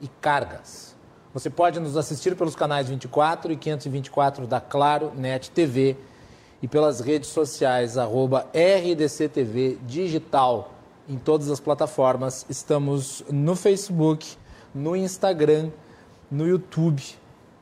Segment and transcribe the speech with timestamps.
[0.00, 0.94] e cargas.
[1.32, 5.96] Você pode nos assistir pelos canais 24 e 524 da Claro Net TV
[6.62, 10.72] e pelas redes sociais arroba RDCTV Digital
[11.08, 12.46] em todas as plataformas.
[12.48, 14.36] Estamos no Facebook,
[14.72, 15.70] no Instagram,
[16.30, 17.02] no YouTube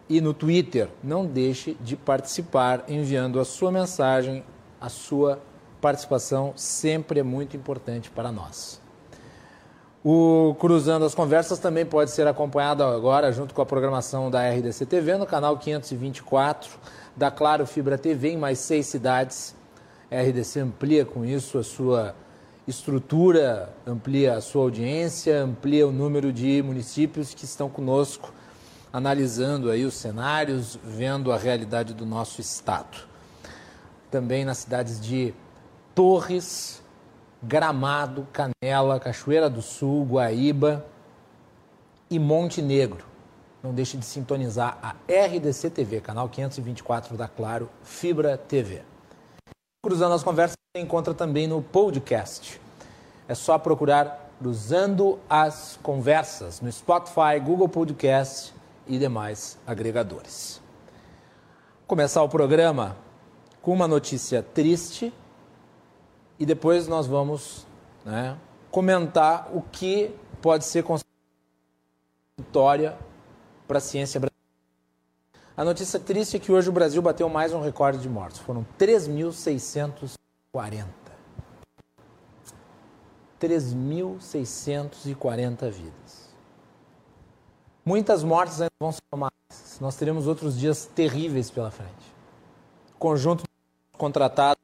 [0.06, 0.90] e no Twitter.
[1.02, 4.44] Não deixe de participar enviando a sua mensagem,
[4.78, 5.40] a sua
[5.80, 8.81] participação sempre é muito importante para nós.
[10.04, 14.84] O Cruzando as Conversas também pode ser acompanhado agora junto com a programação da RDC
[14.86, 16.70] TV no canal 524
[17.16, 19.54] da Claro Fibra TV em mais seis cidades.
[20.10, 22.16] A RDC amplia com isso a sua
[22.66, 28.34] estrutura, amplia a sua audiência, amplia o número de municípios que estão conosco
[28.92, 32.98] analisando aí os cenários, vendo a realidade do nosso estado.
[34.10, 35.32] Também nas cidades de
[35.94, 36.81] Torres,
[37.42, 40.86] Gramado, Canela, Cachoeira do Sul, Guaíba
[42.08, 43.04] e Monte Negro.
[43.62, 48.82] Não deixe de sintonizar a RDC TV, canal 524 da Claro, Fibra TV.
[49.84, 52.60] Cruzando as conversas, você encontra também no podcast.
[53.26, 58.52] É só procurar Cruzando as Conversas no Spotify, Google Podcast
[58.86, 60.60] e demais agregadores.
[61.86, 62.96] Começar o programa
[63.60, 65.12] com uma notícia triste
[66.38, 67.66] e depois nós vamos
[68.04, 68.36] né,
[68.70, 71.12] comentar o que pode ser considerado
[72.38, 72.98] vitória
[73.68, 74.32] para a ciência brasileira.
[75.56, 78.40] A notícia triste é que hoje o Brasil bateu mais um recorde de mortes.
[78.40, 80.86] Foram 3.640.
[83.40, 86.32] 3.640 vidas.
[87.84, 89.32] Muitas mortes ainda vão ser tomadas.
[89.80, 92.12] Nós teremos outros dias terríveis pela frente.
[92.98, 93.44] Conjunto
[93.98, 94.58] contratado,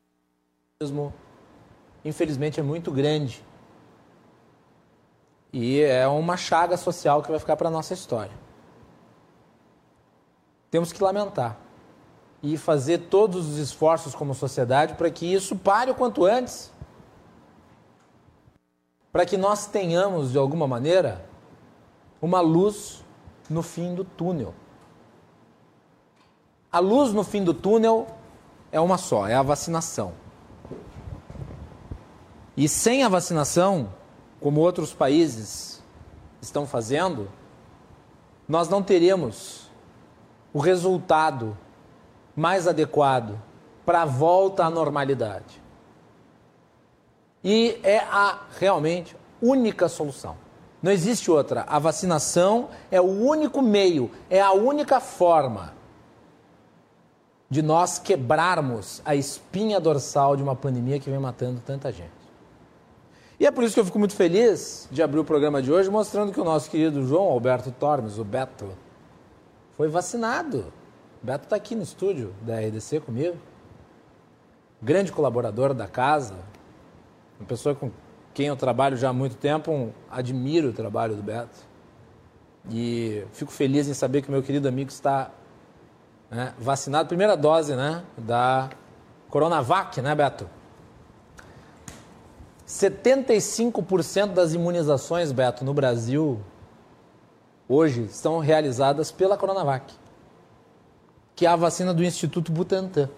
[2.05, 3.45] infelizmente, é muito grande.
[5.53, 8.33] E é uma chaga social que vai ficar para a nossa história.
[10.71, 11.57] Temos que lamentar
[12.43, 16.71] e fazer todos os esforços como sociedade para que isso pare o quanto antes.
[19.11, 21.25] Para que nós tenhamos, de alguma maneira,
[22.21, 23.03] uma luz
[23.49, 24.55] no fim do túnel.
[26.71, 28.07] A luz no fim do túnel
[28.71, 30.13] é uma só, é a vacinação.
[32.59, 33.95] E sem a vacinação,
[34.41, 35.81] como outros países
[36.43, 37.31] estão fazendo,
[38.49, 39.71] nós não teremos
[40.53, 41.57] o resultado
[42.35, 43.41] mais adequado
[43.87, 45.63] para a volta à normalidade.
[47.45, 50.37] E é a realmente única solução.
[50.83, 51.63] Não existe outra.
[51.69, 55.75] A vacinação é o único meio, é a única forma
[57.49, 62.18] de nós quebrarmos a espinha dorsal de uma pandemia que vem matando tanta gente.
[63.41, 65.89] E é por isso que eu fico muito feliz de abrir o programa de hoje
[65.89, 68.69] mostrando que o nosso querido João Alberto Tormes, o Beto,
[69.77, 70.73] foi vacinado.
[71.23, 73.37] O Beto está aqui no estúdio da RDC comigo.
[74.83, 76.35] Grande colaborador da casa,
[77.39, 77.93] uma pessoa com
[78.35, 81.59] quem eu trabalho já há muito tempo, um, admiro o trabalho do Beto.
[82.71, 85.31] E fico feliz em saber que meu querido amigo está
[86.29, 88.69] né, vacinado, primeira dose né, da
[89.29, 90.58] Coronavac, né, Beto?
[92.69, 96.39] 75% das imunizações, Beto, no Brasil,
[97.67, 99.95] hoje, são realizadas pela Coronavac,
[101.35, 103.09] que é a vacina do Instituto Butantan.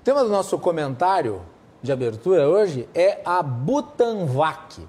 [0.00, 1.42] O tema do nosso comentário
[1.82, 4.88] de abertura hoje é a Butanvac.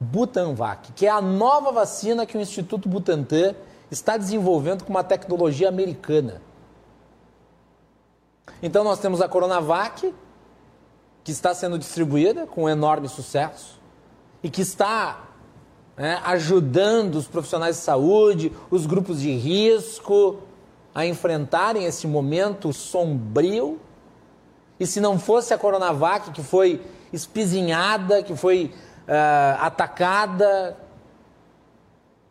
[0.00, 3.54] Butanvac, que é a nova vacina que o Instituto Butantan
[3.88, 6.42] está desenvolvendo com uma tecnologia americana.
[8.60, 10.12] Então nós temos a Coronavac,
[11.26, 13.80] que está sendo distribuída com enorme sucesso
[14.44, 15.24] e que está
[15.96, 20.36] né, ajudando os profissionais de saúde, os grupos de risco
[20.94, 23.80] a enfrentarem esse momento sombrio
[24.78, 26.80] e se não fosse a Coronavac, que foi
[27.12, 28.72] espizinhada, que foi
[29.08, 30.76] uh, atacada,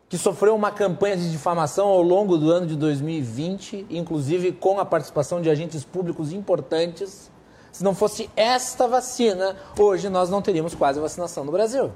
[0.08, 4.86] que sofreu uma campanha de difamação ao longo do ano de 2020, inclusive com a
[4.86, 7.30] participação de agentes públicos importantes.
[7.76, 11.92] Se não fosse esta vacina, hoje nós não teríamos quase vacinação no Brasil.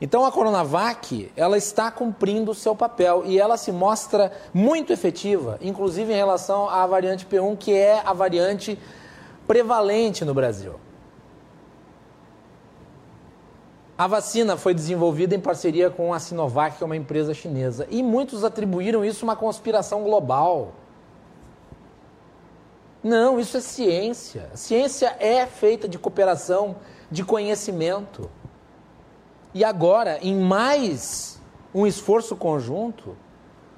[0.00, 5.58] Então a Coronavac, ela está cumprindo o seu papel e ela se mostra muito efetiva,
[5.60, 8.78] inclusive em relação à variante P1, que é a variante
[9.48, 10.74] prevalente no Brasil.
[13.98, 18.00] A vacina foi desenvolvida em parceria com a Sinovac, que é uma empresa chinesa, e
[18.00, 20.72] muitos atribuíram isso a uma conspiração global.
[23.02, 24.50] Não, isso é ciência.
[24.54, 26.76] Ciência é feita de cooperação,
[27.10, 28.30] de conhecimento.
[29.52, 31.40] E agora, em mais
[31.74, 33.16] um esforço conjunto,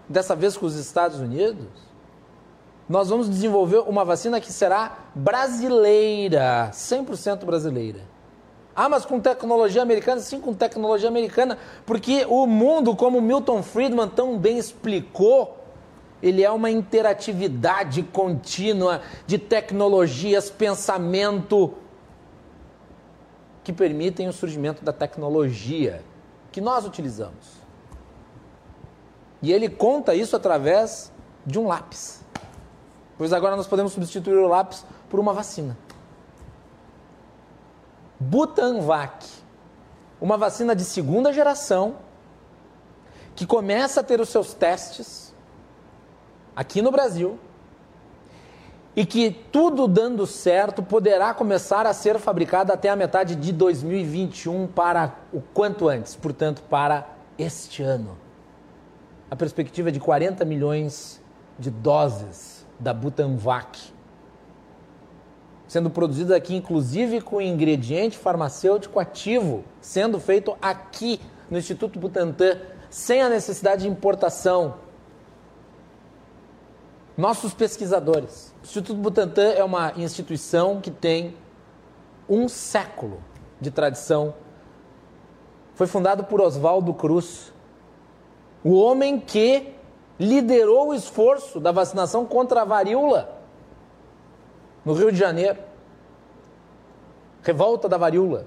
[0.08, 1.66] dessa vez com os Estados Unidos,
[2.88, 8.00] nós vamos desenvolver uma vacina que será brasileira, 100% brasileira.
[8.76, 10.20] Ah, mas com tecnologia americana?
[10.20, 11.56] Sim, com tecnologia americana,
[11.86, 15.63] porque o mundo, como Milton Friedman tão bem explicou,
[16.24, 21.74] ele é uma interatividade contínua de tecnologias, pensamento,
[23.62, 26.02] que permitem o surgimento da tecnologia
[26.50, 27.62] que nós utilizamos.
[29.42, 31.12] E ele conta isso através
[31.44, 32.24] de um lápis.
[33.18, 35.76] Pois agora nós podemos substituir o lápis por uma vacina.
[38.18, 39.26] Butanvac,
[40.18, 41.96] uma vacina de segunda geração
[43.36, 45.33] que começa a ter os seus testes
[46.54, 47.38] aqui no Brasil
[48.96, 54.68] e que tudo dando certo poderá começar a ser fabricada até a metade de 2021
[54.68, 57.06] para o quanto antes, portanto, para
[57.36, 58.16] este ano.
[59.30, 61.20] A perspectiva é de 40 milhões
[61.58, 63.80] de doses da Butanvac,
[65.66, 73.22] sendo produzida aqui, inclusive com ingrediente farmacêutico ativo, sendo feito aqui no Instituto Butantan, sem
[73.22, 74.76] a necessidade de importação.
[77.16, 81.36] Nossos pesquisadores o Instituto Butantan é uma instituição que tem
[82.28, 83.22] um século
[83.60, 84.34] de tradição.
[85.74, 87.52] Foi fundado por Oswaldo Cruz,
[88.64, 89.74] o homem que
[90.18, 93.38] liderou o esforço da vacinação contra a varíola
[94.84, 95.58] no Rio de Janeiro.
[97.42, 98.46] Revolta da varíola.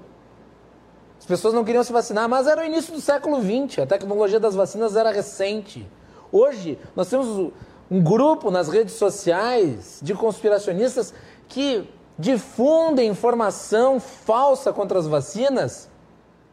[1.18, 4.40] As pessoas não queriam se vacinar, mas era o início do século XX, a tecnologia
[4.40, 5.88] das vacinas era recente.
[6.32, 7.52] Hoje, nós temos
[7.90, 11.14] um grupo nas redes sociais de conspiracionistas
[11.48, 11.88] que
[12.18, 15.88] difundem informação falsa contra as vacinas,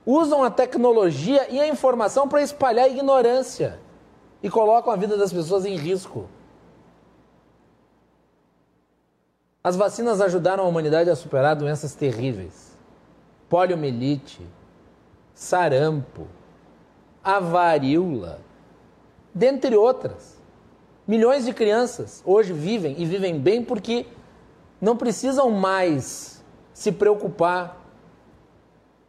[0.06, 3.80] usam a tecnologia e a informação para espalhar ignorância
[4.42, 6.30] e colocam a vida das pessoas em risco.
[9.64, 12.78] As vacinas ajudaram a humanidade a superar doenças terríveis:
[13.50, 14.48] poliomielite,
[15.34, 16.28] sarampo,
[17.24, 18.40] a varíola,
[19.34, 20.35] dentre outras.
[21.08, 24.06] Milhões de crianças hoje vivem e vivem bem porque
[24.82, 26.44] não precisam mais
[26.74, 27.78] se preocupar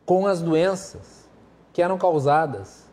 [0.05, 1.29] com as doenças
[1.73, 2.87] que eram causadas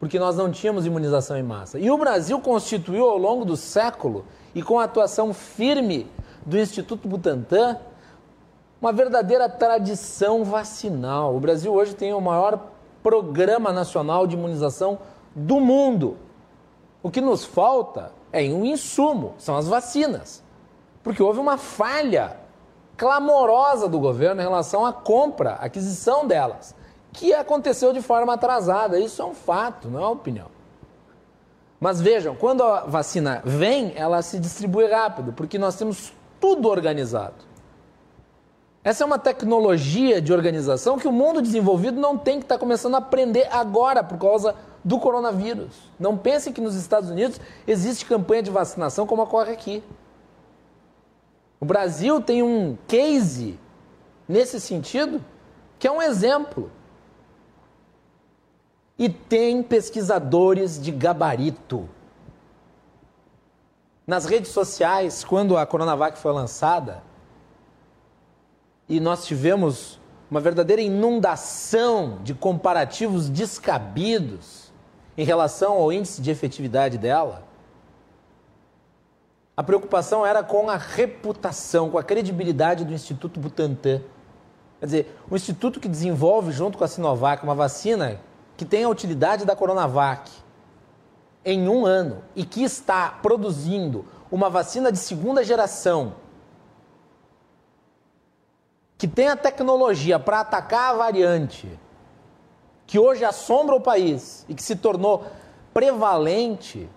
[0.00, 1.78] porque nós não tínhamos imunização em massa.
[1.78, 4.24] E o Brasil constituiu ao longo do século
[4.54, 6.10] e com a atuação firme
[6.44, 7.78] do Instituto Butantan
[8.80, 11.36] uma verdadeira tradição vacinal.
[11.36, 12.70] O Brasil hoje tem o maior
[13.02, 14.98] programa nacional de imunização
[15.36, 16.16] do mundo.
[17.02, 20.42] O que nos falta é um insumo, são as vacinas.
[21.02, 22.36] Porque houve uma falha
[22.96, 26.74] clamorosa do governo em relação à compra, aquisição delas,
[27.12, 29.00] que aconteceu de forma atrasada.
[29.00, 30.48] Isso é um fato, não é uma opinião.
[31.80, 37.48] Mas vejam, quando a vacina vem, ela se distribui rápido, porque nós temos tudo organizado.
[38.84, 42.58] Essa é uma tecnologia de organização que o mundo desenvolvido não tem que estar tá
[42.58, 44.54] começando a aprender agora por causa
[44.84, 45.74] do coronavírus.
[45.98, 49.82] Não pensem que nos Estados Unidos existe campanha de vacinação como ocorre aqui.
[51.60, 53.58] O Brasil tem um case
[54.26, 55.22] nesse sentido
[55.78, 56.70] que é um exemplo.
[58.98, 61.88] E tem pesquisadores de gabarito.
[64.06, 67.02] Nas redes sociais, quando a Coronavac foi lançada,
[68.88, 74.69] e nós tivemos uma verdadeira inundação de comparativos descabidos
[75.16, 77.44] em relação ao índice de efetividade dela,
[79.56, 84.00] a preocupação era com a reputação, com a credibilidade do Instituto Butantan.
[84.78, 88.18] Quer dizer, o instituto que desenvolve, junto com a Sinovac, uma vacina
[88.56, 90.30] que tem a utilidade da Coronavac
[91.44, 96.14] em um ano e que está produzindo uma vacina de segunda geração
[98.96, 101.66] que tem a tecnologia para atacar a variante
[102.90, 105.24] que hoje assombra o país e que se tornou
[105.72, 106.90] prevalente,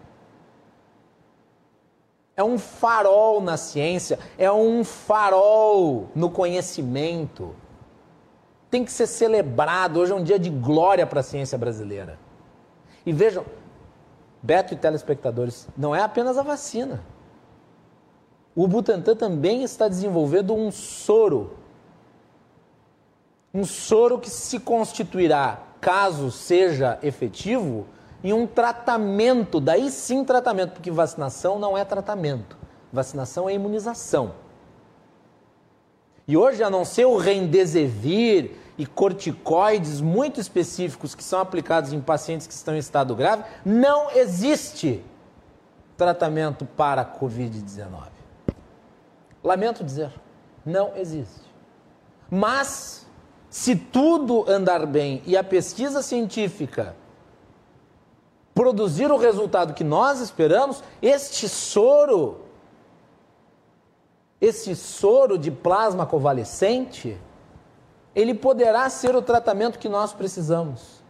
[2.35, 7.55] é um farol na ciência, é um farol no conhecimento.
[8.71, 9.99] Tem que ser celebrado.
[9.99, 12.17] Hoje é um dia de glória para a ciência brasileira.
[13.05, 13.45] E vejam,
[14.41, 17.03] Beto e telespectadores, não é apenas a vacina.
[18.55, 21.55] O Butantan também está desenvolvendo um soro.
[23.53, 27.85] Um soro que se constituirá caso seja efetivo,
[28.23, 32.57] em um tratamento, daí sim tratamento, porque vacinação não é tratamento,
[32.91, 34.33] vacinação é imunização.
[36.25, 41.99] E hoje, a não ser o Remdesivir e corticoides muito específicos que são aplicados em
[41.99, 45.03] pacientes que estão em estado grave, não existe
[45.97, 48.07] tratamento para a Covid-19.
[49.43, 50.11] Lamento dizer,
[50.65, 51.41] não existe.
[52.31, 53.02] Mas,
[53.53, 56.95] se tudo andar bem e a pesquisa científica
[58.51, 62.41] produzir o resultado que nós esperamos, este soro,
[64.41, 67.15] esse soro de plasma convalescente,
[68.15, 71.03] ele poderá ser o tratamento que nós precisamos.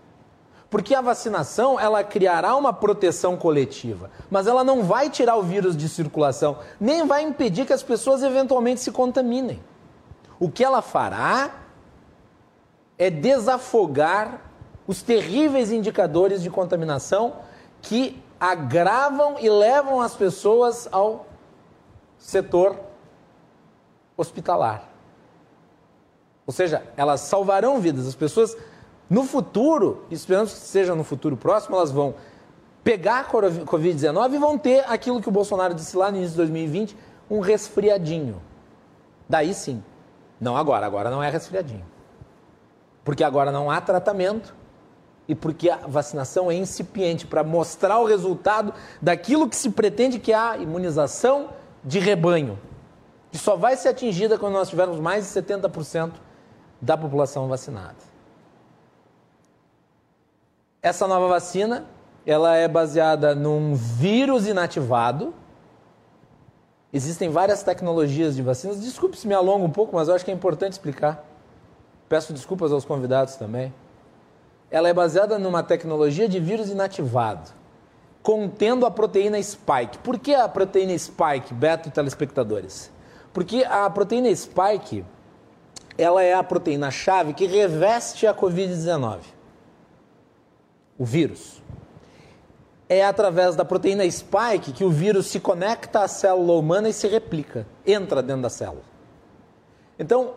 [0.70, 5.78] Porque a vacinação, ela criará uma proteção coletiva, mas ela não vai tirar o vírus
[5.78, 9.64] de circulação, nem vai impedir que as pessoas eventualmente se contaminem.
[10.38, 11.63] O que ela fará
[12.98, 14.42] é desafogar
[14.88, 17.38] os terríveis indicadores de contaminação
[17.82, 21.26] que agravam e levam as pessoas ao
[22.18, 22.78] setor
[24.18, 24.90] hospitalar.
[26.46, 28.08] Ou seja, elas salvarão vidas.
[28.08, 28.56] As pessoas,
[29.10, 32.16] no futuro, esperamos que seja no futuro próximo, elas vão
[32.84, 36.38] pegar a Covid-19 e vão ter aquilo que o Bolsonaro disse lá no início de
[36.38, 36.98] 2020,
[37.30, 38.42] um resfriadinho.
[39.28, 39.82] Daí sim.
[40.40, 41.93] Não agora, agora não é resfriadinho.
[43.04, 44.56] Porque agora não há tratamento
[45.28, 50.32] e porque a vacinação é incipiente para mostrar o resultado daquilo que se pretende que
[50.32, 51.50] é a imunização
[51.84, 52.60] de rebanho,
[53.32, 56.12] que só vai ser atingida quando nós tivermos mais de 70%
[56.82, 57.96] da população vacinada.
[60.82, 61.86] Essa nova vacina,
[62.26, 65.34] ela é baseada num vírus inativado.
[66.92, 68.82] Existem várias tecnologias de vacinas.
[68.82, 71.33] Desculpe se me alongo um pouco, mas eu acho que é importante explicar.
[72.10, 73.74] Peço desculpas aos convidados também.
[74.70, 77.52] Ela é baseada numa tecnologia de vírus inativado,
[78.22, 79.98] contendo a proteína spike.
[80.00, 82.92] Por que a proteína spike, Beto telespectadores?
[83.32, 85.06] Porque a proteína spike
[85.98, 89.20] ela é a proteína-chave que reveste a Covid-19.
[90.98, 91.62] O vírus.
[92.90, 97.08] É através da proteína spike que o vírus se conecta à célula humana e se
[97.08, 98.84] replica, entra dentro da célula.
[99.98, 100.34] Então,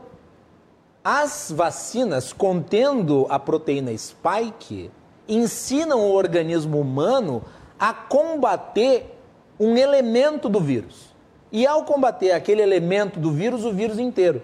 [1.09, 4.91] as vacinas contendo a proteína spike
[5.29, 7.45] ensinam o organismo humano
[7.79, 9.17] a combater
[9.57, 11.15] um elemento do vírus.
[11.53, 14.43] E ao combater aquele elemento do vírus, o vírus inteiro.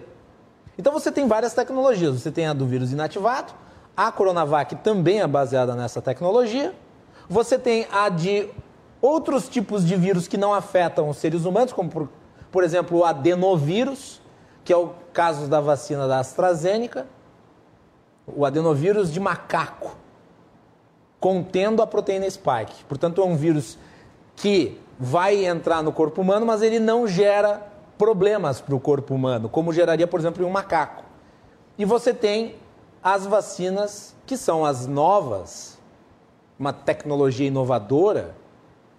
[0.77, 2.21] Então você tem várias tecnologias.
[2.21, 3.51] Você tem a do vírus inativado,
[3.95, 6.73] a Coronavac também é baseada nessa tecnologia.
[7.27, 8.47] Você tem a de
[9.01, 12.07] outros tipos de vírus que não afetam os seres humanos, como por,
[12.49, 14.21] por exemplo o adenovírus,
[14.63, 17.05] que é o caso da vacina da AstraZeneca,
[18.25, 19.95] o adenovírus de macaco,
[21.19, 22.83] contendo a proteína spike.
[22.87, 23.77] Portanto, é um vírus
[24.35, 27.61] que vai entrar no corpo humano, mas ele não gera
[27.97, 31.03] problemas para o corpo humano, como geraria, por exemplo, em um macaco.
[31.77, 32.55] E você tem
[33.03, 35.77] as vacinas, que são as novas,
[36.57, 38.35] uma tecnologia inovadora,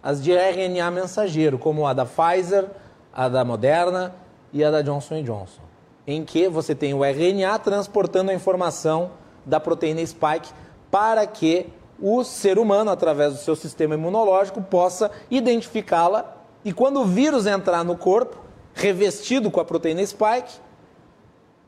[0.02, 2.68] as de RNA mensageiro, como a da Pfizer,
[3.12, 4.14] a da Moderna
[4.54, 5.60] e a da Johnson Johnson,
[6.06, 9.10] em que você tem o RNA transportando a informação
[9.44, 10.48] da proteína spike
[10.90, 11.66] para que
[12.00, 17.84] o ser humano, através do seu sistema imunológico, possa identificá-la e quando o vírus entrar
[17.84, 18.38] no corpo,
[18.72, 20.60] revestido com a proteína spike,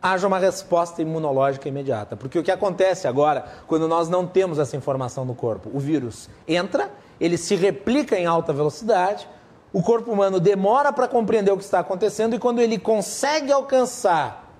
[0.01, 2.17] haja uma resposta imunológica imediata.
[2.17, 5.71] Porque o que acontece agora, quando nós não temos essa informação no corpo?
[5.73, 6.91] O vírus entra,
[7.21, 9.29] ele se replica em alta velocidade,
[9.77, 14.51] o corpo humano demora para compreender o que está acontecendo e quando ele consegue alcançar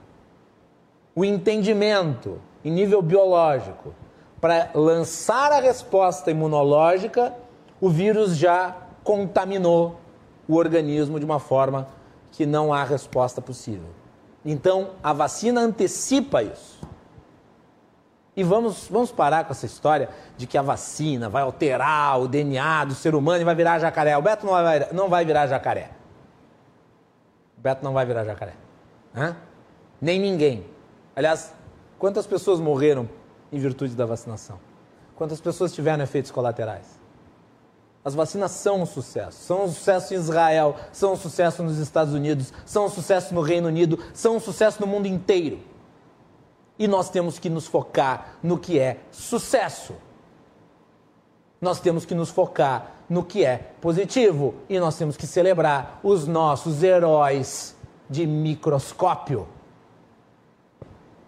[1.15, 3.95] o entendimento em nível biológico
[4.43, 7.35] para lançar a resposta imunológica,
[7.81, 9.99] o vírus já contaminou
[10.47, 11.89] o organismo de uma forma
[12.31, 13.89] que não há resposta possível.
[14.45, 16.76] Então, a vacina antecipa isso.
[18.37, 22.85] E vamos, vamos parar com essa história de que a vacina vai alterar o DNA
[22.85, 24.17] do ser humano e vai virar jacaré.
[24.19, 25.91] O Beto não vai, não vai virar jacaré.
[27.57, 28.53] O Beto não vai virar jacaré.
[29.15, 29.35] Hã?
[29.99, 30.67] Nem ninguém.
[31.15, 31.55] Aliás,
[31.99, 33.09] quantas pessoas morreram
[33.51, 34.61] em virtude da vacinação?
[35.15, 37.01] Quantas pessoas tiveram efeitos colaterais?
[38.05, 39.43] As vacinas são um sucesso.
[39.43, 43.41] São um sucesso em Israel, são um sucesso nos Estados Unidos, são um sucesso no
[43.41, 45.59] Reino Unido, são um sucesso no mundo inteiro.
[46.79, 49.95] E nós temos que nos focar no que é sucesso.
[51.61, 54.55] Nós temos que nos focar no que é positivo.
[54.69, 57.75] E nós temos que celebrar os nossos heróis
[58.09, 59.49] de microscópio.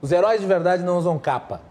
[0.01, 1.63] Os heróis de verdade não usam capa.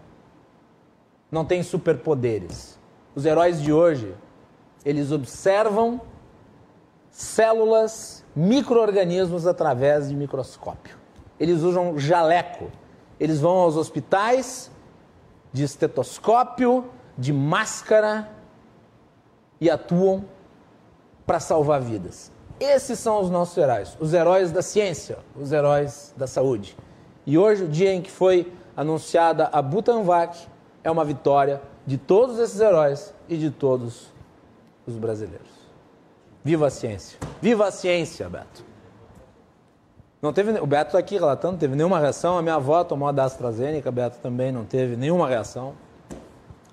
[1.32, 2.80] Não têm superpoderes.
[3.16, 4.16] Os heróis de hoje
[4.88, 6.00] eles observam
[7.12, 10.96] células, microorganismos através de microscópio.
[11.40, 12.72] Eles usam jaleco
[13.20, 14.72] eles vão aos hospitais
[15.52, 16.86] de estetoscópio,
[17.18, 18.30] de máscara
[19.60, 20.26] e atuam
[21.26, 22.32] para salvar vidas.
[22.60, 26.78] Esses são os nossos heróis, os heróis da ciência, os heróis da saúde.
[27.26, 30.48] E hoje, o dia em que foi anunciada a Butanvac,
[30.84, 34.14] é uma vitória de todos esses heróis e de todos
[34.86, 35.48] os brasileiros.
[36.44, 37.20] Viva a ciência!
[37.42, 38.64] Viva a ciência, Beto!
[40.20, 42.40] Não teve, o Beto está aqui relatando, não teve nenhuma reação.
[42.40, 45.76] A minha avó tomou a da AstraZeneca, Beto também não teve nenhuma reação.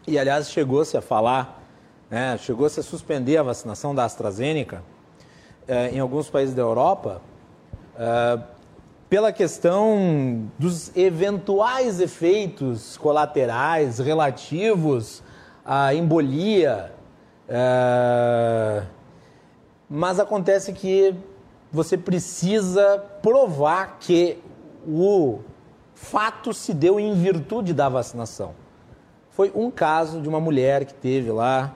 [0.06, 1.62] E, aliás, chegou-se a falar,
[2.10, 4.82] né, chegou-se a suspender a vacinação da AstraZeneca
[5.68, 7.20] eh, em alguns países da Europa
[7.98, 8.38] eh,
[9.10, 15.22] pela questão dos eventuais efeitos colaterais relativos
[15.64, 16.92] à embolia.
[17.46, 18.82] Eh,
[19.88, 21.14] mas acontece que
[21.74, 24.38] você precisa provar que
[24.86, 25.40] o
[25.92, 28.54] fato se deu em virtude da vacinação.
[29.30, 31.74] Foi um caso de uma mulher que teve lá,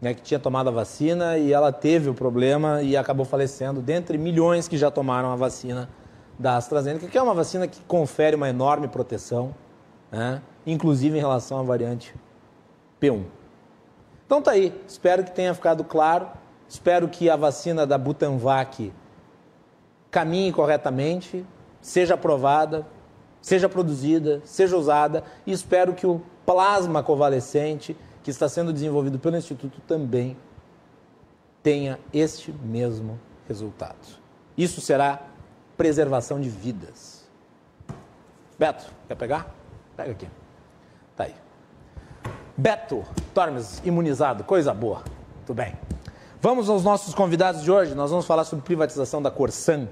[0.00, 4.16] né, que tinha tomado a vacina e ela teve o problema e acabou falecendo, dentre
[4.16, 5.90] milhões que já tomaram a vacina
[6.38, 9.54] da AstraZeneca, que é uma vacina que confere uma enorme proteção,
[10.10, 12.14] né, inclusive em relação à variante
[12.98, 13.24] P1.
[14.24, 16.28] Então tá aí, espero que tenha ficado claro,
[16.70, 18.92] espero que a vacina da Butanvac
[20.08, 21.44] caminhe corretamente,
[21.80, 22.86] seja aprovada,
[23.42, 29.36] seja produzida, seja usada e espero que o plasma convalescente que está sendo desenvolvido pelo
[29.36, 30.36] Instituto também
[31.60, 34.20] tenha este mesmo resultado.
[34.56, 35.22] Isso será
[35.76, 37.28] preservação de vidas.
[38.56, 39.52] Beto, quer pegar?
[39.96, 40.28] Pega aqui.
[41.16, 41.34] Tá aí.
[42.56, 43.02] Beto
[43.34, 45.02] Tormes, imunizado, coisa boa.
[45.46, 45.89] Tudo bem.
[46.42, 47.94] Vamos aos nossos convidados de hoje.
[47.94, 49.88] Nós vamos falar sobre privatização da Corsan.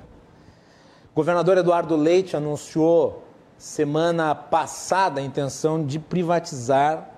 [1.13, 3.23] O governador Eduardo Leite anunciou
[3.59, 7.11] semana passada a intenção de privatizar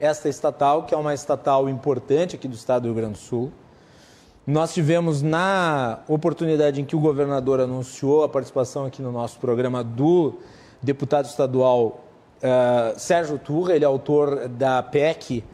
[0.00, 3.52] esta estatal, que é uma estatal importante aqui do estado do Rio Grande do Sul.
[4.46, 9.84] Nós tivemos, na oportunidade em que o governador anunciou a participação aqui no nosso programa
[9.84, 10.38] do
[10.82, 12.04] deputado estadual
[12.38, 15.44] uh, Sérgio Turra, ele é autor da PEC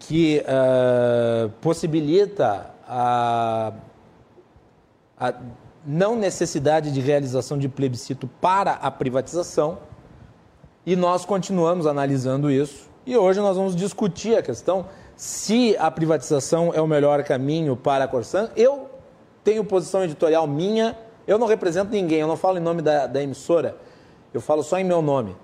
[0.00, 3.72] que uh, possibilita a,
[5.18, 5.34] a
[5.86, 9.78] não necessidade de realização de plebiscito para a privatização.
[10.84, 12.88] E nós continuamos analisando isso.
[13.06, 18.04] E hoje nós vamos discutir a questão se a privatização é o melhor caminho para
[18.04, 18.50] a Corsan.
[18.56, 18.88] Eu
[19.44, 23.22] tenho posição editorial minha, eu não represento ninguém, eu não falo em nome da, da
[23.22, 23.76] emissora,
[24.32, 25.36] eu falo só em meu nome.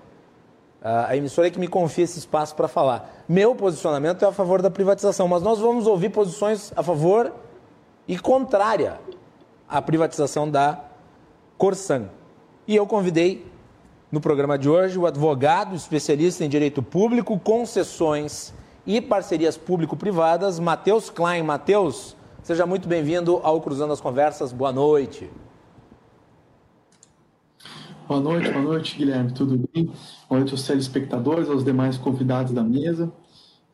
[0.89, 3.25] A emissora é que me confia esse espaço para falar.
[3.27, 7.33] Meu posicionamento é a favor da privatização, mas nós vamos ouvir posições a favor
[8.07, 8.97] e contrária
[9.67, 10.79] à privatização da
[11.57, 12.05] Corsan.
[12.65, 13.45] E eu convidei
[14.09, 18.53] no programa de hoje o advogado especialista em direito público, concessões
[18.85, 21.43] e parcerias público-privadas, Matheus Klein.
[21.43, 24.53] Matheus, seja muito bem-vindo ao Cruzando as Conversas.
[24.53, 25.29] Boa noite.
[28.07, 29.33] Boa noite, boa noite, Guilherme.
[29.33, 29.91] Tudo bem?
[30.29, 33.11] Boa noite aos telespectadores, aos demais convidados da mesa.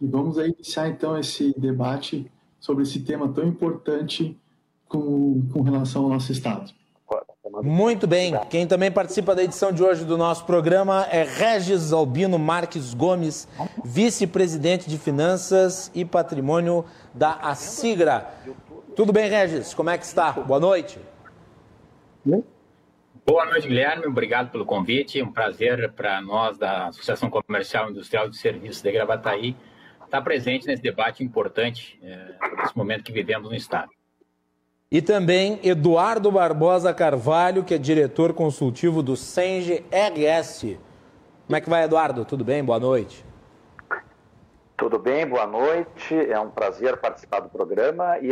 [0.02, 4.36] E vamos aí iniciar então esse debate sobre esse tema tão importante
[4.90, 6.74] com, com relação ao nosso Estado.
[7.62, 8.34] Muito bem.
[8.50, 13.48] Quem também participa da edição de hoje do nosso programa é Regis Albino Marques Gomes,
[13.86, 18.34] vice-presidente de Finanças e Patrimônio da Assigra.
[18.96, 19.76] Tudo bem, Regis?
[19.76, 20.32] Como é que está?
[20.32, 20.98] Boa noite.
[23.26, 24.06] Boa noite, Guilherme.
[24.06, 25.22] Obrigado pelo convite.
[25.22, 29.56] Um prazer para nós da Associação Comercial Industrial de Serviços de Gravataí
[30.04, 33.90] estar presente nesse debate importante, é, nesse momento que vivemos no Estado.
[34.92, 40.78] E também Eduardo Barbosa Carvalho, que é diretor consultivo do Senge RS.
[41.48, 42.26] Como é que vai, Eduardo?
[42.26, 42.62] Tudo bem?
[42.62, 43.26] Boa noite.
[44.84, 46.14] Tudo bem, boa noite.
[46.14, 48.32] É um prazer participar do programa e,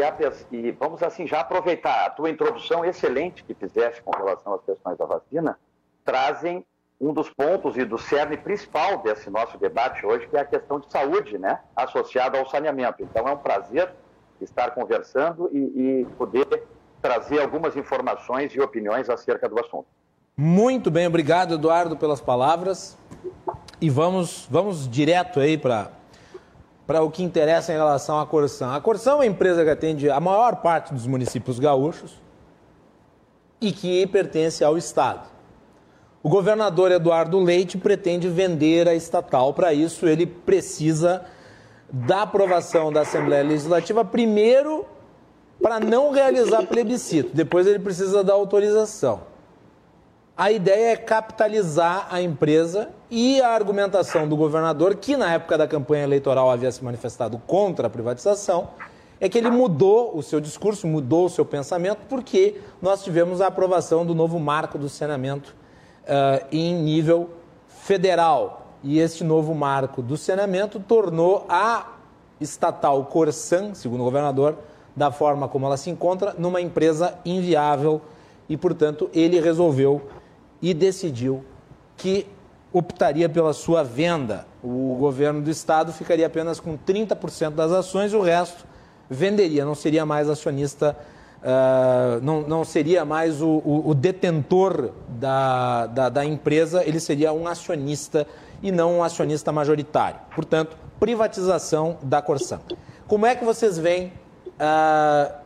[0.52, 4.98] e, vamos assim já aproveitar a tua introdução excelente que fizeste com relação às questões
[4.98, 5.58] da vacina,
[6.04, 6.66] trazem
[7.00, 10.78] um dos pontos e do cerne principal desse nosso debate hoje, que é a questão
[10.82, 13.02] de saúde, né, associada ao saneamento.
[13.02, 13.90] Então é um prazer
[14.42, 16.66] estar conversando e, e poder
[17.02, 19.88] trazer algumas informações e opiniões acerca do assunto.
[20.36, 22.98] Muito bem, obrigado, Eduardo, pelas palavras.
[23.80, 26.01] E vamos, vamos direto aí para
[26.92, 28.76] para o que interessa em relação à Corsan.
[28.76, 32.20] A Corsan é uma empresa que atende a maior parte dos municípios gaúchos
[33.62, 35.26] e que pertence ao Estado.
[36.22, 39.54] O governador Eduardo Leite pretende vender a estatal.
[39.54, 41.24] Para isso, ele precisa
[41.90, 44.86] da aprovação da Assembleia Legislativa, primeiro
[45.64, 49.22] para não realizar plebiscito, depois ele precisa da autorização.
[50.36, 55.68] A ideia é capitalizar a empresa e a argumentação do governador, que na época da
[55.68, 58.70] campanha eleitoral havia se manifestado contra a privatização,
[59.20, 63.48] é que ele mudou o seu discurso, mudou o seu pensamento, porque nós tivemos a
[63.48, 65.56] aprovação do novo marco do saneamento
[66.04, 67.30] uh, em nível
[67.68, 68.66] federal.
[68.84, 71.86] E este novo marco do saneamento tornou a
[72.40, 74.58] estatal Corsan, segundo o governador,
[74.96, 78.02] da forma como ela se encontra, numa empresa inviável
[78.50, 80.02] e, portanto, ele resolveu
[80.62, 81.44] e decidiu
[81.98, 82.28] que
[82.72, 84.46] optaria pela sua venda.
[84.64, 88.66] O governo do estado ficaria apenas com 30% das ações o resto
[89.10, 90.98] venderia, não seria mais acionista,
[91.42, 97.34] uh, não, não seria mais o, o, o detentor da, da, da, empresa, ele seria
[97.34, 98.26] um acionista
[98.64, 100.18] e não um acionista majoritário.
[100.34, 102.62] Portanto, privatização da Corsan.
[103.06, 104.14] Como é que vocês veem
[104.48, 105.41] uh,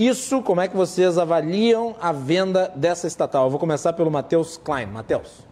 [0.00, 0.40] isso?
[0.42, 3.44] Como é que vocês avaliam a venda dessa estatal?
[3.44, 4.86] Eu vou começar pelo Matheus Klein.
[4.86, 5.44] Matheus.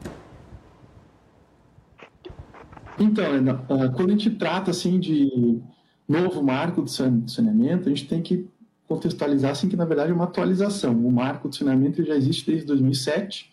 [2.98, 3.26] Então,
[3.68, 5.60] ah, quando a gente trata assim de
[6.08, 8.48] novo marco de saneamento, a gente tem que
[8.88, 10.94] contextualizar assim que na verdade é uma atualização.
[10.94, 13.52] O marco de saneamento já existe desde 2007,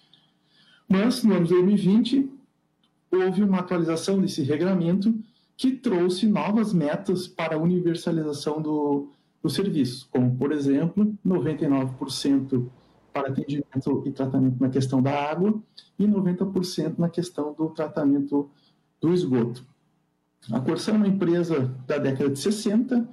[0.88, 2.31] mas no ano de 2020
[3.12, 5.13] houve uma atualização desse regulamento
[5.58, 9.10] que trouxe novas metas para a universalização do,
[9.45, 12.67] do serviço, como por exemplo 99%
[13.13, 15.62] para atendimento e tratamento na questão da água
[15.99, 18.49] e 90% na questão do tratamento
[18.99, 19.63] do esgoto.
[20.51, 23.08] A Corsan é uma empresa da década de 60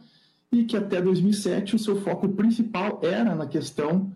[0.50, 4.10] e que até 2007 o seu foco principal era na questão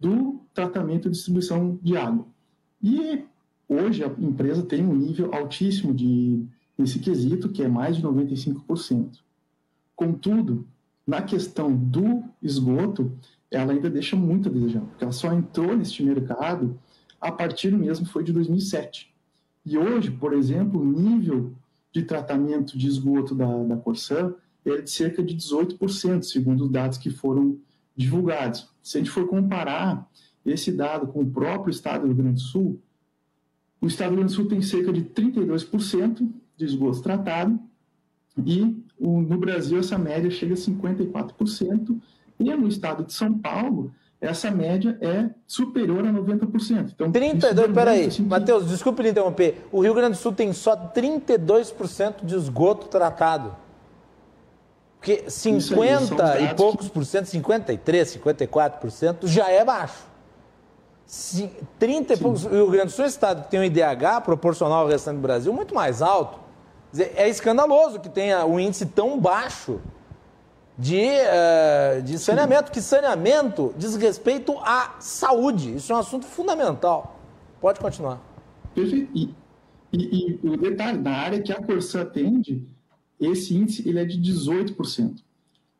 [0.00, 2.26] do tratamento e distribuição de água.
[2.82, 3.24] E
[3.68, 6.44] hoje a empresa tem um nível altíssimo de
[6.76, 9.20] nesse quesito, que é mais de 95%.
[9.94, 10.66] Contudo,
[11.06, 13.12] na questão do esgoto,
[13.50, 16.78] ela ainda deixa muito a desejar, porque ela só entrou neste mercado
[17.20, 19.12] a partir mesmo foi de 2007.
[19.64, 21.52] E hoje, por exemplo, o nível
[21.92, 24.34] de tratamento de esgoto da, da Corsan
[24.64, 27.58] é de cerca de 18%, segundo os dados que foram
[27.96, 28.68] divulgados.
[28.82, 30.08] Se a gente for comparar
[30.44, 32.80] esse dado com o próprio estado do Rio Grande do Sul,
[33.80, 37.60] o estado do Rio Grande do Sul tem cerca de 32% de esgoto tratado
[38.38, 42.00] e o, no Brasil essa média chega a 54%
[42.38, 43.92] e no estado de São Paulo
[44.22, 46.92] essa média é superior a 90%.
[46.94, 49.66] Então, 32, peraí, assim, Matheus, desculpe lhe interromper.
[49.72, 53.56] O Rio Grande do Sul tem só 32% de esgoto tratado.
[54.96, 56.92] Porque 50 aí, e poucos que...
[56.92, 60.06] por cento, 53, 54% já é baixo.
[61.80, 62.44] 30 e poucos.
[62.44, 65.16] O Rio Grande do Sul é um estado que tem um IDH proporcional ao restante
[65.16, 66.38] do Brasil muito mais alto.
[66.98, 69.80] É escandaloso que tenha um índice tão baixo
[70.76, 72.72] de, uh, de saneamento, Sim.
[72.72, 75.76] que saneamento diz respeito à saúde.
[75.76, 77.18] Isso é um assunto fundamental.
[77.60, 78.20] Pode continuar.
[78.74, 79.10] Perfeito.
[79.14, 79.34] E,
[79.92, 82.66] e, e o detalhe, na área que a Corsã atende,
[83.20, 85.22] esse índice ele é de 18%.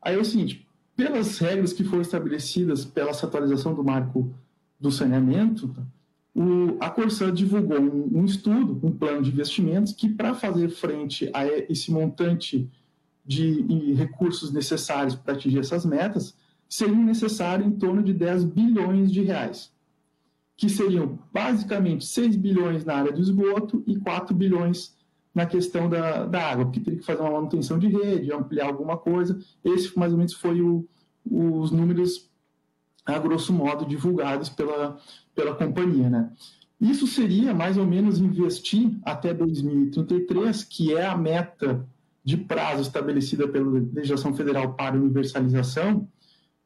[0.01, 4.31] Aí é o seguinte, pelas regras que foram estabelecidas pela atualização do marco
[4.79, 5.73] do saneamento?
[6.35, 11.29] O, a Corsã divulgou um, um, estudo, um plano de investimentos, que para fazer frente
[11.33, 12.69] a esse montante
[13.25, 16.35] de recursos necessários para atingir essas metas,
[16.67, 19.71] seria necessário em torno de 10 bilhões de reais,
[20.57, 24.95] que seriam basicamente 6 bilhões na área do esgoto e 4 bilhões
[25.33, 28.97] na questão da, da água, porque teria que fazer uma manutenção de rede, ampliar alguma
[28.97, 29.39] coisa.
[29.63, 30.87] Esse mais ou menos foi o,
[31.29, 32.29] os números,
[33.05, 34.97] a grosso modo, divulgados pela,
[35.35, 36.09] pela companhia.
[36.09, 36.31] Né?
[36.79, 41.85] Isso seria mais ou menos investir até 2033, que é a meta
[42.23, 46.07] de prazo estabelecida pela legislação federal para universalização,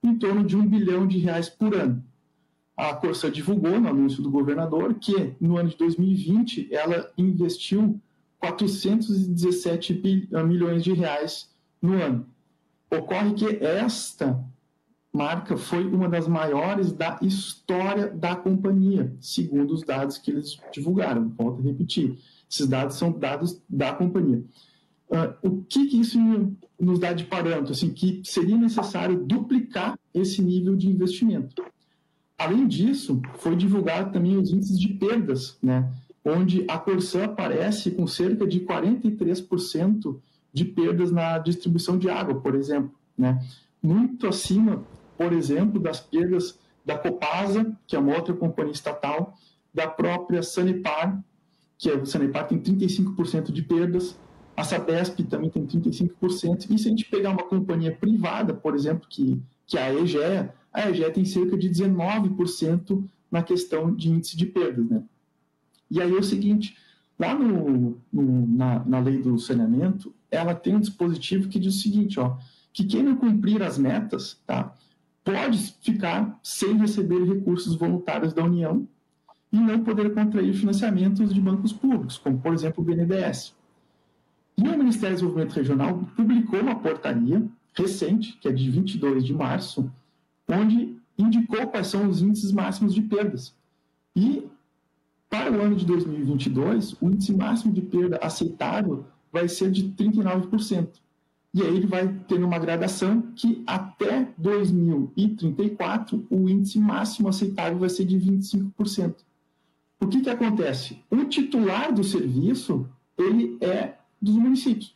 [0.03, 2.03] em torno de um bilhão de reais por ano.
[2.75, 7.99] A Corsa divulgou no anúncio do governador que no ano de 2020 ela investiu
[8.39, 11.49] 417 milhões de reais
[11.81, 12.27] no ano.
[12.91, 14.39] Ocorre que esta
[15.17, 21.29] marca foi uma das maiores da história da companhia, segundo os dados que eles divulgaram.
[21.29, 22.17] Volto a repetir,
[22.49, 24.43] esses dados são dados da companhia.
[25.09, 26.19] Uh, o que, que, isso
[26.79, 27.71] nos dá de parâmetro?
[27.71, 31.63] Assim, que seria necessário duplicar esse nível de investimento.
[32.37, 35.91] Além disso, foi divulgado também os índices de perdas, né?
[36.23, 40.17] onde a Corsã aparece com cerca de 43%
[40.53, 42.91] de perdas na distribuição de água, por exemplo.
[43.17, 43.41] Né?
[43.81, 44.83] Muito acima,
[45.17, 49.37] por exemplo, das perdas da Copasa, que é uma outra companhia estatal,
[49.73, 51.21] da própria Sanepar,
[51.77, 54.17] que é, a Sanepar tem 35% de perdas,
[54.55, 56.67] a Sabesp também tem 35%.
[56.71, 60.53] E se a gente pegar uma companhia privada, por exemplo, que, que é a EGEA,
[60.73, 64.87] a EGEA tem cerca de 19% na questão de índice de perdas.
[64.89, 65.03] Né?
[65.91, 66.75] E aí é o seguinte,
[67.19, 71.79] lá no, no na, na lei do saneamento, ela tem um dispositivo que diz o
[71.79, 72.37] seguinte, ó,
[72.73, 74.73] que quem não cumprir as metas, tá,
[75.27, 78.87] pode ficar sem receber recursos voluntários da União
[79.51, 83.53] e não poder contrair financiamentos de bancos públicos, como, por exemplo, o BNDES.
[84.57, 89.33] E o Ministério do Desenvolvimento Regional publicou uma portaria recente, que é de 22 de
[89.33, 89.91] março,
[90.47, 93.53] onde indicou quais são os índices máximos de perdas.
[94.15, 94.47] E,
[95.29, 100.87] para o ano de 2022, o índice máximo de perda aceitável vai ser de 39%.
[101.53, 107.89] E aí ele vai ter uma gradação que até 2034 o índice máximo aceitável vai
[107.89, 109.15] ser de 25%.
[109.99, 111.01] O que, que acontece?
[111.09, 114.95] O titular do serviço ele é dos municípios.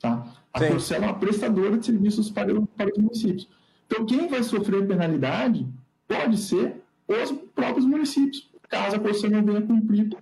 [0.00, 0.26] Tá?
[0.52, 0.94] A Sim.
[0.94, 3.48] é uma prestadora de serviços para, para os municípios.
[3.86, 5.66] Então, quem vai sofrer penalidade
[6.06, 10.16] pode ser os próprios municípios, caso a Corcel não venha cumprir.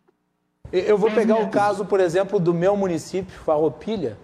[0.73, 4.17] Eu vou pegar o caso, por exemplo, do meu município, Farroupilha,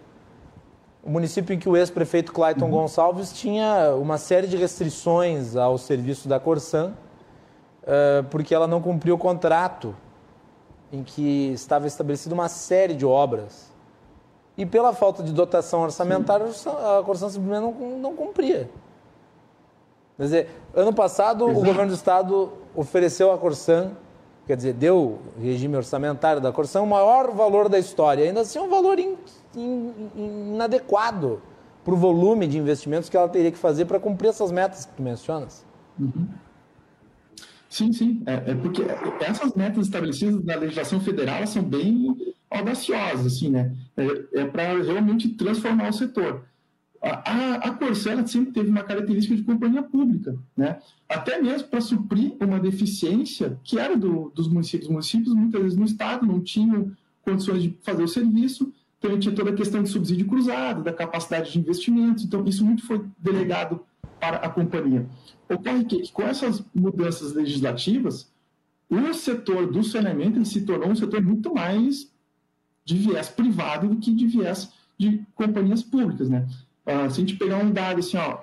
[1.03, 2.71] o município em que o ex-prefeito Clayton uhum.
[2.71, 6.93] Gonçalves tinha uma série de restrições ao serviço da Corsan,
[7.83, 9.95] uh, porque ela não cumpriu o contrato
[10.93, 13.69] em que estava estabelecida uma série de obras.
[14.57, 16.69] E pela falta de dotação orçamentária, Sim.
[16.71, 18.69] a Corsan simplesmente não, não cumpria.
[20.17, 21.61] Quer dizer, ano passado Exato.
[21.61, 23.93] o governo do estado ofereceu à Corsan,
[24.49, 28.69] quer dizer, deu regime orçamentário da Corsan o maior valor da história, ainda assim um
[28.69, 28.99] valor
[30.17, 31.43] inadequado
[31.85, 34.95] para o volume de investimentos que ela teria que fazer para cumprir essas metas que
[34.95, 35.65] tu mencionas.
[35.99, 36.29] Uhum.
[37.69, 38.23] Sim, sim.
[38.27, 38.83] É, é, porque
[39.21, 42.17] essas metas estabelecidas na legislação federal são bem
[42.51, 43.75] audaciosas, assim, né?
[43.97, 46.49] É, é para realmente transformar o setor
[47.01, 50.79] a, a Corsera sempre teve uma característica de companhia pública, né?
[51.09, 54.87] até mesmo para suprir uma deficiência que era do, dos municípios.
[54.87, 56.93] Os municípios, muitas vezes, no Estado, não tinham
[57.23, 61.53] condições de fazer o serviço, então tinha toda a questão de subsídio cruzado, da capacidade
[61.53, 63.81] de investimentos, então isso muito foi delegado
[64.21, 65.09] para a companhia.
[65.49, 68.31] Ocorre que, com essas mudanças legislativas,
[68.91, 72.11] o setor do saneamento se tornou um setor muito mais
[72.85, 76.49] de viés privado do que de viés de companhias públicas, né?
[76.87, 78.41] Uh, se a gente pegar um dado assim, ó,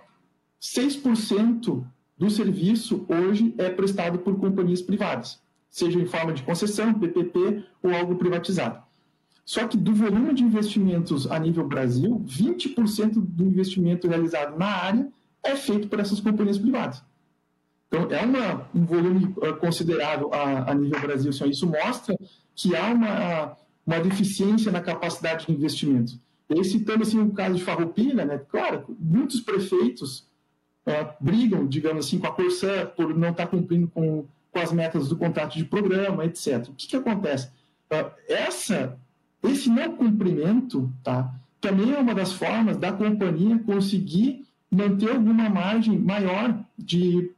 [0.62, 1.84] 6%
[2.18, 7.94] do serviço hoje é prestado por companhias privadas, seja em forma de concessão, PPP ou
[7.94, 8.85] algo privatizado.
[9.46, 15.08] Só que do volume de investimentos a nível Brasil, 20% do investimento realizado na área
[15.44, 17.04] é feito por essas companhias privadas.
[17.88, 21.30] Então, é uma, um volume uh, considerável a, a, nível Brasil.
[21.30, 22.18] Assim, isso mostra
[22.56, 26.20] que há uma, uma deficiência na capacidade de investimento.
[26.50, 28.40] E citando assim, o caso de Farroupilha, né?
[28.50, 30.28] claro, muitos prefeitos
[30.86, 35.08] é, brigam, digamos assim, com a Corsã por não estar cumprindo com, com as metas
[35.08, 36.68] do contrato de programa, etc.
[36.70, 37.50] O que, que acontece?
[37.90, 38.98] É, essa,
[39.48, 45.98] esse não cumprimento tá, também é uma das formas da companhia conseguir manter alguma margem
[45.98, 47.32] maior de,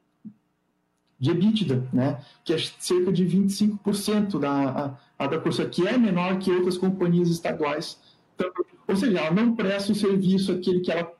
[1.19, 2.19] de EBITDA, né?
[2.43, 6.77] que é cerca de 25% da, a, a da Corsã, que é menor que outras
[6.77, 7.99] companhias estaduais
[8.35, 11.11] também ou seja, ela não presta o serviço aquele que ela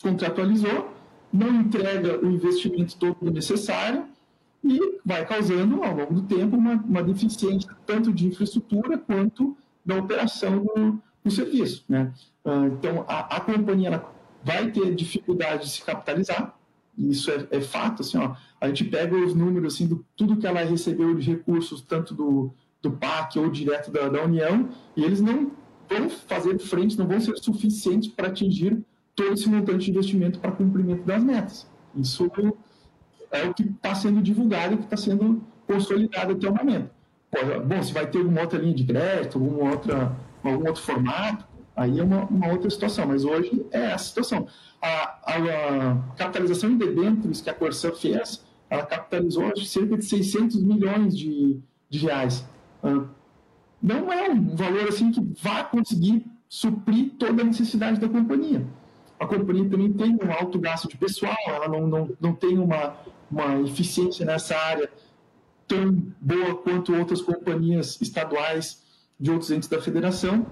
[0.00, 0.92] contratualizou,
[1.32, 4.04] não entrega o investimento todo necessário
[4.62, 9.96] e vai causando, ao longo do tempo, uma, uma deficiência tanto de infraestrutura quanto da
[9.96, 11.84] operação do, do serviço.
[11.88, 12.12] Né?
[12.44, 14.02] Ah, então, a, a companhia
[14.42, 16.56] vai ter dificuldade de se capitalizar,
[16.96, 18.02] isso é, é, fato.
[18.02, 21.80] Assim, ó, a gente pega os números assim, do tudo que ela recebeu de recursos,
[21.82, 22.50] tanto do,
[22.82, 25.52] do PAC ou direto da, da União, e eles não
[25.88, 28.78] vão fazer frente, não vão ser suficientes para atingir
[29.14, 31.70] todo esse montante de investimento para cumprimento das metas.
[31.94, 32.30] Isso
[33.30, 36.90] é o que está sendo divulgado e que está sendo consolidado até o momento.
[37.64, 42.00] Bom, se vai ter alguma outra linha de crédito, alguma outra, algum outro formato, aí
[42.00, 44.48] é uma, uma outra situação, mas hoje é essa situação.
[44.82, 44.88] A,
[45.24, 51.16] a, a capitalização em debêntures que a Corsã fez, ela capitalizou cerca de 600 milhões
[51.16, 52.44] de, de reais.
[52.82, 53.08] Uh,
[53.80, 58.66] não é um valor assim que vai conseguir suprir toda a necessidade da companhia.
[59.18, 62.96] A companhia também tem um alto gasto de pessoal, ela não, não, não tem uma,
[63.30, 64.90] uma eficiência nessa área
[65.70, 68.82] tão boa quanto outras companhias estaduais
[69.18, 70.44] de outros entes da federação.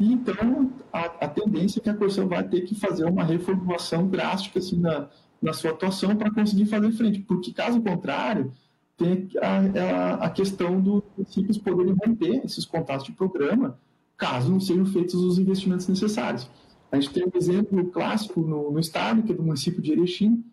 [0.00, 4.08] E então a, a tendência é que a Corsan vai ter que fazer uma reformulação
[4.08, 5.08] drástica assim, na,
[5.40, 8.52] na sua atuação para conseguir fazer frente, porque caso contrário,
[8.96, 13.78] tem a, a, a questão dos municípios poderem romper esses contatos de programa,
[14.16, 16.50] caso não sejam feitos os investimentos necessários.
[16.90, 20.44] A gente tem um exemplo clássico no, no estado, que é do município de Erechim,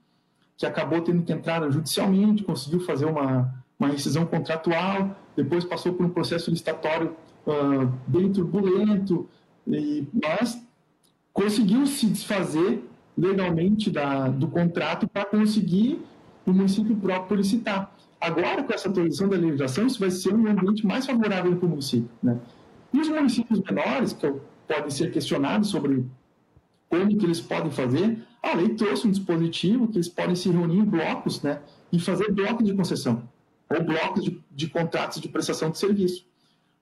[0.55, 6.05] que acabou tendo que entrar judicialmente, conseguiu fazer uma, uma rescisão contratual, depois passou por
[6.05, 9.27] um processo licitatório uh, bem turbulento,
[9.67, 10.61] e, mas
[11.33, 12.83] conseguiu se desfazer
[13.17, 16.01] legalmente da, do contrato para conseguir
[16.45, 17.91] o município próprio licitar.
[18.19, 21.69] Agora, com essa atualização da legislação, isso vai ser um ambiente mais favorável para o
[21.69, 22.09] município.
[22.21, 22.39] Né?
[22.93, 24.33] E os municípios menores, que
[24.67, 26.05] podem ser questionados sobre
[26.89, 30.77] como que eles podem fazer, a lei trouxe um dispositivo que eles podem se reunir
[30.77, 31.59] em blocos né,
[31.91, 33.23] e fazer blocos de concessão,
[33.69, 36.25] ou blocos de, de contratos de prestação de serviço.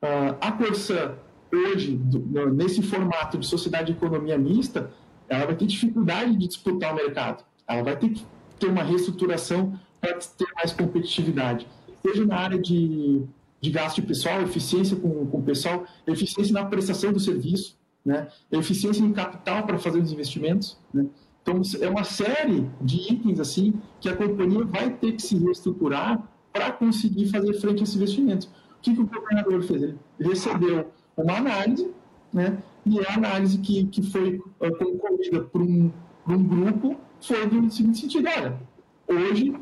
[0.01, 1.15] Uh, a Corsã,
[1.51, 2.19] hoje, do,
[2.51, 4.91] nesse formato de sociedade de economia mista,
[5.29, 7.43] ela vai ter dificuldade de disputar o mercado.
[7.67, 8.25] Ela vai ter que
[8.59, 11.67] ter uma reestruturação para ter mais competitividade.
[12.01, 13.23] Seja na área de,
[13.61, 18.27] de gasto de pessoal, eficiência com o pessoal, eficiência na prestação do serviço, né?
[18.51, 20.77] eficiência em capital para fazer os investimentos.
[20.93, 21.05] Né?
[21.41, 26.21] Então, é uma série de itens assim que a companhia vai ter que se reestruturar
[26.53, 28.45] para conseguir fazer frente a esses investimentos.
[28.45, 29.81] O que, que o governador fez?
[29.81, 31.91] Ele recebeu uma análise,
[32.31, 32.57] né?
[32.85, 35.91] e a análise que, que foi uh, concluída por um,
[36.23, 38.59] por um grupo foi do seguinte sentido: olha,
[39.07, 39.55] hoje,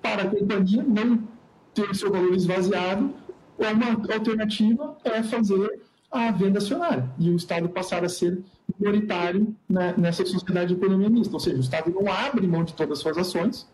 [0.00, 1.22] para a companhia não
[1.74, 3.12] ter seu valor esvaziado,
[3.58, 8.42] uma alternativa é fazer a venda acionária e o Estado passar a ser
[8.78, 11.34] minoritário né, nessa sociedade de economia mista.
[11.34, 13.68] Ou seja, o Estado não abre mão de todas as suas ações,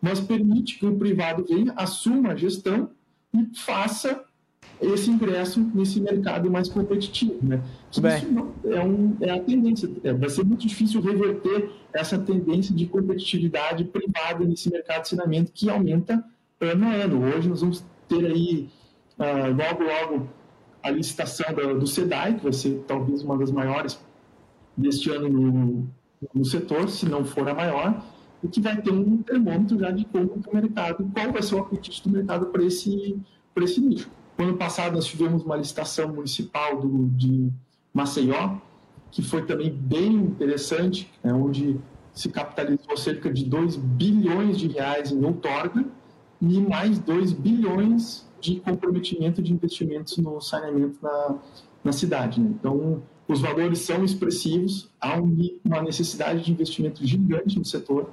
[0.00, 2.90] mas permite que o privado venha, assuma a gestão
[3.34, 4.24] e faça
[4.80, 7.38] esse ingresso nesse mercado mais competitivo.
[7.42, 7.60] Né?
[7.90, 8.00] Isso
[8.64, 9.90] é, um, é a tendência.
[10.04, 15.52] É, vai ser muito difícil reverter essa tendência de competitividade privada nesse mercado de ensinamento
[15.52, 16.24] que aumenta
[16.60, 17.24] ano a ano.
[17.24, 18.68] Hoje nós vamos ter aí,
[19.18, 20.28] uh, logo, logo,
[20.82, 23.98] a licitação do, do SEDAI, que vai ser talvez uma das maiores
[24.76, 25.88] deste ano no,
[26.32, 28.00] no setor, se não for a maior,
[28.42, 31.58] e que vai ter um termômetro já de como o mercado, qual vai ser o
[31.58, 33.16] apetite do mercado para esse,
[33.56, 34.10] esse nicho.
[34.36, 37.50] No ano passado, nós tivemos uma licitação municipal do, de
[37.92, 38.56] Maceió,
[39.10, 41.76] que foi também bem interessante, né, onde
[42.12, 45.84] se capitalizou cerca de 2 bilhões de reais em outorga
[46.40, 51.36] e mais 2 bilhões de comprometimento de investimentos no saneamento na,
[51.82, 52.40] na cidade.
[52.40, 52.50] Né?
[52.58, 55.16] Então, os valores são expressivos, há
[55.64, 58.10] uma necessidade de investimento gigante no setor,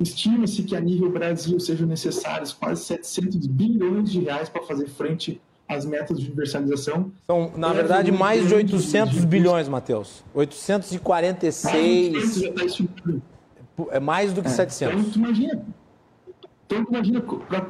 [0.00, 5.40] Estima-se que a nível Brasil sejam necessários quase 700 bilhões de reais para fazer frente
[5.68, 7.12] às metas de universalização.
[7.26, 10.24] São, na é verdade, mais de 800 de bilhões, Matheus.
[10.34, 12.42] 846.
[13.90, 14.94] É mais do que é, 700.
[14.94, 15.64] Então, tu imagina,
[16.66, 17.66] então, tu imagina para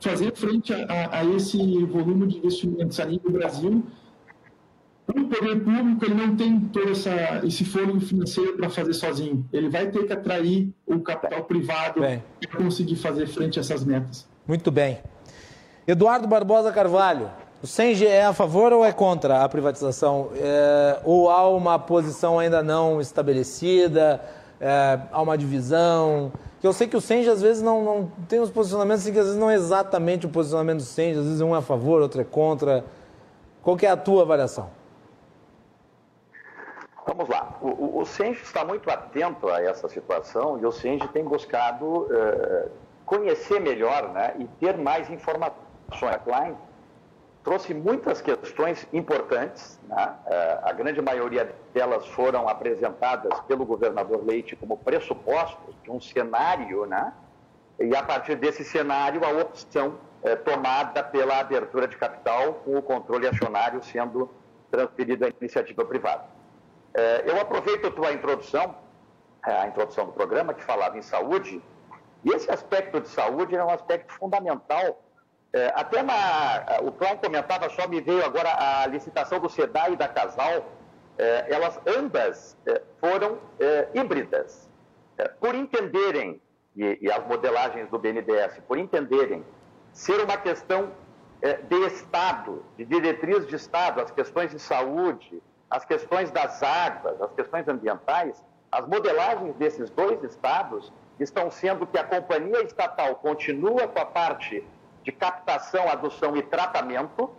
[0.00, 3.84] fazer frente a, a, a esse volume de investimentos a nível Brasil,
[5.08, 9.46] o poder público ele não tem todo essa, esse fôlego financeiro para fazer sozinho.
[9.52, 14.26] Ele vai ter que atrair o capital privado para conseguir fazer frente a essas metas.
[14.46, 14.98] Muito bem.
[15.86, 17.30] Eduardo Barbosa Carvalho,
[17.62, 20.30] o CENG é a favor ou é contra a privatização?
[20.34, 24.20] É, ou há uma posição ainda não estabelecida?
[24.60, 26.32] É, há uma divisão?
[26.60, 29.18] Que eu sei que o CENG às vezes não, não tem uns posicionamentos assim, que
[29.18, 32.02] às vezes não é exatamente o posicionamento do CENG, às vezes um é a favor,
[32.02, 32.84] outro é contra.
[33.62, 34.68] Qual é a tua avaliação?
[37.06, 37.56] Vamos lá.
[37.62, 42.70] O, o, o está muito atento a essa situação e o Senge tem buscado uh,
[43.04, 45.62] conhecer melhor né, e ter mais informações.
[46.02, 46.56] A Klein
[47.44, 50.14] trouxe muitas questões importantes, né?
[50.26, 56.86] uh, a grande maioria delas foram apresentadas pelo governador Leite como pressupostos de um cenário,
[56.86, 57.12] né?
[57.78, 62.82] e a partir desse cenário a opção uh, tomada pela abertura de capital com o
[62.82, 64.28] controle acionário sendo
[64.72, 66.35] transferido à iniciativa privada.
[66.96, 68.74] É, eu aproveito a tua introdução,
[69.46, 71.62] é, a introdução do programa, que falava em saúde,
[72.24, 75.02] e esse aspecto de saúde é um aspecto fundamental.
[75.52, 79.96] É, até na, o Cláudio comentava, só me veio agora a licitação do SEDAI e
[79.96, 80.72] da Casal,
[81.48, 82.58] elas ambas
[83.00, 83.38] foram
[83.94, 84.68] híbridas.
[85.40, 86.42] por entenderem,
[86.76, 89.42] e, as modelagens do BNDES, por entenderem
[89.94, 90.92] ser uma questão
[91.70, 97.32] de Estado, de diretriz de Estado, as questões de saúde, as questões das águas, as
[97.32, 103.98] questões ambientais, as modelagens desses dois estados estão sendo que a companhia estatal continua com
[103.98, 104.64] a parte
[105.02, 107.30] de captação, adoção e tratamento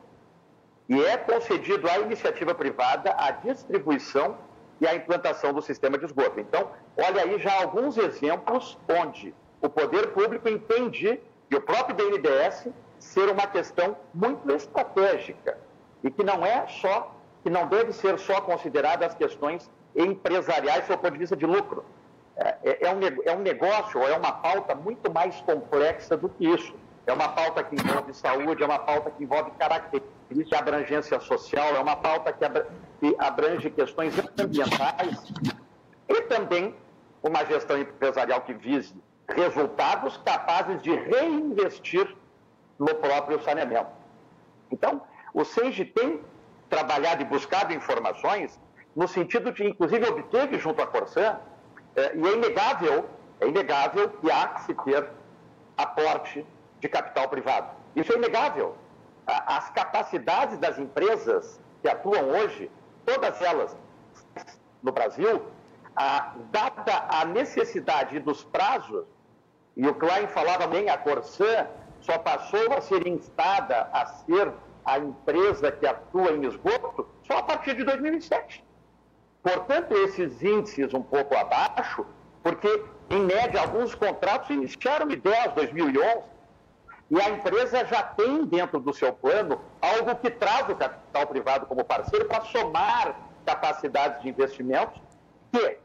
[0.90, 4.38] e é concedido à iniciativa privada a distribuição
[4.80, 6.40] e a implantação do sistema de esgoto.
[6.40, 11.20] Então, olha aí já alguns exemplos onde o poder público entende
[11.50, 12.70] e o próprio BNDES
[13.00, 15.58] ser uma questão muito estratégica
[16.04, 20.98] e que não é só que não deve ser só considerada as questões empresariais do
[20.98, 21.86] ponto de vista de lucro.
[22.36, 26.48] É, é, é, um, é um negócio é uma pauta muito mais complexa do que
[26.48, 26.74] isso.
[27.08, 31.76] é uma pauta que envolve saúde, é uma pauta que envolve características de abrangência social,
[31.76, 35.34] é uma pauta que abrange questões ambientais
[36.08, 36.76] e também
[37.24, 38.94] uma gestão empresarial que vise
[39.30, 42.16] resultados capazes de reinvestir
[42.78, 43.90] no próprio saneamento.
[44.72, 45.02] Então,
[45.34, 46.22] o SENGE tem
[46.70, 48.60] trabalhado e buscado informações
[48.96, 51.38] no sentido de, inclusive, obteve junto à Corsã,
[51.96, 53.06] eh, e é inegável,
[53.40, 55.08] é inegável que há que se ter
[55.78, 56.44] aporte
[56.80, 57.70] de capital privado.
[57.96, 58.76] Isso é inegável.
[59.28, 62.72] As capacidades das empresas que atuam hoje,
[63.06, 63.78] todas elas
[64.82, 65.44] no Brasil,
[66.52, 69.06] dada a necessidade dos prazos,
[69.76, 71.68] e o Klein falava bem, a Corsã
[72.02, 74.52] só passou a ser instada a ser
[74.88, 78.64] a empresa que atua em esgoto só a partir de 2007.
[79.44, 82.06] Portanto, esses índices um pouco abaixo,
[82.42, 86.24] porque, em média, alguns contratos iniciaram em 10, 2011,
[87.12, 91.66] e a empresa já tem dentro do seu plano algo que traz o capital privado
[91.66, 93.16] como parceiro para somar
[93.46, 95.02] capacidades de investimentos
[95.52, 95.80] que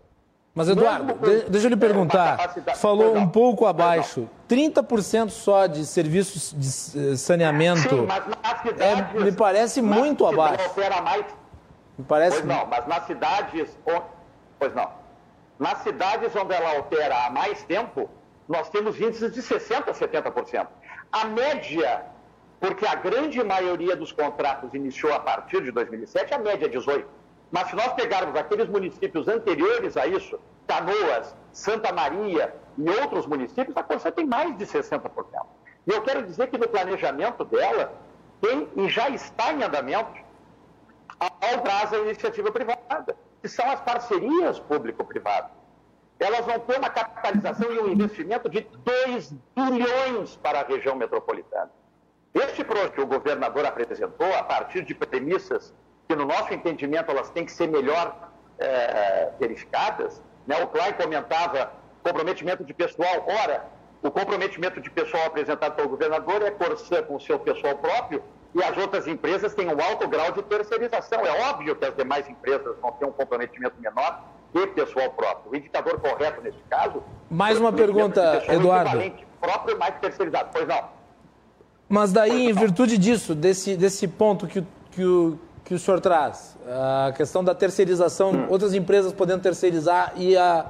[0.55, 1.14] mas, Eduardo,
[1.48, 2.55] deixa eu lhe perguntar.
[2.76, 4.28] Falou um pouco abaixo.
[4.48, 7.88] 30% só de serviços de saneamento.
[7.88, 10.66] Sim, mas nas cidades, é, me parece muito abaixo.
[10.66, 11.24] Opera mais.
[11.96, 12.42] Me parece.
[12.42, 13.78] Pois não, mas nas cidades.
[14.59, 14.90] Pois não.
[15.59, 18.11] Nas cidades onde ela opera há mais tempo,
[18.48, 20.66] nós temos índices de 60% a 70%.
[21.11, 22.03] A média,
[22.61, 27.05] porque a grande maioria dos contratos iniciou a partir de 2007, a média é 18%.
[27.53, 33.76] Mas se nós pegarmos aqueles municípios anteriores a isso, Canoas, Santa Maria e outros municípios,
[33.76, 35.03] a Corsã tem mais de 60%.
[35.86, 37.92] E eu quero dizer que no planejamento dela
[38.40, 40.18] tem e já está em andamento
[41.18, 45.50] ao prazo a iniciativa privada, que são as parcerias público-privadas.
[46.18, 48.66] Elas vão ter uma capitalização e um investimento de
[49.07, 51.70] 2 bilhões para a região metropolitana.
[52.32, 55.74] Este projeto que o governador apresentou, a partir de premissas
[56.09, 60.22] que, no nosso entendimento, elas têm que ser melhor é, verificadas.
[60.46, 60.62] Né?
[60.62, 61.72] O Klein comentava
[62.03, 63.26] comprometimento de pessoal.
[63.26, 63.64] Ora,
[64.03, 68.22] o comprometimento de pessoal apresentado pelo governador é Corsã com o seu pessoal próprio
[68.55, 71.20] e as outras empresas têm um alto grau de terceirização.
[71.24, 75.53] É óbvio que as demais empresas vão ter um comprometimento menor de pessoal próprio.
[75.53, 77.03] O indicador correto nesse caso.
[77.30, 79.00] Mais uma pergunta, Eduardo.
[79.40, 80.50] Próprio mais terceirizado.
[80.53, 80.84] Pois não.
[81.88, 86.57] Mas daí, em virtude disso, desse, desse ponto que, que o que o senhor traz?
[86.67, 88.47] A questão da terceirização, hum.
[88.49, 90.67] outras empresas podendo terceirizar e a,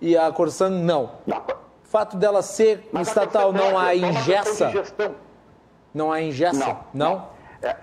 [0.00, 1.12] e a Corsan não.
[1.26, 4.72] O fato dela ser Mas estatal não a ingessa?
[5.92, 6.78] Não a ingessa?
[6.92, 7.10] Não.
[7.10, 7.28] não?
[7.62, 7.76] É,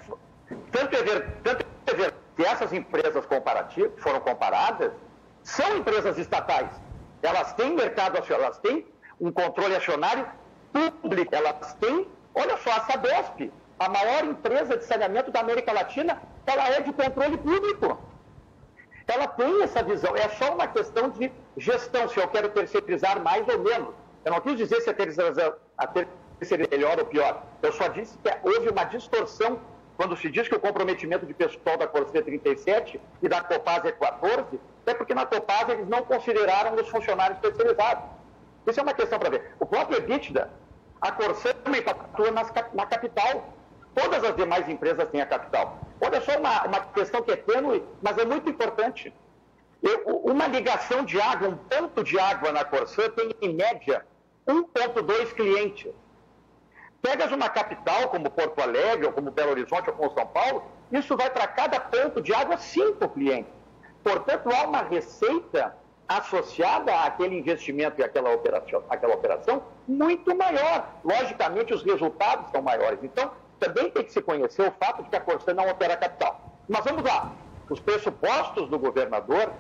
[0.72, 4.92] tanto, é ver, tanto é ver que essas empresas comparativas, foram comparadas,
[5.44, 6.70] são empresas estatais.
[7.22, 8.86] Elas têm mercado acionário, elas têm
[9.20, 10.28] um controle acionário
[10.74, 16.22] público, elas têm, olha só, a Sabesp, a maior empresa de saneamento da América Latina,
[16.46, 18.00] ela é de controle público.
[19.08, 20.16] Ela tem essa visão.
[20.16, 23.94] É só uma questão de gestão, se eu quero terceirizar mais ou menos.
[24.24, 25.56] Eu não quis dizer se a terceirização
[26.42, 27.44] seria melhor ou pior.
[27.62, 29.60] Eu só disse que houve uma distorção
[29.98, 33.90] quando se diz que o comprometimento de pessoal da Corsia é 37 e da Copasa
[33.90, 38.04] é 14, é porque na Copasa eles não consideraram os funcionários terceirizados.
[38.66, 39.52] Isso é uma questão para ver.
[39.60, 40.50] O próprio EBITDA,
[41.02, 43.54] a Corsia também atua na capital.
[43.94, 45.78] Todas as demais empresas têm a capital.
[46.02, 49.14] Olha só uma, uma questão que é tênue, mas é muito importante.
[49.84, 54.06] Eu, uma ligação de água, um ponto de água na Corsã tem, em média,
[54.48, 55.92] 1,2 clientes.
[57.02, 61.16] Pegas uma capital como Porto Alegre, ou como Belo Horizonte, ou como São Paulo, isso
[61.16, 63.54] vai para cada ponto de água cinco clientes.
[64.04, 65.76] Portanto, há uma receita
[66.08, 70.90] associada àquele investimento e àquela operação, àquela operação muito maior.
[71.04, 73.00] Logicamente, os resultados são maiores.
[73.04, 73.32] Então,
[73.62, 76.58] também tem que se conhecer o fato de que a Corsã não opera capital.
[76.68, 77.32] Mas vamos lá.
[77.70, 79.54] Os pressupostos do governador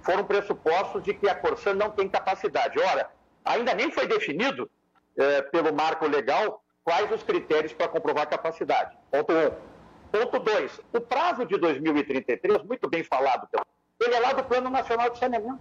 [0.00, 2.78] foram pressupostos de que a Corsã não tem capacidade.
[2.78, 3.10] Ora,
[3.44, 4.70] ainda nem foi definido
[5.16, 8.96] eh, pelo marco legal quais os critérios para comprovar capacidade.
[9.10, 9.36] Ponto 1.
[9.36, 9.50] Um.
[10.12, 10.80] Ponto 2.
[10.92, 13.48] O prazo de 2033, muito bem falado,
[14.00, 15.60] ele é lá do Plano Nacional de Saneamento,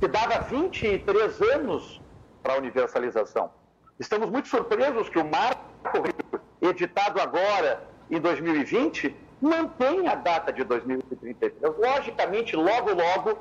[0.00, 2.00] que dava 23 anos
[2.42, 3.52] para a universalização.
[4.00, 5.62] Estamos muito surpresos que o marco
[6.68, 11.54] editado agora em 2020, mantém a data de 2033.
[11.78, 13.38] Logicamente, logo, logo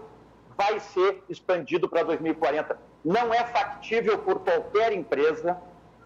[0.57, 2.77] vai ser expandido para 2040.
[3.03, 5.57] Não é factível por qualquer empresa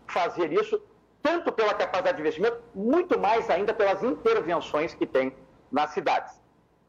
[0.08, 0.82] fazer isso,
[1.22, 5.34] tanto pela capacidade de investimento, muito mais ainda pelas intervenções que tem
[5.72, 6.40] nas cidades.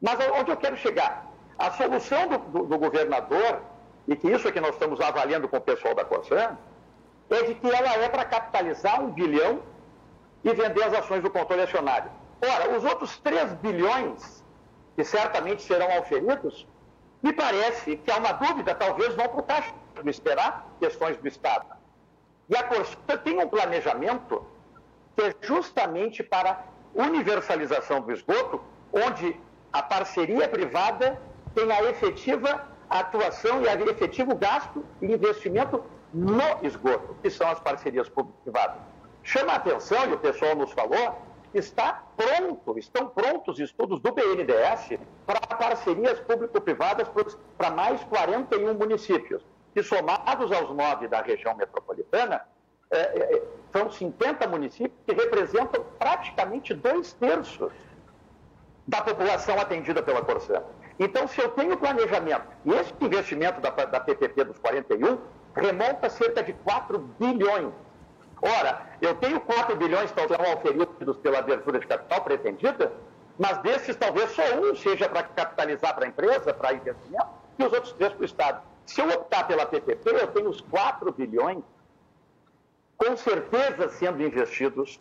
[0.01, 1.27] Mas onde eu quero chegar?
[1.57, 3.61] A solução do, do, do governador,
[4.07, 6.57] e que isso é que nós estamos avaliando com o pessoal da Corsã,
[7.29, 9.61] é de que ela é para capitalizar um bilhão
[10.43, 12.09] e vender as ações do controle acionário.
[12.41, 14.43] Ora, os outros 3 bilhões,
[14.95, 16.67] que certamente serão auferidos,
[17.21, 21.27] me parece que há uma dúvida, talvez vão para o caixa do esperar questões do
[21.27, 21.65] Estado.
[22.49, 24.45] E a Corsã tem um planejamento
[25.15, 26.63] que é justamente para
[26.95, 28.61] universalização do esgoto,
[28.93, 29.39] onde
[29.71, 31.21] a parceria privada
[31.53, 35.83] tem a efetiva atuação e a efetivo gasto e investimento
[36.13, 38.81] no esgoto, que são as parcerias público-privadas.
[39.29, 41.21] Chama a atenção, e o pessoal nos falou,
[41.53, 47.07] está pronto, estão prontos estudos do BNDES para parcerias público-privadas
[47.55, 52.41] para mais 41 municípios, que somados aos nove da região metropolitana,
[52.89, 57.71] é, é, são 50 municípios que representam praticamente dois terços
[58.87, 60.63] da população atendida pela Corsã.
[60.97, 65.19] Então, se eu tenho planejamento, e esse investimento da, da PPP dos 41
[65.53, 67.71] remonta a cerca de 4 bilhões.
[68.41, 72.91] Ora, eu tenho 4 bilhões talvez oferidos pela abertura de capital pretendida,
[73.37, 77.27] mas desses talvez só um seja para capitalizar para a empresa, para investimento,
[77.57, 78.61] e os outros três para o Estado.
[78.85, 81.63] Se eu optar pela PPP, eu tenho os 4 bilhões
[82.97, 84.99] com certeza sendo investidos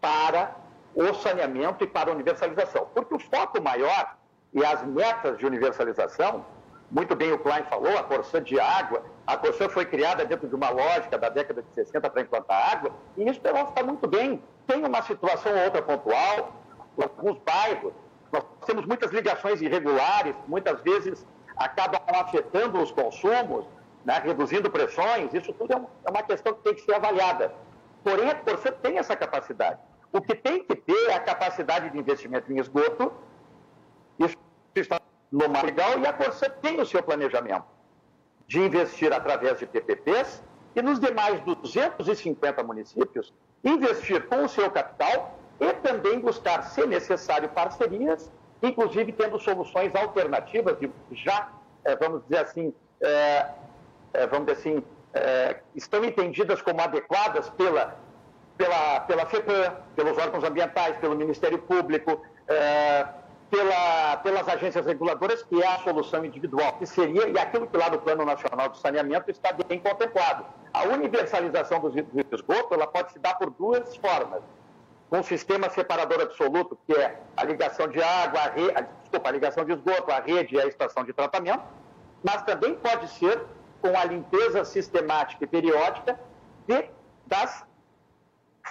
[0.00, 0.54] para
[0.94, 2.88] o saneamento e para a universalização.
[2.94, 4.16] Porque o foco maior
[4.52, 6.44] e as metas de universalização,
[6.90, 10.54] muito bem o Klein falou, a porção de água, a porção foi criada dentro de
[10.56, 14.42] uma lógica da década de 60 para implantar água, e isso está muito bem.
[14.66, 16.52] Tem uma situação ou outra pontual,
[17.00, 17.92] alguns bairros,
[18.32, 21.24] nós temos muitas ligações irregulares, muitas vezes
[21.56, 23.66] acabam afetando os consumos,
[24.04, 27.54] né, reduzindo pressões, isso tudo é, é uma questão que tem que ser avaliada.
[28.02, 29.78] Porém, a Corsã tem essa capacidade.
[30.12, 33.12] O que tem que ter é a capacidade de investimento em esgoto,
[34.18, 34.36] isso
[34.74, 35.00] está
[35.30, 37.79] no mar legal, e a Corsã tem o seu planejamento
[38.50, 40.42] de investir através de PPPs
[40.74, 43.32] e nos demais 250 municípios,
[43.62, 48.28] investir com o seu capital e também buscar, se necessário, parcerias,
[48.60, 50.76] inclusive tendo soluções alternativas,
[51.12, 51.48] já,
[51.84, 53.46] eh, vamos dizer assim, é,
[54.14, 54.82] é, vamos dizer assim,
[55.76, 57.96] estão entendidas como adequadas pela,
[58.58, 62.20] pela, pela FEPAM, pelos órgãos ambientais, pelo Ministério Público,
[63.50, 67.90] pela, pelas agências reguladoras, que é a solução individual, que seria, e aquilo que lá
[67.90, 70.46] no Plano Nacional de Saneamento está bem contemplado.
[70.72, 71.92] A universalização do
[72.32, 74.42] esgoto ela pode se dar por duas formas.
[75.10, 79.64] Um sistema separador absoluto, que é a ligação de água, a, rede, desculpa, a ligação
[79.64, 81.64] de esgoto, a rede e a estação de tratamento,
[82.22, 83.42] mas também pode ser
[83.82, 86.20] com a limpeza sistemática e periódica
[86.68, 86.84] de,
[87.26, 87.64] das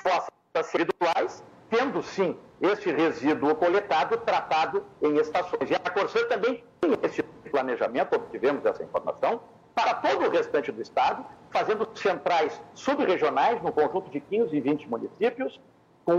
[0.02, 0.30] fossas
[0.72, 5.70] residuais, tendo sim este resíduo coletado tratado em estações.
[5.70, 9.42] E a Corsã também tem esse planejamento, obtivemos essa informação,
[9.74, 14.90] para todo o restante do Estado, fazendo centrais subregionais no conjunto de 15 e 20
[14.90, 15.60] municípios,
[16.04, 16.16] com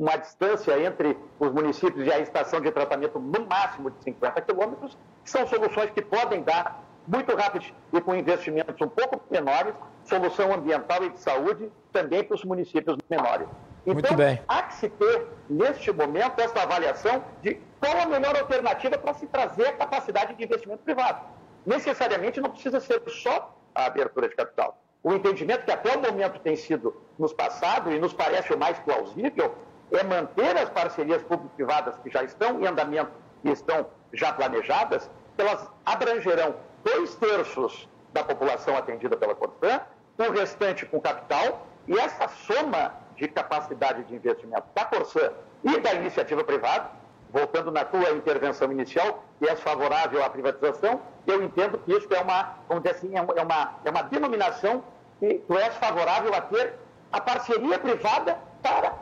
[0.00, 4.96] uma distância entre os municípios e a estação de tratamento no máximo de 50 quilômetros,
[5.24, 9.74] são soluções que podem dar muito rápido e com investimentos um pouco menores,
[10.04, 13.46] solução ambiental e de saúde também para os municípios menores.
[13.86, 14.16] Então,
[14.48, 19.26] há que se ter, neste momento, essa avaliação de qual a melhor alternativa para se
[19.28, 21.20] trazer a capacidade de investimento privado.
[21.64, 24.76] Necessariamente não precisa ser só a abertura de capital.
[25.04, 28.76] O entendimento que até o momento tem sido nos passado e nos parece o mais
[28.80, 29.54] plausível
[29.92, 33.12] é manter as parcerias público-privadas que já estão em andamento
[33.44, 35.08] e estão já planejadas,
[35.38, 39.80] elas abrangerão dois terços da população atendida pela Corsã,
[40.18, 45.32] o restante com capital, e essa soma de capacidade de investimento da Corsã
[45.64, 46.90] e da iniciativa privada,
[47.32, 52.20] voltando na tua intervenção inicial, que é favorável à privatização, eu entendo que isso é
[52.20, 54.84] uma, vamos dizer assim, é uma, é uma denominação
[55.18, 56.74] que tu és favorável a ter
[57.12, 58.94] a parceria privada para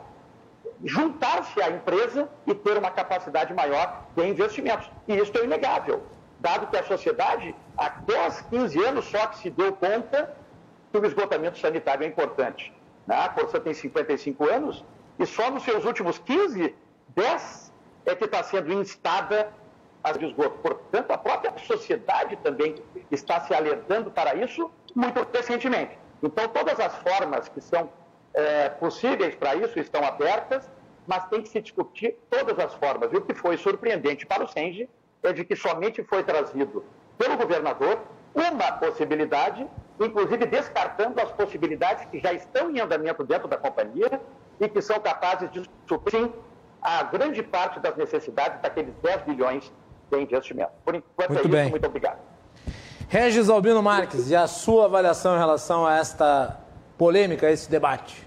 [0.83, 4.89] juntar-se à empresa e ter uma capacidade maior de investimentos.
[5.07, 6.01] E isso é inegável
[6.45, 10.31] dado que a sociedade, há 10, 15 anos só que se deu conta
[10.91, 12.71] que o esgotamento sanitário é importante.
[13.07, 13.15] Né?
[13.15, 14.83] A Corsa tem 55 anos
[15.19, 16.75] e só nos seus últimos 15,
[17.09, 17.73] 10
[18.05, 19.51] é que está sendo instada
[20.03, 20.57] as de esgoto.
[20.59, 22.75] Portanto, a própria sociedade também
[23.11, 25.97] está se alertando para isso muito recentemente.
[26.21, 27.89] Então, todas as formas que são
[28.33, 30.69] é, possíveis para isso estão abertas,
[31.07, 33.11] mas tem que se discutir todas as formas.
[33.11, 34.89] E o que foi surpreendente para o Senge
[35.23, 36.83] é de que somente foi trazido
[37.17, 37.99] pelo governador
[38.33, 39.65] uma possibilidade,
[39.99, 44.21] inclusive descartando as possibilidades que já estão em andamento dentro da companhia
[44.59, 46.29] e que são capazes de suprir
[46.81, 49.71] a grande parte das necessidades daqueles 10 bilhões
[50.11, 50.71] de investimento.
[50.83, 51.61] Por enquanto muito é bem.
[51.61, 52.19] isso, muito obrigado.
[53.07, 56.59] Regis Albino Marques, e a sua avaliação em relação a esta
[56.97, 58.25] polêmica esse debate?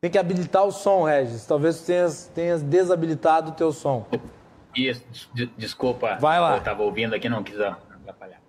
[0.00, 1.46] Tem que habilitar o som, Regis.
[1.46, 4.06] Talvez tenhas, tenhas desabilitado o teu som.
[4.76, 6.16] Isso, desculpa.
[6.16, 6.52] Vai lá.
[6.52, 8.40] Eu estava ouvindo aqui, não quis atrapalhar.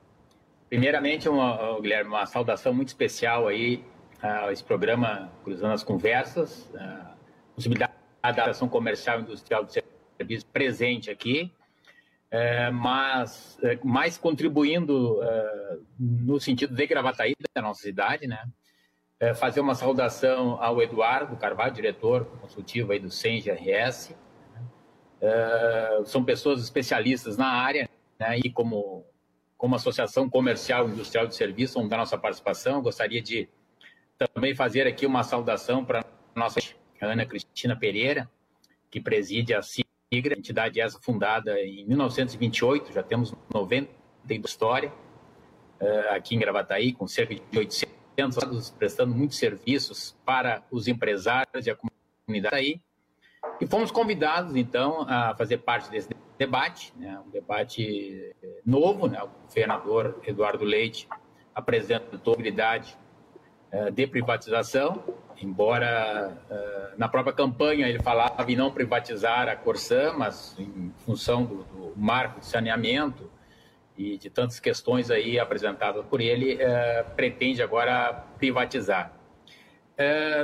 [0.70, 3.84] Primeiramente, uma, Guilherme, uma saudação muito especial aí
[4.22, 7.14] a esse programa Cruzando as Conversas, a
[7.56, 7.94] possibilidade
[8.36, 9.82] da ação comercial e industrial de
[10.18, 11.52] serviços presente aqui,
[12.30, 18.44] é, mas é, mais contribuindo é, no sentido de Gravataí, da nossa cidade, né?
[19.40, 24.16] Fazer uma saudação ao Eduardo Carvalho, diretor consultivo aí do SEM-GRS.
[25.22, 27.90] É, são pessoas especialistas na área,
[28.20, 28.40] né?
[28.40, 29.06] E como,
[29.58, 32.82] como Associação Comercial Industrial de Serviços, vamos dar nossa participação.
[32.82, 33.50] Gostaria de
[34.34, 36.06] também fazer aqui uma saudação para
[36.36, 36.60] nossa
[37.02, 38.30] Ana Cristina Pereira,
[38.90, 43.92] que preside a SIGRA, entidade essa fundada em 1928, já temos 90
[44.24, 44.92] de história,
[45.80, 51.68] é, aqui em Gravataí, com cerca de 800 anos prestando muitos serviços para os empresários
[51.68, 52.82] e a comunidade aí.
[53.60, 59.08] E fomos convidados, então, a fazer parte desse debate, né, um debate eh, novo.
[59.08, 61.08] Né, o governador Eduardo Leite
[61.56, 62.96] apresentou a possibilidade
[63.74, 65.04] uh, de privatização,
[65.42, 71.44] embora uh, na própria campanha ele falava em não privatizar a Corsã, mas em função
[71.44, 73.28] do, do marco de saneamento,
[73.98, 76.60] e de tantas questões aí apresentadas por ele,
[77.16, 79.12] pretende agora privatizar.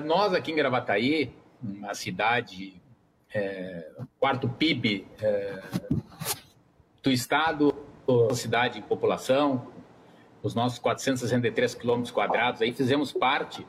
[0.03, 2.81] Nós aqui em Gravataí, uma cidade,
[3.33, 5.61] é, quarto PIB é,
[7.01, 7.73] do estado,
[8.33, 9.67] cidade em população,
[10.41, 13.65] os nossos 463 quilômetros quadrados, aí fizemos parte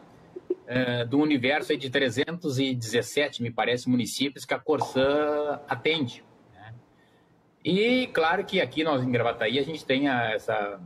[0.67, 6.25] é, do universo de 317, me parece, municípios que a Corsã atende.
[7.65, 10.79] E claro que aqui nós em Gravataí a gente tem essa,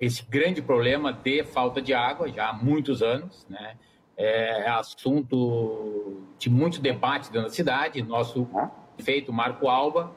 [0.00, 3.76] esse grande problema de falta de água já há muitos anos, né?
[4.24, 8.00] É assunto de muito debate dentro da cidade.
[8.02, 8.48] Nosso
[8.94, 10.12] prefeito Marco Alba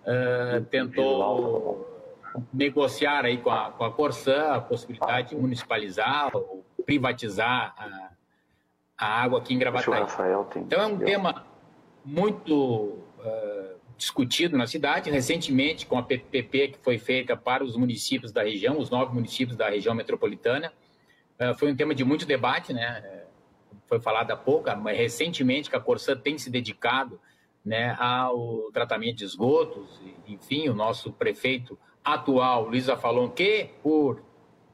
[0.00, 1.86] uh, tentou
[2.52, 8.10] negociar aí com a, com a Corsã a possibilidade de municipalizar ou privatizar a,
[8.96, 10.02] a água aqui em Gravataí.
[10.56, 11.44] Então é um tema
[12.02, 15.10] muito uh, discutido na cidade.
[15.10, 19.54] Recentemente, com a PPP que foi feita para os municípios da região, os nove municípios
[19.54, 20.72] da região metropolitana,
[21.58, 23.13] foi um tema de muito debate, né?
[23.94, 27.20] Eh, foi falado há pouco, mas recentemente que a Corsã tem se dedicado
[27.64, 34.22] né, ao tratamento de esgotos, enfim, o nosso prefeito atual, Luiz Afalon, que, por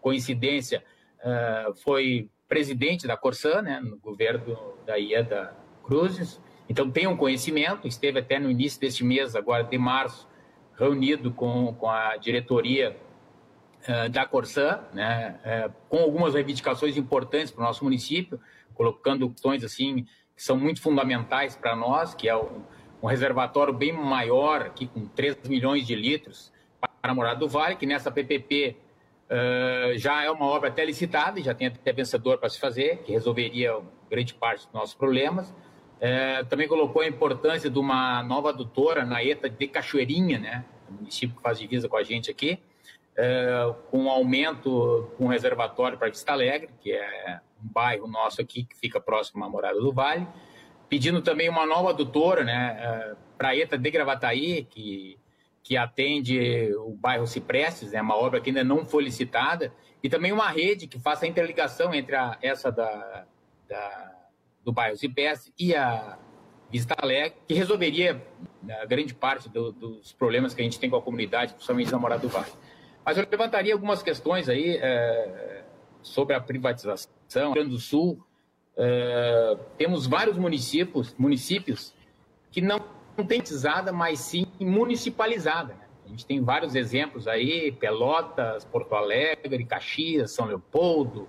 [0.00, 0.82] coincidência,
[1.22, 5.54] eh, foi presidente da Corsã, né, no governo da Ieda
[5.84, 6.40] Cruzes,
[6.70, 10.28] então, tem um conhecimento, esteve até no início deste mês, agora de março,
[10.78, 12.96] reunido com, com a diretoria
[13.88, 18.40] uh, da Corsã, né, uh, com algumas reivindicações importantes para o nosso município,
[18.74, 20.06] colocando questões assim
[20.36, 22.62] que são muito fundamentais para nós, que é um,
[23.02, 27.86] reservatório bem maior, aqui com 3 milhões de litros, para a Morada do Vale, que
[27.86, 28.76] nessa PPP
[29.30, 33.12] uh, já é uma obra até licitada já tem até vencedor para se fazer, que
[33.12, 33.78] resolveria
[34.10, 35.54] grande parte dos nossos problemas.
[36.00, 40.64] É, também colocou a importância de uma nova adutora na ETA de Cachoeirinha, né?
[40.88, 42.58] O município que faz divisa com a gente aqui,
[43.16, 48.40] é, com um aumento, com um reservatório para Vista Alegre, que é um bairro nosso
[48.40, 50.26] aqui que fica próximo à Morada do Vale,
[50.88, 52.76] pedindo também uma nova adutora, né?
[52.80, 55.18] É, para a ETA de Gravataí, que,
[55.62, 58.02] que atende o bairro Ciprestes, né?
[58.02, 61.94] Uma obra que ainda não foi licitada, e também uma rede que faça a interligação
[61.94, 63.24] entre a, essa da,
[63.68, 64.16] da
[64.64, 66.18] do bairro Cipés e a
[66.70, 68.22] Vista Alegre, que resolveria
[68.62, 71.98] né, grande parte do, dos problemas que a gente tem com a comunidade, principalmente na
[71.98, 72.50] Morada do Vale.
[73.10, 75.64] Mas eu levantaria algumas questões aí é,
[76.00, 77.10] sobre a privatização.
[77.34, 78.24] No Rio Grande do Sul,
[78.76, 81.92] é, temos vários municípios, municípios
[82.52, 82.78] que não,
[83.18, 85.74] não privatizada, mas sim municipalizada.
[85.74, 85.88] Né?
[86.06, 91.28] A gente tem vários exemplos aí, Pelotas, Porto Alegre, Caxias, São Leopoldo,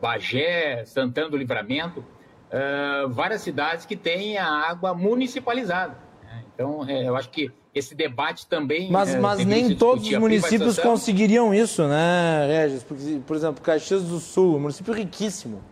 [0.00, 5.98] Bagé, Santana do Livramento, uh, várias cidades que têm a água municipalizada.
[6.22, 6.44] Né?
[6.54, 8.90] Então, eu acho que esse debate também.
[8.90, 12.84] Mas, é, mas nem todos os municípios conseguiriam isso, né, Regis?
[12.84, 15.62] Porque, por exemplo, Caxias do Sul, um município riquíssimo,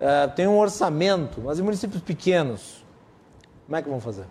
[0.00, 2.84] uh, tem um orçamento, mas em municípios pequenos,
[3.66, 4.26] como é que vão fazer?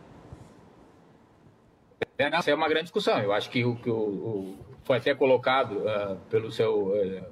[2.18, 3.18] É, essa é uma grande discussão.
[3.20, 7.26] Eu acho que o que o, o foi até colocado uh, pelo seu uh,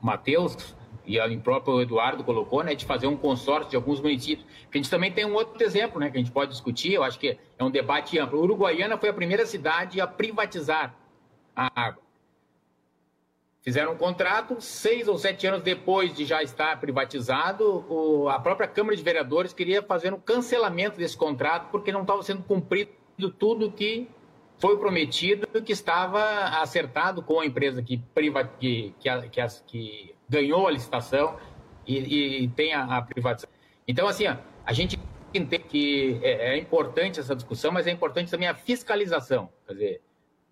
[0.00, 0.74] Matheus,
[1.06, 4.46] e o próprio Eduardo colocou, né, de fazer um consórcio de alguns municípios.
[4.72, 7.18] a gente também tem um outro exemplo, né, que a gente pode discutir, eu acho
[7.18, 8.40] que é um debate amplo.
[8.40, 10.94] Uruguaiana foi a primeira cidade a privatizar
[11.54, 12.02] a água.
[13.62, 18.66] Fizeram um contrato, seis ou sete anos depois de já estar privatizado, o, a própria
[18.66, 22.90] Câmara de Vereadores queria fazer um cancelamento desse contrato porque não estava sendo cumprido
[23.38, 24.08] tudo que
[24.58, 26.22] foi prometido, que estava
[26.60, 31.36] acertado com a empresa que, priva, que, que, que, que ganhou a licitação
[31.86, 33.50] e, e tem a, a, privatização.
[33.86, 34.98] Então, assim, ó, a gente
[35.34, 39.50] entende que é, é importante essa discussão, mas é importante também a fiscalização.
[39.66, 40.02] Quer dizer,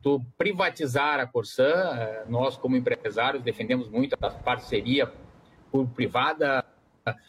[0.03, 5.11] tu privatizar a Corsã, eh, nós como empresários defendemos muito a parceria
[5.95, 6.65] privada,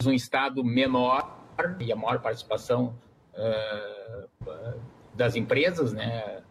[0.04, 1.38] um estado menor
[1.78, 2.98] e a maior participação
[3.34, 4.80] uh,
[5.14, 6.42] das empresas, né?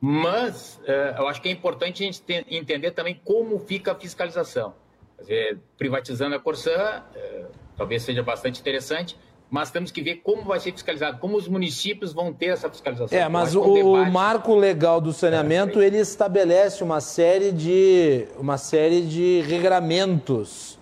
[0.00, 4.74] Mas uh, eu acho que é importante a gente entender também como fica a fiscalização.
[5.18, 7.46] Quer dizer, privatizando a Corsã, uh,
[7.76, 9.18] talvez seja bastante interessante,
[9.50, 13.18] mas temos que ver como vai ser fiscalizado, como os municípios vão ter essa fiscalização.
[13.18, 18.58] É, mas o, o, marco legal do saneamento, é, ele estabelece uma série de, uma
[18.58, 20.78] série de regramentos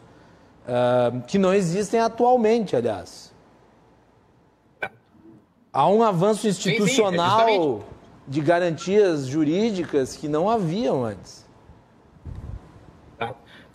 [0.66, 3.32] uh, que não existem atualmente, aliás.
[5.72, 7.82] Há um avanço institucional sim, sim,
[8.26, 11.45] de garantias jurídicas que não haviam antes.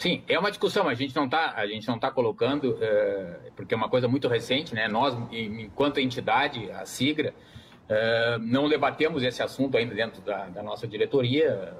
[0.01, 0.89] Sim, é uma discussão.
[0.89, 1.53] A gente não está,
[1.99, 4.87] tá colocando, uh, porque é uma coisa muito recente, né?
[4.87, 7.35] Nós, enquanto entidade, a Sigra,
[7.87, 11.77] uh, não debatemos esse assunto ainda dentro da, da nossa diretoria,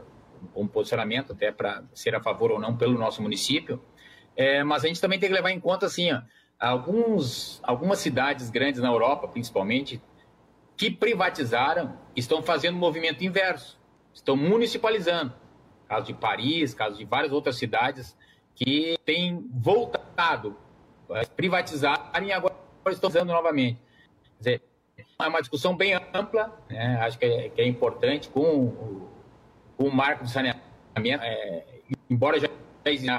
[0.56, 3.82] um posicionamento até para ser a favor ou não pelo nosso município.
[4.36, 6.22] É, mas a gente também tem que levar em conta, assim, ó,
[6.60, 10.00] alguns, algumas cidades grandes na Europa, principalmente,
[10.78, 13.80] que privatizaram, estão fazendo um movimento inverso,
[14.14, 15.41] estão municipalizando
[15.92, 18.18] caso de Paris, caso de várias outras cidades
[18.56, 20.56] que têm voltado
[21.10, 22.56] a privatizarem e agora
[22.88, 23.78] estão usando novamente.
[24.38, 24.62] Quer dizer,
[25.20, 26.98] é uma discussão bem ampla, né?
[27.02, 29.10] acho que é, que é, importante com
[29.78, 31.66] com o marco de saneamento, é,
[32.10, 32.48] embora já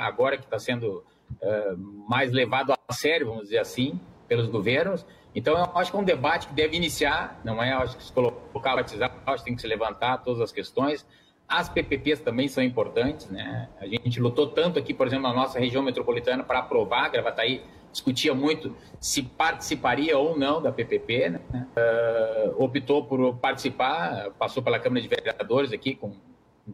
[0.00, 1.04] agora que está sendo
[1.42, 1.74] é,
[2.08, 5.04] mais levado a sério, vamos dizer assim, pelos governos.
[5.34, 7.72] Então, eu acho que é um debate que deve iniciar, não é?
[7.72, 11.06] Eu acho que se colocar, privatizar, acho que tem que se levantar todas as questões,
[11.53, 13.68] as PPPs também são importantes, né?
[13.78, 18.32] A gente lutou tanto aqui, por exemplo, na nossa região metropolitana para aprovar, Gravataí discutia
[18.34, 21.40] muito se participaria ou não da PPP, né?
[21.53, 26.14] Uh, optou por participar, passou pela Câmara de Vereadores aqui, com,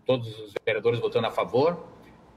[0.07, 1.85] todos os vereadores votando a favor.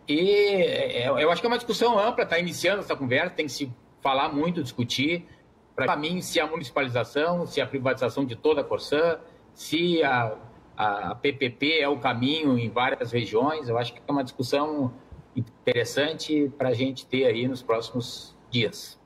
[0.07, 3.51] E é, eu acho que é uma discussão ampla, está iniciando essa conversa, tem que
[3.51, 3.71] se
[4.01, 5.27] falar muito, discutir,
[5.75, 9.19] para mim, se a municipalização, se a privatização de toda a Corsã,
[9.53, 10.35] se a
[10.75, 13.69] a PPP é o caminho em várias regiões.
[13.69, 14.91] Eu acho que é uma discussão
[15.35, 18.99] interessante para a gente ter aí nos próximos dias.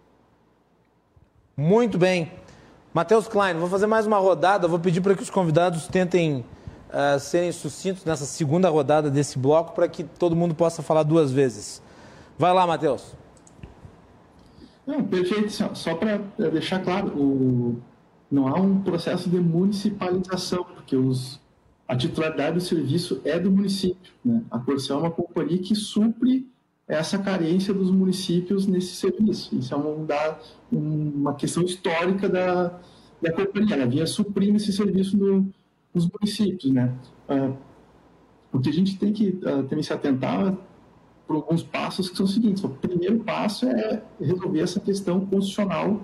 [1.56, 2.32] Muito bem.
[2.94, 4.68] Matheus Klein, vou fazer mais uma rodada.
[4.68, 6.46] Vou pedir para que os convidados tentem
[6.90, 11.32] uh, serem sucintos nessa segunda rodada desse bloco para que todo mundo possa falar duas
[11.32, 11.82] vezes.
[12.38, 13.16] Vai lá, Matheus.
[14.86, 15.52] Não, perfeito.
[15.76, 16.18] Só para
[16.52, 17.82] deixar claro, o...
[18.30, 21.40] não há um processo de municipalização, porque os
[21.88, 24.12] a titularidade do serviço é do município.
[24.24, 24.42] Né?
[24.50, 26.48] A Corsã é uma companhia que supre
[26.88, 29.56] essa carência dos municípios nesse serviço.
[29.56, 30.38] Isso é uma,
[30.72, 32.80] uma questão histórica da,
[33.22, 33.76] da companhia.
[33.76, 35.48] Ela vinha suprindo esse serviço no,
[35.94, 36.72] nos municípios.
[36.72, 36.94] Né?
[37.30, 37.56] Uh,
[38.52, 40.56] o que a gente tem que uh, também se atentar
[41.28, 42.64] por alguns passos que são os seguintes.
[42.64, 46.04] O primeiro passo é resolver essa questão constitucional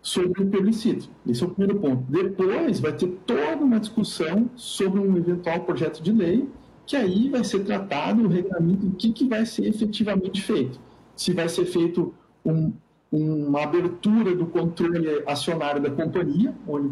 [0.00, 1.08] sobre o plebiscito.
[1.26, 2.04] Esse é o primeiro ponto.
[2.08, 6.48] Depois vai ter toda uma discussão sobre um eventual projeto de lei,
[6.86, 10.80] que aí vai ser tratado o regulamento do que, que vai ser efetivamente feito.
[11.14, 12.72] Se vai ser feito um,
[13.10, 16.90] uma abertura do controle acionário da companhia, onde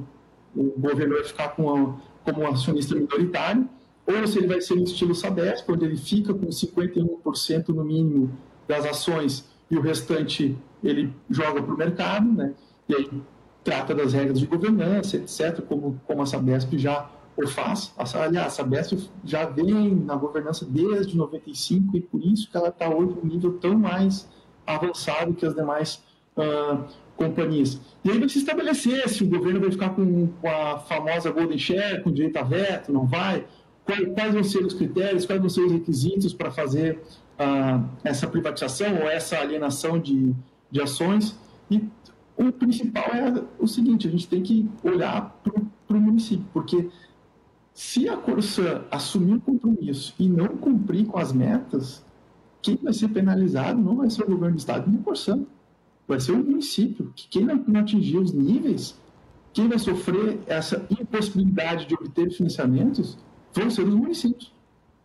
[0.54, 3.68] o governo vai ficar com a, como um acionista minoritário,
[4.06, 8.30] ou se ele vai ser no estilo Sabesp, onde ele fica com 51% no mínimo
[8.68, 12.54] das ações e o restante ele joga para o mercado, né?
[12.88, 13.10] E aí
[13.64, 17.92] trata das regras de governança, etc., como, como a Sabesp já o faz.
[18.14, 22.88] Aliás, a Sabesp já vem na governança desde 95 e por isso que ela está
[22.88, 24.28] hoje num nível tão mais
[24.66, 26.02] avançado que as demais
[26.36, 26.84] uh,
[27.16, 27.80] companhias.
[28.04, 31.58] E aí vai se estabelecer se o governo vai ficar com, com, a famosa Golden
[31.58, 33.44] Share, com direito a veto, não vai,
[33.84, 37.02] quais, quais vão ser os critérios, quais vão ser os requisitos para fazer
[37.38, 40.34] uh, essa privatização ou essa alienação de,
[40.70, 41.38] de ações.
[41.70, 41.82] E
[42.36, 45.40] o principal é o seguinte: a gente tem que olhar
[45.86, 46.88] para o município, porque
[47.72, 52.04] se a Corsã assumir um compromisso e não cumprir com as metas,
[52.62, 55.44] quem vai ser penalizado não vai ser o governo do estado nem a Corsã,
[56.06, 57.12] vai ser o município.
[57.14, 58.98] Que quem não atingir os níveis,
[59.52, 63.18] quem vai sofrer essa impossibilidade de obter financiamentos
[63.52, 64.54] vão ser os municípios.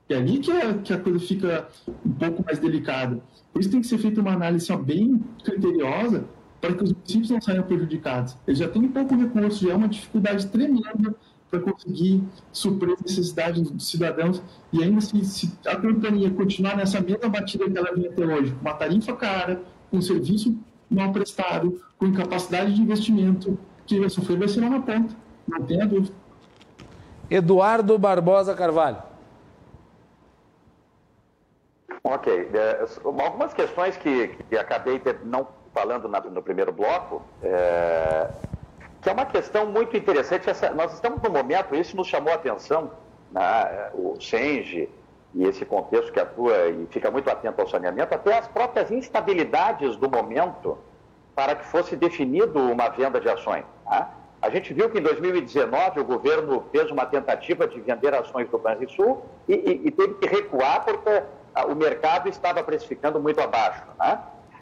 [0.10, 1.70] É ali que a, que a coisa fica
[2.06, 3.22] um pouco mais delicada.
[3.54, 6.26] Por isso tem que ser feita uma análise bem criteriosa
[6.62, 8.38] para que os municípios não saiam prejudicados.
[8.47, 11.16] Eles já têm pouco recurso, já é uma dificuldade tremenda
[11.49, 14.41] para conseguir suprir as necessidades dos cidadãos.
[14.72, 18.51] E ainda se, se, a companhia continuar nessa mesma batida que ela vinha até hoje,
[18.51, 20.55] com uma tarifa cara, com um serviço
[20.89, 25.16] mal prestado, com incapacidade de investimento, que vai sofrer vai ser lá na ponta,
[25.47, 26.14] não tenha dúvida.
[27.30, 28.97] Eduardo Barbosa Carvalho.
[32.03, 32.49] Ok.
[32.53, 38.30] É, algumas questões que, que acabei não falando na, no primeiro bloco, é,
[39.02, 40.50] que é uma questão muito interessante.
[40.50, 42.92] Essa, nós estamos num momento, isso nos chamou a atenção,
[43.32, 44.90] né, o Senge
[45.34, 49.96] e esse contexto que atua e fica muito atento ao saneamento, até as próprias instabilidades
[49.96, 50.78] do momento
[51.34, 53.64] para que fosse definido uma venda de ações.
[53.90, 54.08] Né?
[54.42, 58.58] A gente viu que em 2019 o governo fez uma tentativa de vender ações do
[58.58, 61.24] Banrisul e, e, e teve que recuar porque
[61.70, 63.84] o mercado estava precificando muito abaixo.
[64.00, 64.20] Né?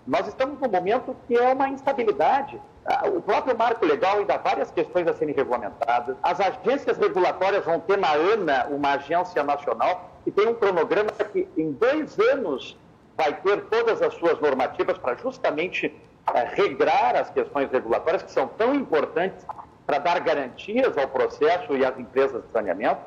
[0.09, 2.59] Nós estamos num momento que é uma instabilidade.
[2.83, 6.17] Ah, o próprio marco legal ainda há várias questões a serem regulamentadas.
[6.23, 11.47] As agências regulatórias vão ter na ANA uma agência nacional que tem um cronograma que
[11.55, 12.75] em dois anos
[13.15, 15.95] vai ter todas as suas normativas para justamente
[16.33, 19.45] é, regrar as questões regulatórias que são tão importantes
[19.85, 23.01] para dar garantias ao processo e às empresas de saneamento.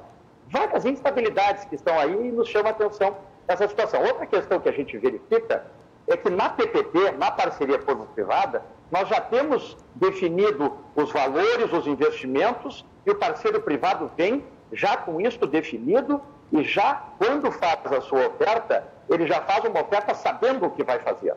[0.47, 3.17] Várias instabilidades que estão aí e nos chamam a atenção
[3.49, 4.01] essa situação.
[4.05, 5.65] Outra questão que a gente verifica
[6.13, 12.85] é que na PPP, na parceria público-privada, nós já temos definido os valores, os investimentos,
[13.07, 16.21] e o parceiro privado vem já com isso definido
[16.53, 20.85] e já, quando faz a sua oferta, ele já faz uma oferta sabendo o que
[20.85, 21.35] vai fazer.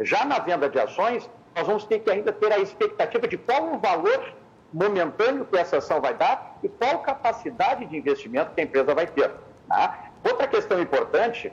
[0.00, 3.74] Já na venda de ações, nós vamos ter que ainda ter a expectativa de qual
[3.74, 4.32] o valor
[4.72, 9.06] momentâneo que essa ação vai dar e qual capacidade de investimento que a empresa vai
[9.06, 9.30] ter.
[9.68, 10.10] Tá?
[10.24, 11.52] Outra questão importante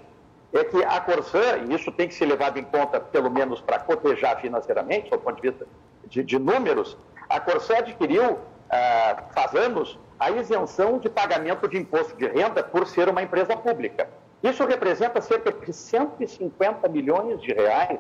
[0.54, 3.80] é que a Corsã, e isso tem que ser levado em conta, pelo menos para
[3.80, 5.68] cotejar financeiramente, do ponto de vista
[6.06, 6.98] de, de números,
[7.30, 8.40] a Corsã adquiriu,
[8.70, 13.56] ah, faz anos, a isenção de pagamento de imposto de renda por ser uma empresa
[13.56, 14.10] pública.
[14.42, 18.00] Isso representa cerca de 150 milhões de reais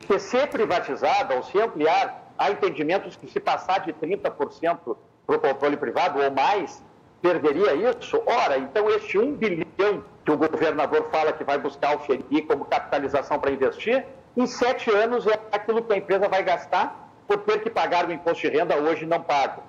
[0.00, 4.96] que ser privatizada ou se ampliar, há entendimentos que se passar de 30%
[5.26, 6.82] para o controle privado ou mais,
[7.20, 8.22] perderia isso?
[8.26, 12.64] Ora, então este 1 bilhão que o governador fala que vai buscar o FERI como
[12.64, 14.04] capitalização para investir,
[14.36, 18.12] em sete anos é aquilo que a empresa vai gastar por ter que pagar o
[18.12, 19.62] imposto de renda hoje não pago.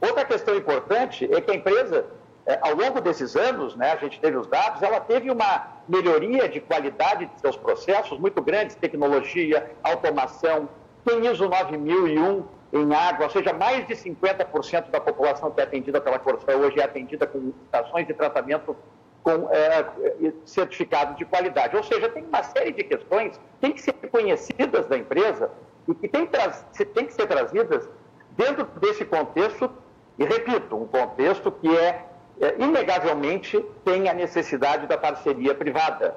[0.00, 2.06] Outra questão importante é que a empresa,
[2.44, 6.48] é, ao longo desses anos, né, a gente teve os dados, ela teve uma melhoria
[6.48, 10.68] de qualidade de seus processos muito grandes, tecnologia, automação,
[11.04, 12.44] tem ISO 9001
[12.82, 16.80] em água, ou seja, mais de 50% da população que é atendida pela Corsã hoje
[16.80, 18.76] é atendida com estações de tratamento
[19.22, 19.84] com é,
[20.44, 21.76] certificado de qualidade.
[21.76, 25.50] Ou seja, tem uma série de questões que têm que ser conhecidas da empresa
[25.88, 26.28] e que têm,
[26.94, 27.88] têm que ser trazidas
[28.36, 29.70] dentro desse contexto,
[30.18, 32.04] e repito, um contexto que é,
[32.40, 36.14] é inegavelmente tem a necessidade da parceria privada.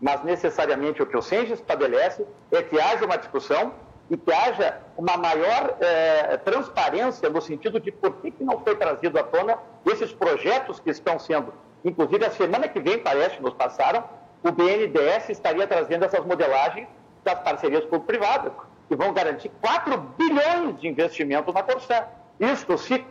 [0.00, 3.72] Mas necessariamente o que o SENGE estabelece é que haja uma discussão
[4.10, 8.74] e que haja uma maior é, transparência no sentido de por que, que não foi
[8.74, 11.52] trazido à tona esses projetos que estão sendo,
[11.84, 14.02] inclusive a semana que vem, parece, nos passaram,
[14.42, 16.88] o BNDES estaria trazendo essas modelagens
[17.22, 18.52] das parcerias público-privadas,
[18.88, 22.04] que vão garantir 4 bilhões de investimento na Corsã.
[22.40, 23.04] Isto, se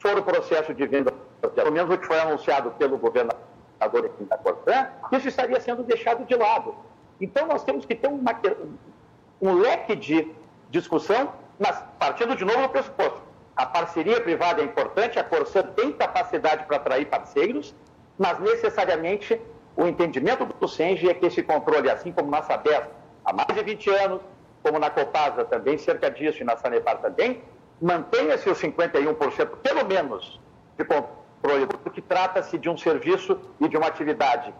[0.00, 1.12] for o processo de venda,
[1.54, 3.40] pelo menos o que foi anunciado pelo governador
[3.80, 6.74] aqui da Corsã, isso estaria sendo deixado de lado.
[7.20, 8.38] Então, nós temos que ter uma,
[9.40, 10.30] um leque de
[10.72, 13.20] discussão, mas partindo de novo do pressuposto.
[13.54, 17.74] A parceria privada é importante, a Corsã tem capacidade para atrair parceiros,
[18.18, 19.40] mas necessariamente
[19.76, 22.88] o entendimento do Senge é que esse controle, assim como na Sabesp
[23.24, 24.22] há mais de 20 anos,
[24.62, 27.42] como na Copasa também, cerca disso, e na Sanepar também,
[27.80, 30.40] mantenha-se os 51%, pelo menos,
[30.78, 34.54] de controle, porque trata-se de um serviço e de uma atividade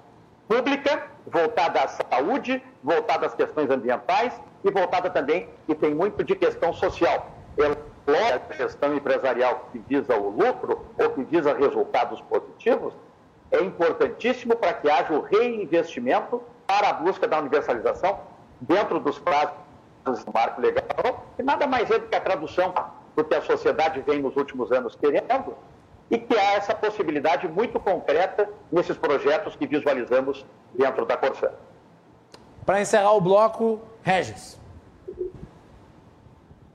[0.52, 6.36] pública, voltada à saúde, voltada às questões ambientais e voltada também, e tem muito de
[6.36, 7.30] questão social.
[7.56, 12.92] É a questão empresarial que visa o lucro ou que visa resultados positivos,
[13.50, 18.20] é importantíssimo para que haja o reinvestimento para a busca da universalização
[18.60, 19.54] dentro dos prazos
[20.04, 22.74] do marco legal, que nada mais é do que a tradução
[23.16, 25.54] do que a sociedade vem nos últimos anos querendo,
[26.12, 30.44] e que há essa possibilidade muito concreta nesses projetos que visualizamos
[30.74, 31.50] dentro da Corsã.
[32.66, 34.60] Para encerrar o bloco, Regis.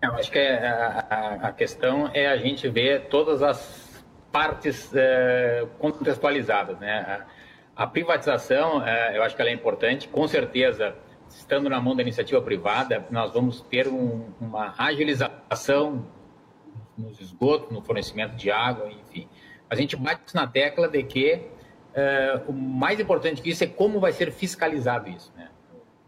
[0.01, 6.79] Eu acho que é, a, questão é a gente ver todas as partes é, contextualizadas,
[6.79, 7.23] né?
[7.75, 8.83] A privatização,
[9.13, 10.95] eu acho que ela é importante, com certeza
[11.29, 16.03] estando na mão da iniciativa privada, nós vamos ter um, uma agilização
[16.97, 19.27] nos esgotos, no fornecimento de água, enfim.
[19.69, 23.99] A gente bate na tecla de que uh, o mais importante que isso é como
[23.99, 25.31] vai ser fiscalizado isso.
[25.35, 25.49] Né?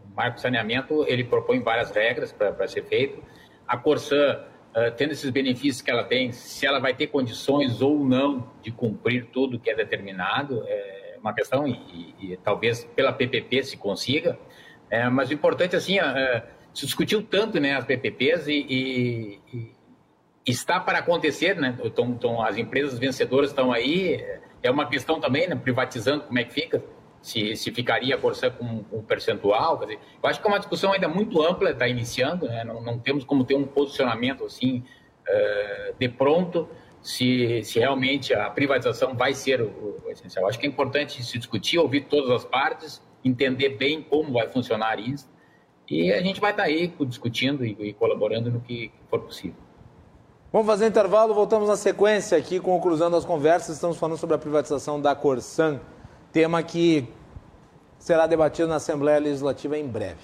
[0.06, 3.22] O marco saneamento ele propõe várias regras para ser feito.
[3.68, 8.04] A Corsã, uh, tendo esses benefícios que ela tem, se ela vai ter condições ou
[8.04, 11.74] não de cumprir tudo que é determinado, é uma questão e,
[12.20, 14.40] e, e talvez pela PPP se consiga.
[14.90, 19.72] É, mas o importante, assim, é, se discutiu tanto né, as PPPs e, e
[20.46, 21.78] está para acontecer, né?
[21.84, 24.24] Então, então, as empresas vencedoras estão aí.
[24.62, 25.56] É uma questão também, né?
[25.56, 26.84] Privatizando, como é que fica?
[27.22, 29.78] Se, se ficaria a Corsã com, um percentual?
[29.78, 32.64] Dizer, eu acho que é uma discussão ainda muito ampla, está iniciando, né?
[32.64, 34.84] Não, não, temos como ter um posicionamento assim
[35.28, 36.70] uh, de pronto
[37.02, 40.48] se, se realmente a privatização vai ser o, o essencial.
[40.48, 45.00] Acho que é importante se discutir, ouvir todas as partes entender bem como vai funcionar
[45.00, 45.30] isso.
[45.90, 49.58] E a gente vai estar aí discutindo e, colaborando no que for possível.
[50.52, 53.76] Vamos fazer intervalo, voltamos na sequência aqui com o Cruzando as Conversas.
[53.76, 55.80] Estamos falando sobre a privatização da Corsan,
[56.32, 57.08] tema que
[58.00, 60.18] será debatido na Assembleia Legislativa em breve.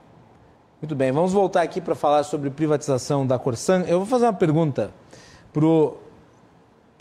[0.83, 3.83] Muito bem, vamos voltar aqui para falar sobre privatização da Corsan.
[3.83, 4.93] Eu vou fazer uma pergunta
[5.53, 5.97] para o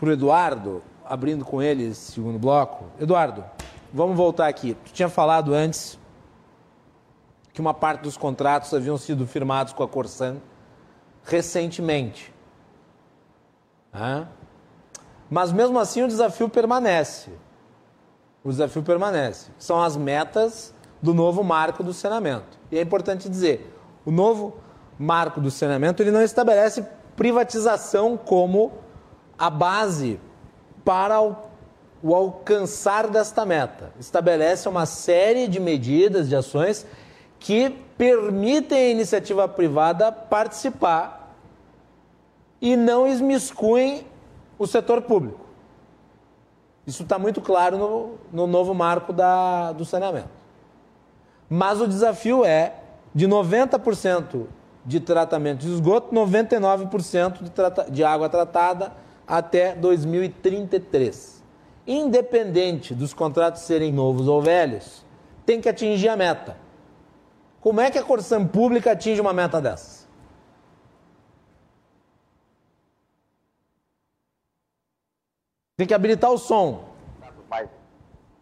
[0.04, 2.84] Eduardo, abrindo com ele esse segundo bloco.
[3.00, 3.44] Eduardo,
[3.92, 4.76] vamos voltar aqui.
[4.84, 5.98] Tu tinha falado antes
[7.52, 10.36] que uma parte dos contratos haviam sido firmados com a Corsan
[11.24, 12.32] recentemente.
[13.92, 14.28] Ah?
[15.28, 17.32] Mas mesmo assim o desafio permanece.
[18.44, 19.50] O desafio permanece.
[19.58, 20.72] São as metas
[21.02, 22.61] do novo marco do saneamento.
[22.72, 23.70] E é importante dizer,
[24.02, 24.56] o novo
[24.98, 26.82] marco do saneamento ele não estabelece
[27.14, 28.72] privatização como
[29.38, 30.18] a base
[30.82, 31.36] para o,
[32.14, 33.92] alcançar desta meta.
[34.00, 36.86] Estabelece uma série de medidas, de ações
[37.38, 41.36] que permitem a iniciativa privada participar
[42.58, 44.06] e não esmiscuem
[44.58, 45.40] o setor público.
[46.86, 50.41] Isso está muito claro no, no novo marco da, do saneamento.
[51.54, 52.76] Mas o desafio é
[53.14, 54.46] de 90%
[54.86, 58.94] de tratamento de esgoto, 99% de, de água tratada
[59.26, 61.44] até 2033.
[61.86, 65.04] Independente dos contratos serem novos ou velhos,
[65.44, 66.56] tem que atingir a meta.
[67.60, 70.08] Como é que a Corção Pública atinge uma meta dessas?
[75.76, 76.88] Tem que habilitar o som.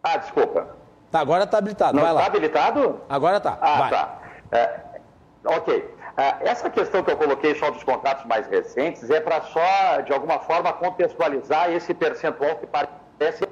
[0.01, 0.80] Ah, desculpa.
[1.11, 1.97] Tá, agora está habilitado.
[1.97, 2.07] Não.
[2.07, 3.01] Está habilitado?
[3.09, 3.57] Agora está.
[3.59, 3.89] Ah, vai.
[3.89, 4.19] tá.
[4.51, 4.79] É,
[5.45, 5.95] ok.
[6.17, 10.13] É, essa questão que eu coloquei só dos contratos mais recentes é para só, de
[10.13, 13.43] alguma forma, contextualizar esse percentual que parece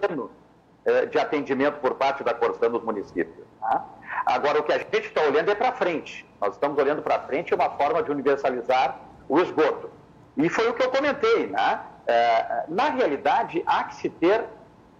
[0.86, 3.46] é, de atendimento por parte da Corsã dos municípios.
[3.60, 3.84] Tá?
[4.26, 6.26] Agora, o que a gente está olhando é para frente.
[6.40, 9.90] Nós estamos olhando para frente uma forma de universalizar o esgoto.
[10.38, 11.82] E foi o que eu comentei, né?
[12.08, 14.46] É, na realidade, há que se ter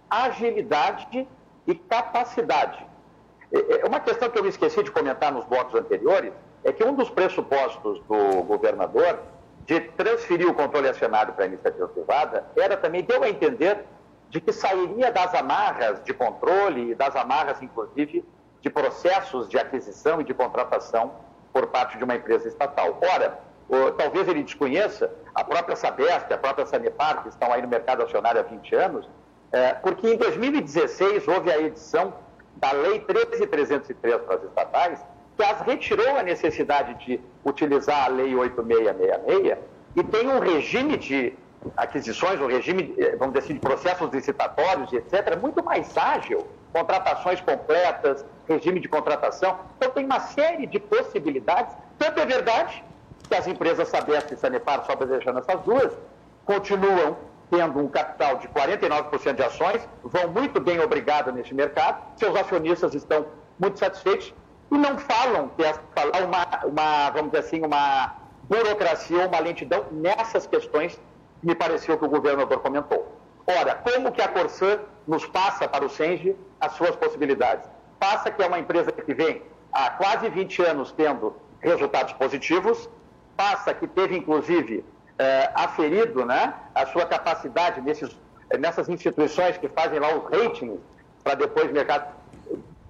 [0.08, 1.26] agilidade
[1.66, 2.84] e capacidade.
[3.52, 6.32] É, é uma questão que eu me esqueci de comentar nos blocos anteriores
[6.62, 9.18] é que um dos pressupostos do governador
[9.66, 13.84] de transferir o controle acionário para a iniciativa privada era também, deu a entender,
[14.28, 18.24] de que sairia das amarras de controle e das amarras, inclusive,
[18.60, 21.12] de processos de aquisição e de contratação
[21.52, 22.98] por parte de uma empresa estatal.
[23.02, 23.40] Ora,
[23.96, 28.40] talvez ele desconheça a própria Sabesp, a própria Sanepar, que estão aí no mercado acionário
[28.40, 29.08] há 20 anos,
[29.52, 32.14] é, porque em 2016 houve a edição
[32.56, 35.00] da Lei 13.303 para as estatais,
[35.36, 39.58] que as retirou a necessidade de utilizar a Lei 8666
[39.96, 41.34] e tem um regime de
[41.76, 47.40] aquisições, um regime, eh, vamos dizer assim, de processos licitatórios etc., muito mais ágil, contratações
[47.40, 49.58] completas, regime de contratação.
[49.76, 51.74] Então, tem uma série de possibilidades.
[51.98, 52.84] Tanto é verdade
[53.28, 55.92] que as empresas Sabesp e Sanepar, só deixando essas duas,
[56.44, 57.16] continuam
[57.50, 62.94] tendo um capital de 49% de ações, vão muito bem obrigado nesse mercado, seus acionistas
[62.94, 63.26] estão
[63.58, 64.32] muito satisfeitos
[64.70, 70.46] e não falam que há uma, uma, vamos dizer assim, uma burocracia uma lentidão nessas
[70.46, 70.94] questões
[71.40, 73.16] que me pareceu que o governador comentou.
[73.46, 77.68] Ora, como que a Corsã nos passa para o Senge as suas possibilidades?
[77.98, 79.42] Passa que é uma empresa que vem
[79.72, 82.88] há quase 20 anos tendo resultados positivos,
[83.36, 84.84] passa que teve, inclusive,
[85.20, 88.18] é, aferido né, a sua capacidade nesses,
[88.58, 90.80] nessas instituições que fazem lá os ratings
[91.22, 92.14] para depois mercado,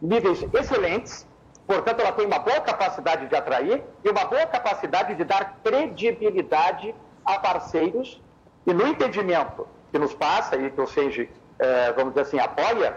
[0.00, 1.26] níveis excelentes,
[1.66, 6.94] portanto, ela tem uma boa capacidade de atrair e uma boa capacidade de dar credibilidade
[7.24, 8.22] a parceiros
[8.64, 11.28] e no entendimento que nos passa e que o SENGE,
[11.58, 12.96] é, vamos dizer assim, apoia,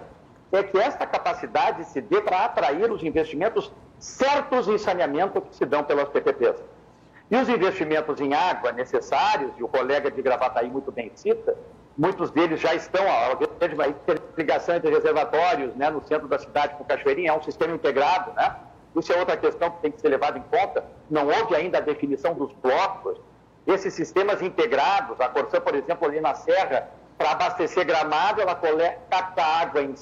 [0.51, 5.65] é que esta capacidade se dê para atrair os investimentos certos em saneamento que se
[5.65, 6.61] dão pelas PPPs.
[7.33, 11.57] E os investimentos em água necessários, e o colega de Gravataí muito bem cita,
[11.97, 13.35] muitos deles já estão, a
[14.37, 18.55] ligação entre reservatórios né, no centro da cidade com Cachoeirinha, é um sistema integrado, né?
[18.95, 20.85] Isso é outra questão que tem que ser levada em conta.
[21.09, 23.17] Não houve ainda a definição dos blocos.
[23.65, 28.53] Esses sistemas integrados, a Corsã, por exemplo, ali na Serra, para abastecer Gramado, ela
[29.09, 29.95] capta água em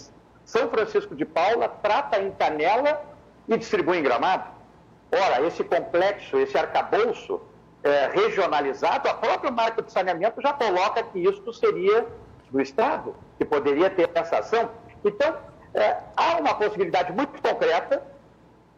[0.43, 3.01] São Francisco de Paula, trata em Canela
[3.47, 4.59] e distribui em Gramado.
[5.11, 7.41] Ora, esse complexo, esse arcabouço
[7.83, 12.07] é, regionalizado, a própria marca de saneamento já coloca que isso seria
[12.49, 14.69] do Estado, que poderia ter essa ação.
[15.03, 15.35] Então,
[15.73, 18.01] é, há uma possibilidade muito concreta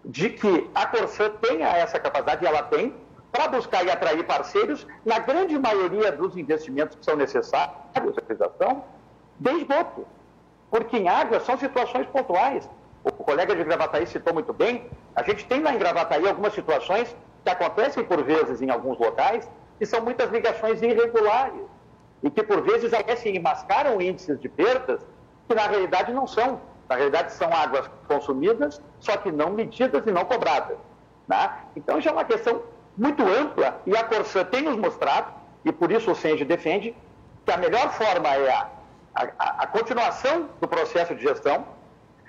[0.06, 2.96] de que a Corsã tenha essa capacidade, e ela tem,
[3.32, 8.84] para buscar e atrair parceiros na grande maioria dos investimentos que são necessários, realização,
[9.40, 10.06] de esgoto.
[10.70, 12.68] Porque em água são situações pontuais
[13.04, 17.16] o colega de Gravataí citou muito bem, a gente tem lá em Gravataí algumas situações
[17.44, 21.62] que acontecem por vezes em alguns locais, que são muitas ligações irregulares,
[22.24, 25.02] e que por vezes aparecem e mascaram índices de perdas
[25.48, 26.62] que na realidade não são.
[26.88, 30.78] Na realidade são águas consumidas, só que não medidas e não cobradas.
[31.28, 31.52] Né?
[31.76, 32.62] Então já é uma questão
[32.98, 35.34] muito ampla e a Corsã tem nos mostrado,
[35.66, 36.96] e por isso o Senge defende,
[37.46, 38.70] que a melhor forma é a,
[39.16, 41.66] a, a continuação do processo de gestão,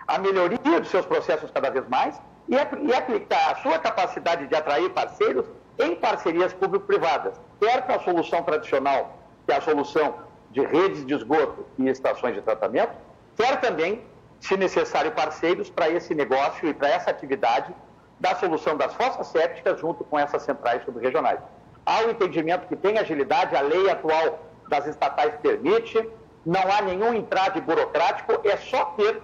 [0.07, 4.55] a melhoria dos seus processos cada vez mais e, e aplicar a sua capacidade de
[4.55, 5.47] atrair parceiros
[5.79, 10.15] em parcerias público-privadas, quer com a solução tradicional, que é a solução
[10.51, 12.93] de redes de esgoto e estações de tratamento,
[13.37, 14.05] quer também,
[14.39, 17.74] se necessário, parceiros para esse negócio e para essa atividade
[18.20, 21.41] da solução das fossas sépticas junto com essas centrais subregionais.
[21.85, 26.09] Há o entendimento que tem agilidade, a lei atual das estatais permite,
[26.47, 29.20] não há nenhum entrave burocrático, é só ter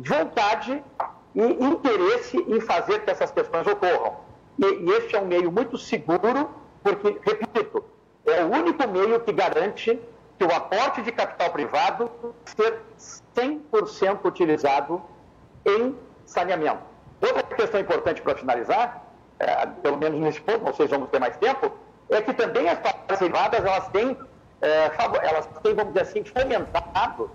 [0.00, 0.82] vontade
[1.34, 4.16] e interesse em fazer que essas questões ocorram.
[4.58, 6.50] E, e este é um meio muito seguro,
[6.82, 7.84] porque, repito,
[8.26, 10.00] é o único meio que garante
[10.38, 12.10] que o aporte de capital privado
[12.44, 12.80] ser
[13.36, 15.02] 100% utilizado
[15.66, 15.94] em
[16.24, 16.80] saneamento.
[17.20, 19.04] Outra questão importante para finalizar,
[19.38, 21.70] é, pelo menos nesse ponto, não sei se vamos ter mais tempo,
[22.08, 24.16] é que também as parcerias privadas elas têm,
[24.62, 24.90] é,
[25.22, 27.30] elas têm, vamos dizer assim, fomentado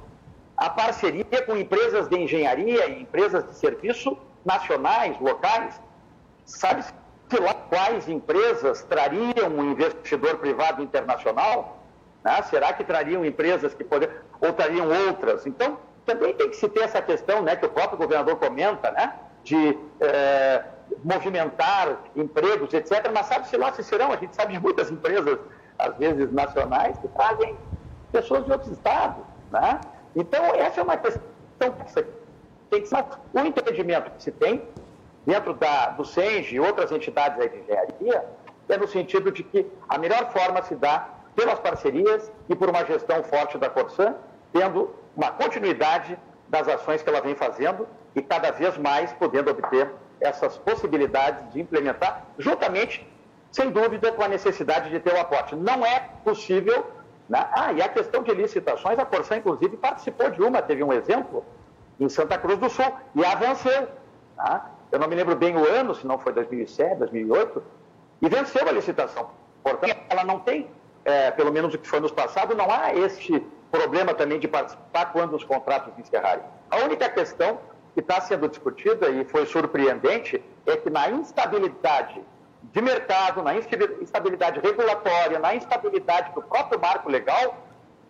[0.57, 5.80] a parceria com empresas de engenharia e empresas de serviço nacionais, locais.
[6.45, 6.94] Sabe-se
[7.40, 11.84] lá quais empresas trariam um investidor privado internacional?
[12.23, 12.41] Né?
[12.44, 15.45] Será que trariam empresas que poderiam, ou trariam outras?
[15.45, 19.15] Então, também tem que se ter essa questão, né, que o próprio governador comenta, né,
[19.44, 20.64] de é,
[21.03, 23.11] movimentar empregos, etc.
[23.14, 25.40] Mas sabe-se lá se serão, a gente sabe de muitas empresas,
[25.77, 27.57] às vezes nacionais, que trazem
[28.11, 29.82] pessoas de outros estados, né?
[30.15, 31.21] Então, essa é uma questão
[31.59, 32.03] que
[32.69, 32.97] tem que ser
[33.33, 34.61] o entendimento que se tem
[35.25, 38.25] dentro da, do SENGE e outras entidades de engenharia
[38.67, 42.85] é no sentido de que a melhor forma se dá pelas parcerias e por uma
[42.85, 44.15] gestão forte da Corsã,
[44.53, 46.17] tendo uma continuidade
[46.47, 51.61] das ações que ela vem fazendo e cada vez mais podendo obter essas possibilidades de
[51.61, 53.07] implementar, juntamente,
[53.51, 55.55] sem dúvida, com a necessidade de ter o aporte.
[55.55, 56.85] Não é possível.
[57.27, 57.47] Né?
[57.52, 61.43] Ah, e a questão de licitações, a Corsã, inclusive, participou de uma, teve um exemplo
[61.99, 63.88] em Santa Cruz do Sul, e a venceu.
[64.35, 64.72] Tá?
[64.91, 67.64] Eu não me lembro bem o ano, se não foi 2007, 2008,
[68.22, 69.30] e venceu a licitação.
[69.64, 70.69] Portanto, ela não tem,
[71.03, 75.11] é, pelo menos o que foi nos passado, não há este problema também de participar
[75.11, 76.43] quando os contratos encerrarem.
[76.69, 77.60] A única questão
[77.93, 82.22] que está sendo discutida e foi surpreendente é que na instabilidade
[82.71, 87.57] de mercado, na instabilidade regulatória, na instabilidade do próprio marco legal,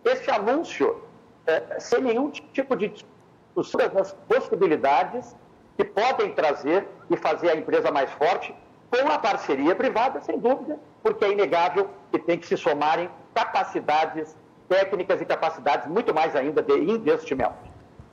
[0.03, 1.03] esse anúncio,
[1.45, 5.35] é, sem nenhum tipo de discussão das possibilidades
[5.77, 8.55] que podem trazer e fazer a empresa mais forte
[8.89, 14.35] com a parceria privada, sem dúvida, porque é inegável que tem que se somarem capacidades
[14.69, 17.53] técnicas e capacidades muito mais ainda de investimento.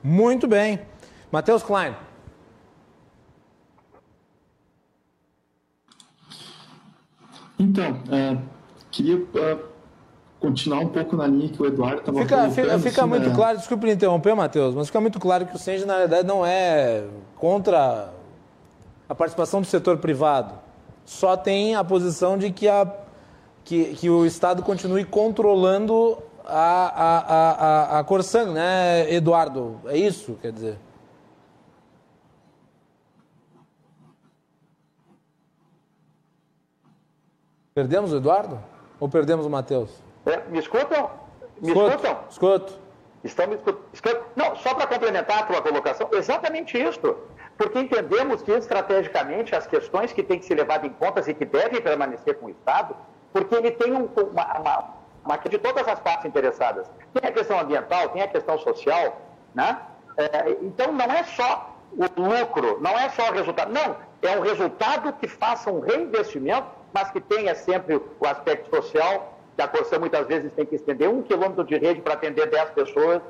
[0.03, 0.81] Muito bem.
[1.31, 1.95] Matheus Klein.
[7.59, 8.37] Então, é,
[8.91, 9.57] queria é,
[10.39, 13.35] continuar um pouco na linha que o Eduardo estava Fica, fica, fica assim, muito né?
[13.35, 17.05] claro, desculpe interromper, Matheus, mas fica muito claro que o Senge, na verdade, não é
[17.37, 18.13] contra
[19.07, 20.53] a participação do setor privado.
[21.05, 22.91] Só tem a posição de que, a,
[23.63, 29.79] que, que o Estado continue controlando a, a, a, a Corsan, né, Eduardo?
[29.85, 30.77] É isso, quer dizer?
[37.73, 38.59] Perdemos o Eduardo?
[38.99, 40.03] Ou perdemos o Matheus?
[40.25, 41.09] É, me escutam?
[41.59, 42.19] Me escuto, escutam?
[42.29, 42.83] Escuto.
[43.23, 44.23] Estão me escutando?
[44.35, 47.15] Não, só para complementar a tua colocação, exatamente isso.
[47.57, 51.45] Porque entendemos que estrategicamente as questões que têm que ser levadas em conta e que
[51.45, 52.95] devem permanecer com o Estado,
[53.31, 54.93] porque ele tem um, uma, uma,
[55.25, 56.87] uma de todas as partes interessadas.
[57.13, 59.21] Tem a questão ambiental, tem a questão social,
[59.53, 59.79] né?
[60.17, 63.71] É, então não é só o lucro, não é só o resultado.
[63.71, 69.39] Não, é um resultado que faça um reinvestimento, mas que tenha sempre o aspecto social,
[69.55, 72.69] que a Corsã muitas vezes tem que estender um quilômetro de rede para atender 10
[72.71, 73.21] pessoas.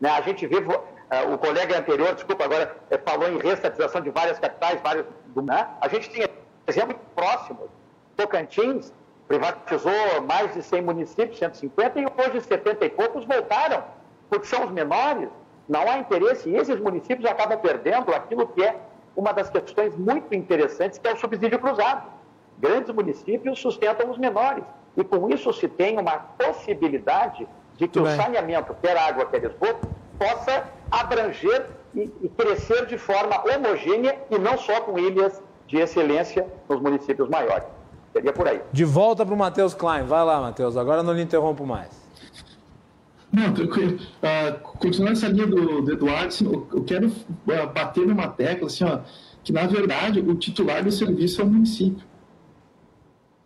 [0.00, 0.10] Né?
[0.10, 4.38] A gente vive, uh, o colega anterior, desculpa, agora uh, falou em restatização de várias
[4.38, 5.06] capitais, vários,
[5.36, 5.68] né?
[5.80, 6.28] a gente tinha
[6.66, 7.68] exemplos próximos.
[8.16, 8.92] Tocantins
[9.26, 13.84] privatizou mais de 100 municípios, 150, e hoje 70 e poucos voltaram,
[14.28, 15.28] porque são os menores,
[15.68, 18.74] não há interesse, e esses municípios acabam perdendo aquilo que é
[19.14, 22.17] uma das questões muito interessantes, que é o subsídio cruzado.
[22.58, 24.64] Grandes municípios sustentam os menores,
[24.96, 28.16] e com isso se tem uma possibilidade de que Muito o bem.
[28.16, 34.58] saneamento, quer água, quer esgoto, possa abranger e, e crescer de forma homogênea e não
[34.58, 37.68] só com ilhas de excelência nos municípios maiores.
[38.12, 38.60] Seria por aí.
[38.72, 40.04] De volta para o Matheus Klein.
[40.04, 40.76] Vai lá, Matheus.
[40.76, 42.08] Agora não lhe interrompo mais.
[43.30, 43.98] Não, tranquilo.
[43.98, 48.66] Uh, continuando essa linha do, do Eduardo, assim, eu, eu, quero uh, bater numa tecla
[48.66, 49.00] assim, ó,
[49.44, 52.04] que, na verdade, o titular do serviço é o município.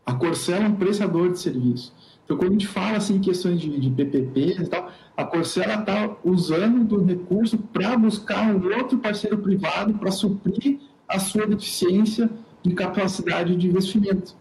[0.04, 1.92] A Corsã é um prestador de serviço.
[2.24, 5.62] Então, quando a gente fala assim, em questões de, de PPP e tal, a Corsã
[5.62, 12.30] está usando do recurso para buscar um outro parceiro privado para suprir a sua deficiência
[12.62, 14.34] de capacidade de investimento.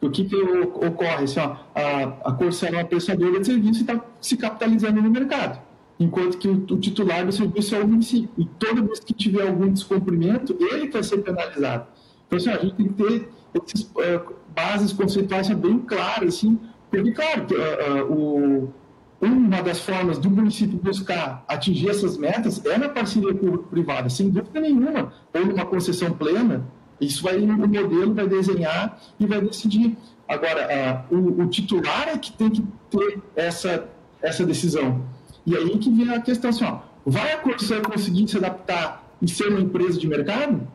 [0.00, 1.24] O que, que ocorre?
[1.24, 5.60] Assim, ó, a, a é uma prestadora de serviço e está se capitalizando no mercado,
[5.98, 8.30] enquanto que o, o, titular do serviço é o município.
[8.38, 11.86] E toda vez que tiver algum descumprimento, ele vai ser penalizado.
[12.26, 16.58] Então, assim, a gente tem que ter essas uh, bases conceituais bem claras, assim,
[16.90, 18.74] porque, claro, uh, o,
[19.20, 24.60] uma das formas do município buscar atingir essas metas é na parceria público-privada, sem dúvida
[24.60, 26.66] nenhuma, ou numa concessão plena,
[27.00, 29.96] isso vai, o modelo vai desenhar e vai decidir.
[30.28, 33.88] Agora, uh, o, o, titular é que tem que ter essa,
[34.22, 35.02] essa decisão.
[35.46, 39.28] E aí que vem a questão assim, ó, vai a Corsair conseguir se adaptar e
[39.28, 40.66] ser uma empresa de mercado?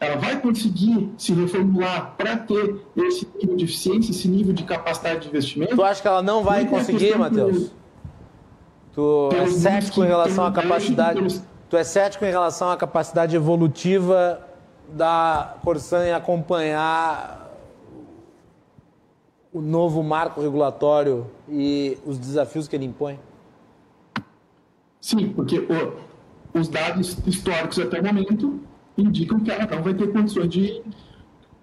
[0.00, 5.22] Ela vai conseguir se reformular para ter esse nível de eficiência, esse nível de capacidade
[5.22, 5.74] de investimento?
[5.74, 7.72] Tu acha que ela não vai conseguir, Matheus?
[8.94, 11.42] Tu é cético em relação à capacidade...
[11.68, 14.40] Tu é cético em relação à capacidade evolutiva
[14.88, 17.50] da Corsan em acompanhar
[19.52, 23.18] o novo marco regulatório e os desafios que ele impõe?
[25.00, 25.66] Sim, porque
[26.54, 28.60] os dados históricos até o momento
[29.00, 30.82] indicam que ela não vai ter condições de,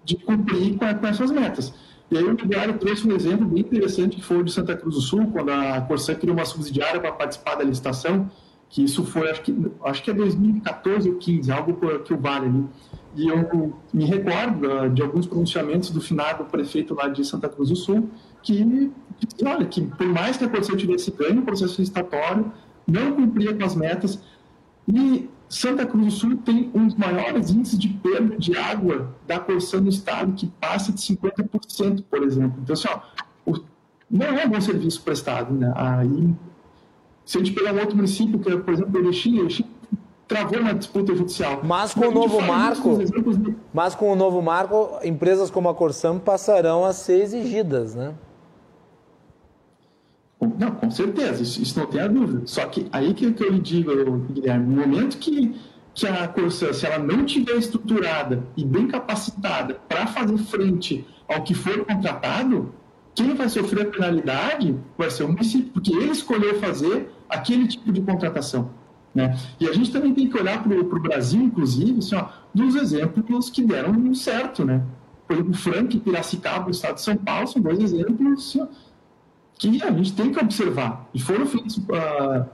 [0.04, 1.72] de cumprir com, com essas metas.
[2.10, 4.94] E aí o Eduardo trouxe um exemplo bem interessante que foi o de Santa Cruz
[4.94, 8.30] do Sul, quando a Corsan criou uma subsidiária para participar da licitação,
[8.68, 9.54] que isso foi, acho que,
[9.84, 12.64] acho que é 2014 ou 15, algo que o vale ali.
[13.16, 17.70] E eu me recordo uh, de alguns pronunciamentos do finado prefeito lá de Santa Cruz
[17.70, 18.08] do Sul,
[18.42, 18.90] que,
[19.36, 22.52] que olha, que por mais que a Corsair tivesse ganho o processo licitatório,
[22.86, 24.20] não cumpria com as metas,
[24.88, 29.38] E Santa Cruz do Sul tem um dos maiores índices de perda de água da
[29.38, 32.58] Corsã no estado, que passa de 50%, por exemplo.
[32.62, 33.00] Então, assim, ó,
[33.50, 33.60] o,
[34.10, 35.54] não é um bom serviço prestado.
[35.54, 35.72] Né?
[35.76, 36.34] Aí,
[37.24, 39.64] se a gente pegar um outro município, que é, por exemplo, Erechim, Erechim
[40.26, 41.60] travou uma disputa judicial.
[41.62, 42.98] Mas com o novo marco,
[43.72, 48.14] mas com o novo marco, empresas como a Corsam passarão a ser exigidas, né?
[50.58, 52.42] Não, com certeza, isso, isso não tem a dúvida.
[52.46, 55.54] Só que aí que, que eu lhe digo, Guilherme, no momento que,
[55.94, 61.42] que a Corsã, se ela não tiver estruturada e bem capacitada para fazer frente ao
[61.42, 62.72] que for contratado,
[63.14, 67.90] quem vai sofrer a penalidade vai ser o município, porque ele escolheu fazer aquele tipo
[67.90, 68.70] de contratação.
[69.14, 69.34] Né?
[69.58, 73.48] E a gente também tem que olhar para o Brasil, inclusive, assim, ó, dos exemplos
[73.48, 74.62] que deram certo.
[74.62, 74.82] Né?
[75.26, 78.68] Por exemplo, Frank e Piracicaba, o estado de São Paulo, são dois exemplos assim,
[79.58, 81.08] que a gente tem que observar.
[81.14, 82.46] E foram feitas uh,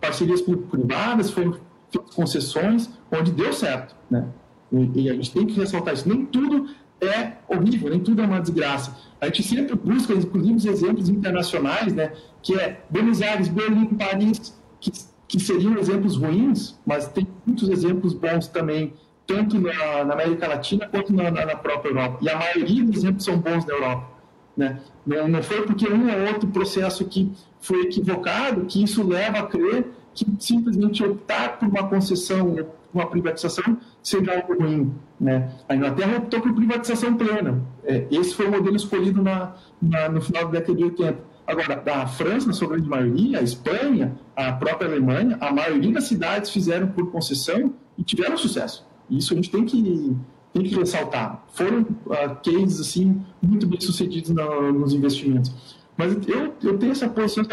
[0.00, 1.56] parcerias privadas, foram
[1.90, 3.94] feitas concessões, onde deu certo.
[4.10, 4.26] Né?
[4.72, 6.08] E, e, a gente tem que ressaltar isso.
[6.08, 6.68] Nem tudo
[7.00, 8.96] é horrível, nem tudo é uma desgraça.
[9.20, 12.12] A gente sempre busca, inclusive, os exemplos internacionais, né?
[12.42, 14.90] que é Buenos Aires, Berlim, Paris, que
[15.30, 18.92] que seriam exemplos ruins, mas tem muitos exemplos bons também,
[19.28, 22.18] tanto na, na América Latina quanto na, na, própria Europa.
[22.20, 24.08] E a maioria dos exemplos são bons na Europa.
[24.56, 24.80] Né?
[25.06, 29.86] Não, foi porque um ou outro processo que foi equivocado que isso leva a crer
[30.14, 32.56] que simplesmente optar por uma concessão,
[32.92, 34.92] uma privatização, seja algo ruim.
[35.20, 35.52] Né?
[35.68, 37.62] A Inglaterra optou por privatização plena.
[37.84, 41.30] É, esse foi o modelo escolhido na, na, no final da década de 80.
[41.46, 46.04] Agora, a França, na sua grande maioria, a Espanha, a própria Alemanha, a maioria das
[46.04, 48.86] cidades fizeram por concessão e tiveram sucesso.
[49.08, 50.16] Isso a gente tem que,
[50.52, 51.44] tem que ressaltar.
[51.52, 55.52] Foram uh, cases assim, muito bem sucedidos no, nos investimentos.
[55.96, 57.44] Mas eu, eu tenho essa posição,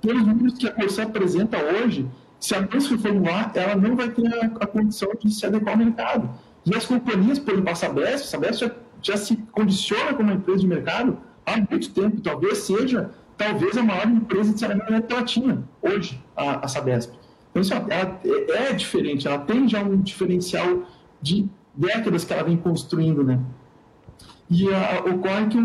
[0.00, 2.08] pelos números que a Corsã apresenta hoje,
[2.38, 5.78] se a se reformular, ela não vai ter a, a, condição de se adequar ao
[5.78, 6.30] mercado.
[6.64, 10.36] E as companhias, por exemplo, a Sabesp, a Sabesp já, já se condiciona como uma
[10.36, 14.96] empresa de mercado há muito tempo, talvez seja talvez a maior empresa de saneamento da
[14.96, 17.12] América Latina, hoje, a, a Sabesp.
[17.50, 20.84] Então, assim, ela é, é diferente, ela tem já um diferencial
[21.20, 23.40] de décadas que ela vem construindo, né?
[24.50, 25.58] E a, ocorre que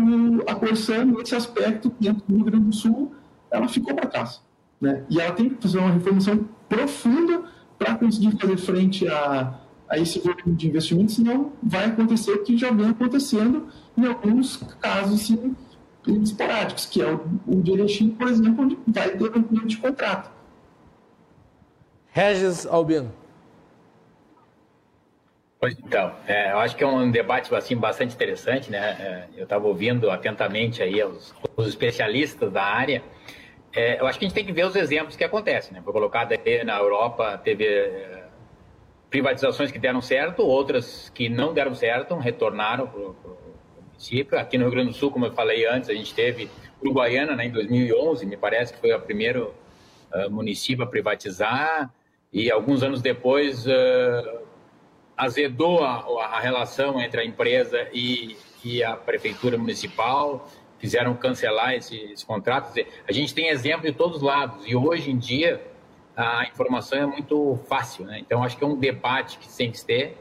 [0.46, 3.14] a Corsã, nesse aspecto, dentro do Rio Grande do Sul,
[3.50, 4.40] ela ficou para trás.
[4.80, 5.04] Né?
[5.10, 7.42] E ela tem que fazer uma reformulação profunda
[7.78, 9.58] para conseguir fazer frente a,
[9.88, 13.66] a esse volume de investimentos, senão vai acontecer o que já vem acontecendo
[13.96, 15.54] em alguns casos, assim,
[16.06, 17.16] esporádicos, que é o,
[17.46, 17.62] o
[18.16, 20.30] por exemplo, onde vai ter rompimento de contrato.
[22.12, 23.12] Regis Albino.
[25.58, 28.78] Pois então, é, eu acho que é um debate assim, bastante interessante, né?
[29.00, 33.02] É, eu estava ouvindo atentamente aí os, os especialistas da área.
[33.74, 35.80] É, eu acho que a gente tem que ver os exemplos que acontecem, né?
[35.82, 38.24] Foi colocado aí na Europa, teve é,
[39.08, 43.36] privatizações que deram certo, outras que não deram certo, retornaram para
[43.96, 44.38] município.
[44.38, 46.50] Aqui no Rio Grande do Sul, como eu falei antes, a gente teve
[46.80, 49.54] Uruguaiana né, em 2011, me parece que foi o primeiro
[50.12, 51.90] uh, município a privatizar,
[52.32, 54.45] e alguns anos depois uh,
[55.16, 60.48] azedou a, a, relação entre a empresa e, e, a prefeitura municipal,
[60.78, 62.72] fizeram cancelar esses contratos.
[63.08, 65.62] A gente tem exemplo de todos os lados, e hoje em dia
[66.14, 68.18] a informação é muito fácil, né?
[68.18, 70.16] então acho que é um debate que tem que ter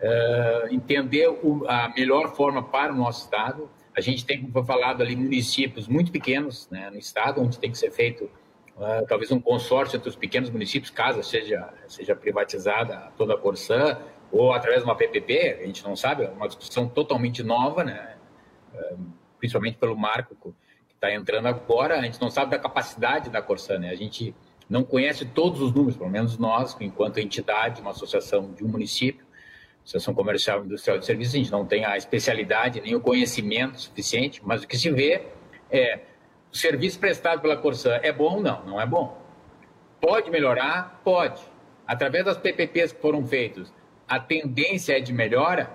[0.00, 3.68] uh, entender o, a melhor forma para o nosso estado.
[3.96, 7.70] A gente tem, como foi falado ali, municípios muito pequenos né, no estado, onde tem
[7.70, 8.24] que ser feito
[8.76, 13.98] uh, talvez um consórcio entre os pequenos municípios, caso seja, seja privatizada toda a Corsã,
[14.30, 18.16] ou através de uma PPP, a gente não sabe, é uma discussão totalmente nova, né,
[18.74, 18.98] uh,
[19.38, 23.78] principalmente pelo marco que está entrando agora, a gente não sabe da capacidade da Corsã,
[23.78, 24.34] né, a gente
[24.68, 29.24] não conhece todos os números, pelo menos nós, enquanto entidade, uma associação de um município,
[29.86, 34.42] Associação Comercial Industrial de Serviços, a gente não tem a especialidade nem o conhecimento suficiente,
[34.44, 35.22] mas o que se vê
[35.70, 36.00] é
[36.52, 38.40] o serviço prestado pela Corsã é bom?
[38.40, 39.22] Não, não é bom.
[40.00, 41.00] Pode melhorar?
[41.04, 41.40] Pode.
[41.86, 43.72] Através das PPPs que foram feitos,
[44.08, 45.70] a tendência é de melhora?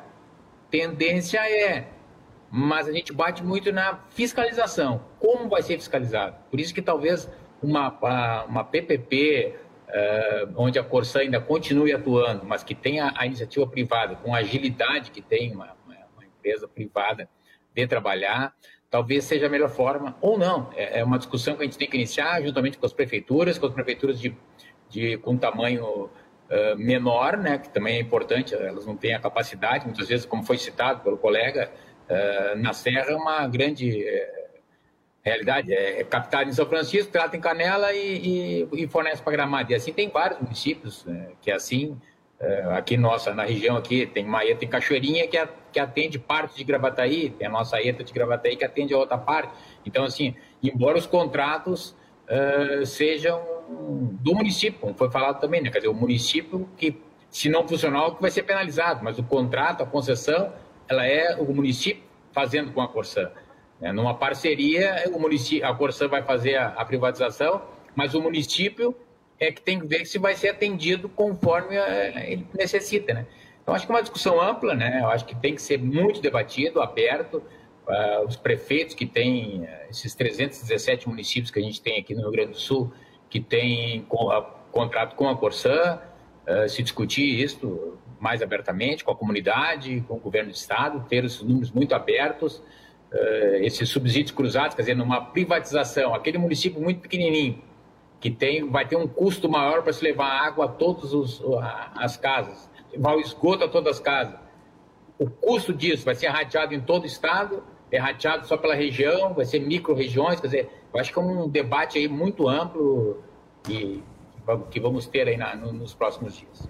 [0.70, 1.88] Tendência é.
[2.50, 5.06] Mas a gente bate muito na fiscalização.
[5.20, 6.36] Como vai ser fiscalizado?
[6.50, 7.30] Por isso que talvez
[7.62, 9.56] uma, uma PPP
[9.92, 14.40] uh, onde a Corsã ainda continue atuando, mas que tenha a iniciativa privada, com a
[14.40, 17.30] agilidade que tem uma, uma, uma empresa privada
[17.74, 18.54] de trabalhar,
[18.90, 20.70] talvez seja a melhor forma, ou não.
[20.76, 23.66] É, é, uma discussão que a gente tem que iniciar juntamente com as prefeituras, com
[23.68, 24.36] as prefeituras de,
[24.90, 26.10] de com tamanho
[26.78, 30.58] menor, né, que também é importante, elas não têm a capacidade, muitas vezes, como foi
[30.58, 31.72] citado pelo colega,
[32.10, 34.06] uh, na Serra é uma grande
[35.24, 39.32] realidade é, é captado em São Francisco, trata em Canela e, e, e fornece para
[39.32, 39.72] Gramado.
[39.72, 41.98] E assim tem vários municípios né, que é assim,
[42.76, 46.64] aqui nossa, na região aqui, tem Maeta e Cachoeirinha que, a, que atende parte de
[46.64, 49.54] Gravataí, tem a nossa ETA de Gravataí que atende a outra parte.
[49.86, 51.96] Então, assim, embora os contratos
[52.28, 53.61] uh, sejam
[54.22, 55.70] do município, como foi falado também, né?
[55.70, 56.96] Quer dizer, o município que,
[57.30, 60.52] se não funcionar, vai ser penalizado, mas o contrato, a concessão,
[60.88, 63.32] ela é o município fazendo com a Corsã.
[63.82, 67.62] É, numa parceria, o município, a Corsã vai fazer a, a, privatização,
[67.96, 68.96] mas o município
[69.40, 73.26] é que tem que ver se vai ser atendido conforme a, é, ele necessita, né?
[73.62, 75.00] Então, acho que é uma discussão ampla, né?
[75.02, 77.44] Eu acho que tem que ser muito debatido, aberto.
[77.88, 82.22] Uh, os prefeitos que têm uh, esses 317 municípios que a gente tem aqui no
[82.22, 82.92] Rio Grande do Sul,
[83.32, 86.00] que uh, contrato com a Corsã,
[86.46, 91.24] uh, se discutir isso mais abertamente com a comunidade, com o governo do Estado, ter
[91.24, 97.00] esses números muito abertos, uh, esses subsídios cruzados, quer dizer, numa privatização, aquele município muito
[97.00, 97.64] pequenininho,
[98.20, 101.12] que tem, vai ter um custo maior para se levar água a todas
[101.96, 104.40] as casas, levar o esgoto a todas as casas.
[105.18, 109.34] O custo disso vai ser rateado em todo o Estado, é rateado só pela região,
[109.34, 113.18] vai ser micro-regiões, quer dizer, eu acho que é um debate aí muito amplo
[113.70, 114.04] e
[114.70, 116.68] que vamos ter aí na, nos próximos dias.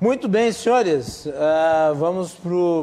[0.00, 1.26] Muito bem, senhores.
[1.26, 2.36] Uh, vamos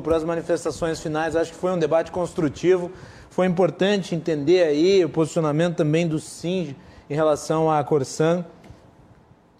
[0.03, 1.35] para as manifestações finais.
[1.35, 2.91] Acho que foi um debate construtivo.
[3.29, 6.75] Foi importante entender aí o posicionamento também do SING
[7.09, 8.45] em relação à Corsan.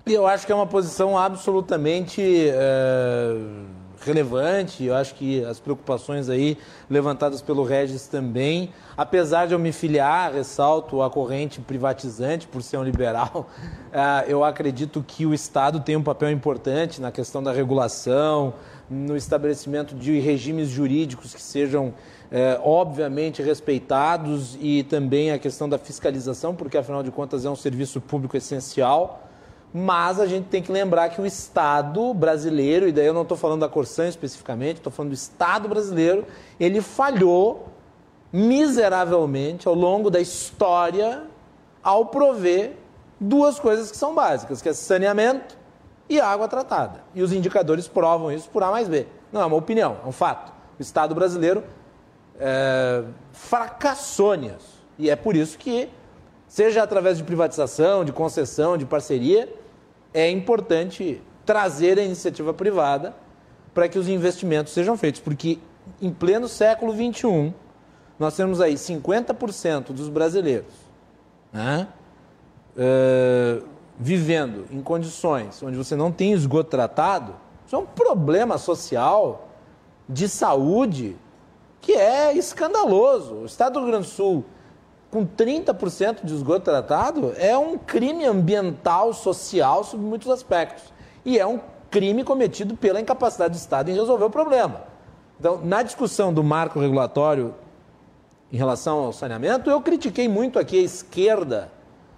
[0.06, 3.66] E eu acho que é uma posição absolutamente uh,
[4.06, 4.84] relevante.
[4.84, 6.58] Eu acho que as preocupações aí
[6.90, 12.78] levantadas pelo Regis também, apesar de eu me filiar, ressalto a corrente privatizante por ser
[12.78, 13.50] um liberal,
[13.90, 18.54] uh, eu acredito que o Estado tem um papel importante na questão da regulação,
[18.90, 21.94] no estabelecimento de regimes jurídicos que sejam
[22.34, 27.56] é, obviamente respeitados e também a questão da fiscalização, porque afinal de contas é um
[27.56, 29.30] serviço público essencial.
[29.74, 33.36] Mas a gente tem que lembrar que o Estado brasileiro, e daí eu não estou
[33.36, 36.26] falando da Corsã especificamente, estou falando do Estado brasileiro,
[36.60, 37.70] ele falhou
[38.32, 41.24] miseravelmente ao longo da história
[41.82, 42.78] ao prover
[43.20, 45.58] duas coisas que são básicas, que é saneamento
[46.08, 47.04] e água tratada.
[47.16, 49.08] E os indicadores provam isso por A mais B.
[49.32, 50.54] Não é uma opinião, é um fato.
[50.78, 51.64] O Estado brasileiro
[52.40, 54.84] é, fracassou nisso.
[55.00, 55.90] E é por isso que,
[56.48, 59.52] seja através de privatização, de concessão, de parceria,
[60.14, 63.16] é importante trazer a iniciativa privada
[63.74, 65.60] para que os investimentos sejam feitos, porque
[66.02, 67.54] em pleno século XXI,
[68.20, 70.84] nós temos aí 50% dos brasileiros
[71.52, 71.88] né,
[72.76, 73.66] uh,
[74.00, 77.36] vivendo em condições onde você não tem esgoto tratado,
[77.66, 79.50] isso é um problema social,
[80.08, 81.16] de saúde,
[81.80, 83.36] que é escandaloso.
[83.36, 84.46] O Estado do Rio Grande do Sul
[85.14, 90.92] com 30% de esgoto tratado, é um crime ambiental, social, sob muitos aspectos.
[91.24, 91.60] E é um
[91.92, 94.82] crime cometido pela incapacidade do Estado em resolver o problema.
[95.40, 97.54] Então, na discussão do marco regulatório
[98.52, 101.70] em relação ao saneamento, eu critiquei muito aqui a esquerda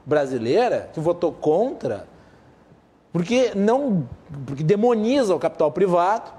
[0.05, 2.07] brasileira, que votou contra,
[3.11, 4.07] porque não
[4.45, 6.31] porque demoniza o capital privado,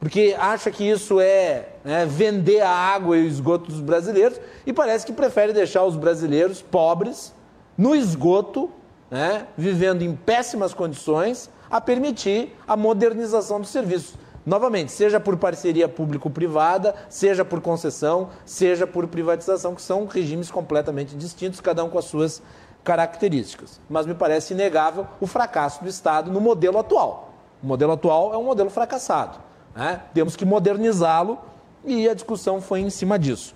[0.00, 4.72] porque acha que isso é né, vender a água e o esgoto dos brasileiros e
[4.72, 7.34] parece que prefere deixar os brasileiros pobres
[7.76, 8.70] no esgoto,
[9.10, 14.14] né, vivendo em péssimas condições, a permitir a modernização dos serviços.
[14.46, 21.14] Novamente, seja por parceria público-privada, seja por concessão, seja por privatização, que são regimes completamente
[21.14, 22.40] distintos, cada um com as suas
[22.82, 23.78] características.
[23.90, 27.34] Mas me parece inegável o fracasso do Estado no modelo atual.
[27.62, 29.47] O modelo atual é um modelo fracassado.
[29.78, 30.00] Né?
[30.12, 31.38] Temos que modernizá-lo
[31.84, 33.54] e a discussão foi em cima disso.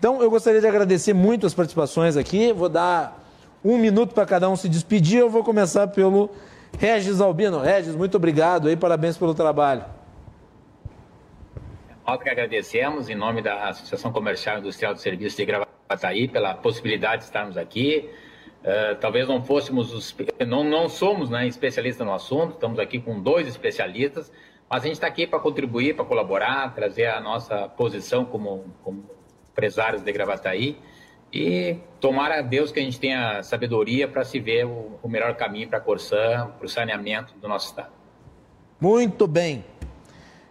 [0.00, 2.52] Então, eu gostaria de agradecer muito as participações aqui.
[2.52, 3.24] Vou dar
[3.64, 5.20] um minuto para cada um se despedir.
[5.20, 6.28] Eu vou começar pelo
[6.76, 7.60] Regis Albino.
[7.60, 9.84] Regis, muito obrigado aí, parabéns pelo trabalho.
[12.04, 16.52] Nós que agradecemos, em nome da Associação Comercial e Industrial de Serviços de Gravataí, pela
[16.52, 18.10] possibilidade de estarmos aqui.
[18.64, 20.16] Uh, talvez não fôssemos os,
[20.46, 24.30] não, não somos né, especialistas no assunto, estamos aqui com dois especialistas,
[24.70, 29.04] mas a gente está aqui para contribuir, para colaborar, trazer a nossa posição como, como
[29.50, 30.78] empresários de Gravataí
[31.32, 35.34] e tomar a Deus que a gente tenha sabedoria para se ver o, o melhor
[35.34, 37.90] caminho para a Corsã, para o saneamento do nosso Estado.
[38.80, 39.64] Muito bem.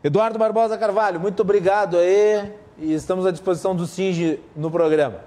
[0.03, 5.23] Eduardo Barbosa Carvalho, muito obrigado aí e estamos à disposição do SINGE no programa.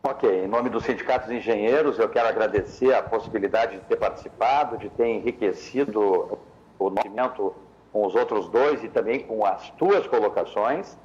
[0.00, 4.78] Ok, em nome dos sindicatos de engenheiros, eu quero agradecer a possibilidade de ter participado,
[4.78, 6.38] de ter enriquecido
[6.78, 7.54] o conhecimento
[7.92, 10.96] com os outros dois e também com as tuas colocações.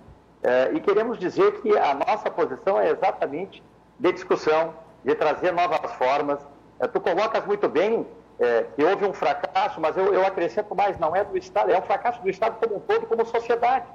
[0.41, 3.63] É, e queremos dizer que a nossa posição é exatamente
[3.99, 4.73] de discussão,
[5.03, 6.45] de trazer novas formas.
[6.79, 8.05] É, tu colocas muito bem
[8.39, 11.79] é, que houve um fracasso, mas eu, eu acrescento mais, não é do Estado, é
[11.79, 13.85] um fracasso do Estado como um todo, como sociedade.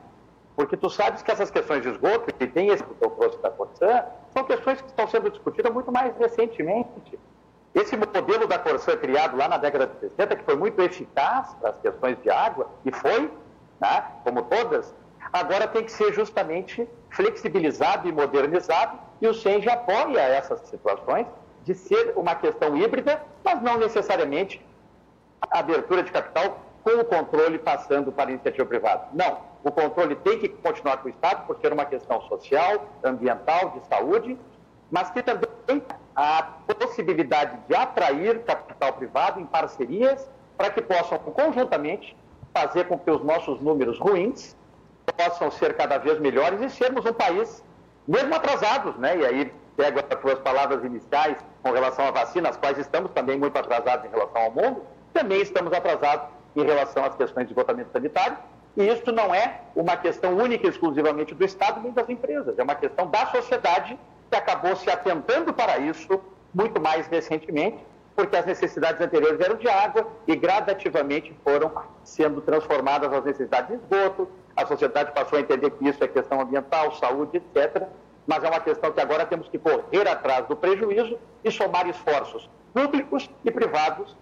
[0.57, 3.51] Porque tu sabes que essas questões de esgoto, que tem esse que eu trouxe da
[3.51, 7.19] Corsã, são questões que estão sendo discutidas muito mais recentemente.
[7.79, 11.71] Esse modelo da Corsã criado lá na década de 60, que foi muito eficaz para
[11.71, 13.31] as questões de água, e foi,
[13.81, 14.93] né, como todas,
[15.33, 21.29] agora tem que ser justamente flexibilizado e modernizado, e o SENG apoia essas situações
[21.63, 24.61] de ser uma questão híbrida, mas não necessariamente
[25.41, 29.07] a abertura de capital com o controle passando para a iniciativa privada.
[29.13, 33.71] Não, o controle tem que continuar com o Estado, por ser uma questão social, ambiental,
[33.71, 34.37] de saúde,
[34.91, 35.49] mas que também
[36.19, 36.43] a
[36.75, 42.17] possibilidade de atrair capital privado em parcerias para que possam conjuntamente
[42.53, 44.57] fazer com que os nossos números ruins
[45.17, 47.65] possam ser cada vez melhores e sermos um país,
[48.07, 49.17] mesmo atrasados, né?
[49.17, 53.39] E aí pego as suas palavras iniciais com relação à vacina, as quais estamos também
[53.39, 54.83] muito atrasados em relação ao mundo,
[55.13, 56.27] também estamos atrasados
[56.57, 58.37] em relação às questões de esgotamento sanitário,
[58.77, 62.63] e isso não é uma questão única e exclusivamente do Estado nem das empresas, é
[62.65, 63.97] uma questão da sociedade
[64.31, 66.21] que acabou se atentando para isso
[66.55, 67.79] muito mais recentemente,
[68.17, 71.71] porque as necessidades anteriores eram de água e gradativamente foram
[72.03, 76.41] sendo transformadas as necessidades de esgoto, a sociedade passou a entender que isso é questão
[76.41, 77.85] ambiental, saúde, etc.
[78.27, 82.51] Mas é uma questão que agora temos que correr atrás do prejuízo e somar esforços
[82.75, 84.17] públicos e privados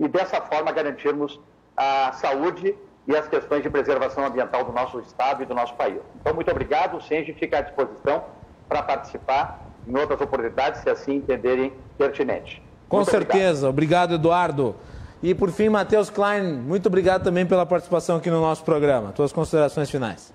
[0.00, 1.40] e dessa forma garantirmos
[1.76, 2.76] a saúde
[3.06, 6.00] e as questões de preservação ambiental do nosso Estado e do nosso país.
[6.20, 6.96] Então, muito obrigado.
[6.96, 8.24] O CENGE fica à disposição
[8.68, 12.62] para participar em outras oportunidades, se assim entenderem pertinente.
[12.88, 13.68] Com muito certeza.
[13.68, 14.12] Obrigado.
[14.12, 14.76] obrigado, Eduardo.
[15.22, 19.12] E, por fim, Matheus Klein, muito obrigado também pela participação aqui no nosso programa.
[19.12, 20.32] Tuas considerações finais.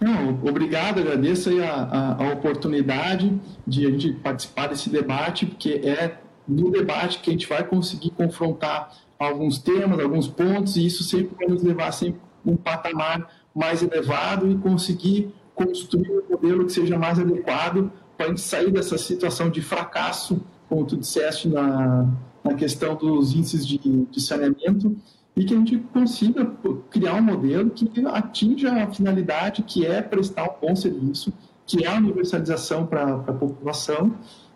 [0.00, 6.16] Não, obrigado, agradeço a, a, a, oportunidade de a gente participar desse debate, porque é
[6.48, 11.36] no debate que a gente vai conseguir confrontar alguns temas, alguns pontos, e isso sempre
[11.36, 16.98] vai nos levar sempre um patamar mais elevado e conseguir construir um modelo que seja
[16.98, 22.06] mais adequado para a gente sair dessa situação de fracasso, como tu disseste na,
[22.44, 24.96] na questão dos índices de, de saneamento,
[25.36, 26.44] e que a gente consiga
[26.90, 31.32] criar um modelo que atinja a finalidade que é prestar um bom serviço,
[31.66, 34.14] que é a universalização para a população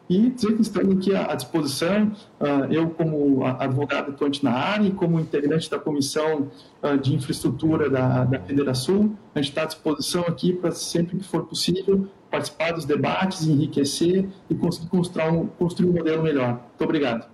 [0.09, 4.93] e dizer que estamos aqui à disposição, ah, eu como advogado atuante na área e
[4.93, 6.49] como integrante da comissão
[6.83, 11.25] ah, de infraestrutura da, da Federação, a gente está à disposição aqui para sempre que
[11.25, 16.51] for possível participar dos debates, enriquecer e conseguir construir um, construir um modelo melhor.
[16.51, 17.27] Muito obrigado.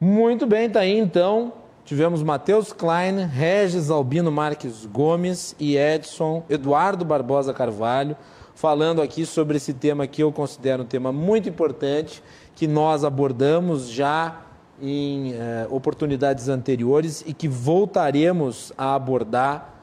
[0.00, 1.52] Muito bem, tá aí então.
[1.84, 8.16] Tivemos Matheus Klein, Regis Albino Marques Gomes e Edson Eduardo Barbosa Carvalho
[8.54, 12.22] falando aqui sobre esse tema que eu considero um tema muito importante,
[12.54, 14.42] que nós abordamos já
[14.80, 19.74] em eh, oportunidades anteriores e que voltaremos a abordar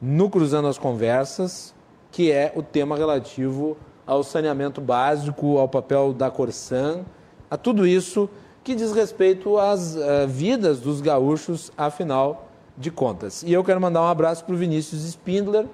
[0.00, 1.74] no Cruzando as Conversas,
[2.10, 3.76] que é o tema relativo
[4.06, 7.04] ao saneamento básico, ao papel da Corsan,
[7.50, 8.28] a tudo isso
[8.62, 13.42] que diz respeito às uh, vidas dos gaúchos, afinal de contas.
[13.42, 15.66] E eu quero mandar um abraço para o Vinícius Spindler,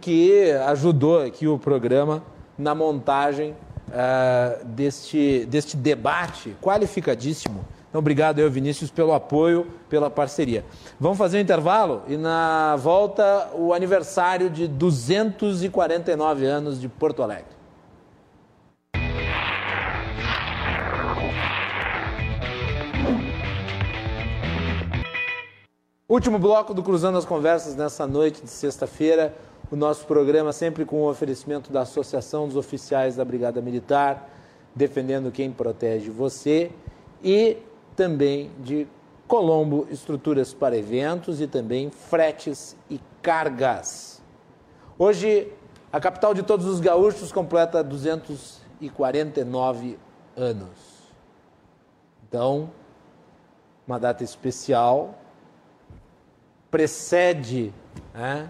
[0.00, 2.22] que ajudou aqui o programa
[2.56, 3.54] na montagem
[3.88, 7.64] uh, deste, deste debate qualificadíssimo.
[7.88, 10.64] Então, obrigado, eu, Vinícius, pelo apoio, pela parceria.
[10.98, 17.54] Vamos fazer um intervalo e, na volta, o aniversário de 249 anos de Porto Alegre.
[26.08, 29.34] Último bloco do Cruzando as Conversas nessa noite de sexta-feira
[29.74, 34.30] o nosso programa sempre com o oferecimento da Associação dos Oficiais da Brigada Militar,
[34.72, 36.70] defendendo quem protege você,
[37.24, 37.56] e
[37.96, 38.86] também de
[39.26, 44.22] Colombo Estruturas para Eventos e também fretes e cargas.
[44.96, 45.52] Hoje,
[45.92, 49.98] a capital de todos os gaúchos completa 249
[50.36, 51.10] anos.
[52.28, 52.70] Então,
[53.88, 55.18] uma data especial,
[56.70, 57.74] precede
[58.14, 58.48] né,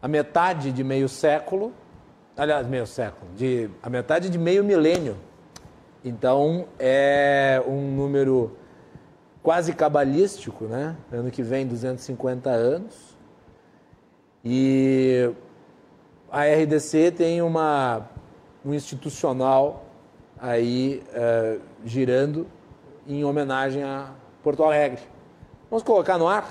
[0.00, 1.72] a metade de meio século,
[2.36, 5.16] aliás, meio século, de, a metade de meio milênio.
[6.04, 8.56] Então, é um número
[9.42, 10.96] quase cabalístico, né?
[11.10, 13.16] Ano que vem, 250 anos.
[14.44, 15.30] E
[16.30, 18.08] a RDC tem uma,
[18.64, 19.84] um institucional
[20.38, 22.46] aí uh, girando
[23.06, 24.12] em homenagem a
[24.42, 25.02] Porto Alegre.
[25.68, 26.46] Vamos colocar no ar?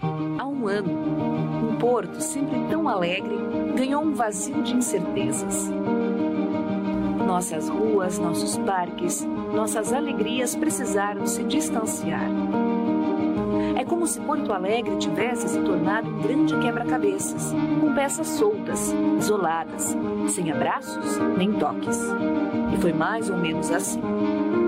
[0.00, 1.43] Há um ano
[1.84, 3.36] porto, sempre tão alegre,
[3.76, 5.70] ganhou um vazio de incertezas.
[7.26, 12.26] Nossas ruas, nossos parques, nossas alegrias precisaram se distanciar.
[13.76, 19.94] É como se Porto Alegre tivesse se tornado um grande quebra-cabeças, com peças soltas, isoladas,
[20.28, 22.00] sem abraços nem toques.
[22.72, 24.00] E foi mais ou menos assim.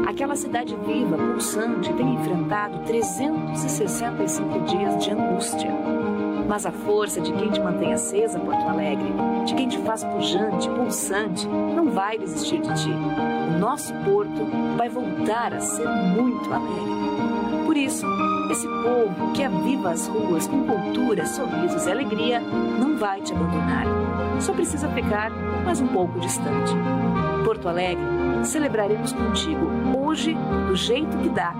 [0.06, 5.85] Aquela cidade viva, pulsante, tem enfrentado 365 dias de angústia.
[6.48, 9.12] Mas a força de quem te mantém acesa, Porto Alegre,
[9.44, 12.90] de quem te faz pujante, pulsante, não vai desistir de ti.
[12.90, 14.46] O nosso porto
[14.76, 17.64] vai voltar a ser muito alegre.
[17.64, 18.06] Por isso,
[18.50, 23.86] esse povo que aviva as ruas com cultura, sorrisos e alegria não vai te abandonar.
[24.40, 25.30] Só precisa ficar
[25.64, 26.72] mais um pouco distante.
[27.44, 28.04] Porto Alegre,
[28.44, 29.66] celebraremos contigo
[29.96, 30.34] hoje
[30.68, 31.54] do jeito que dá,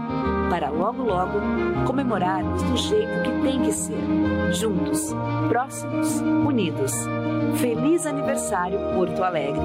[0.49, 1.39] para logo logo
[1.87, 4.01] comemorarmos do jeito que tem que ser,
[4.53, 5.15] juntos,
[5.49, 6.93] próximos, unidos.
[7.61, 9.61] Feliz aniversário Porto Alegre.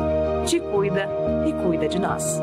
[0.45, 1.07] Te cuida
[1.47, 2.39] e cuida de nós.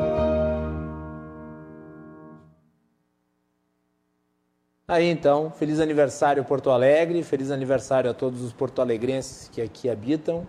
[4.87, 10.47] Aí então, feliz aniversário Porto Alegre, feliz aniversário a todos os porto-alegrenses que aqui habitam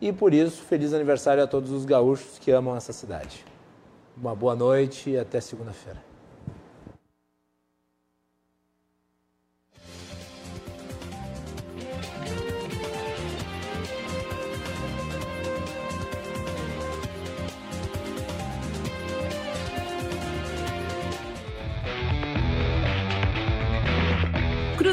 [0.00, 3.44] e por isso, feliz aniversário a todos os gaúchos que amam essa cidade.
[4.16, 6.07] Uma boa noite e até segunda-feira.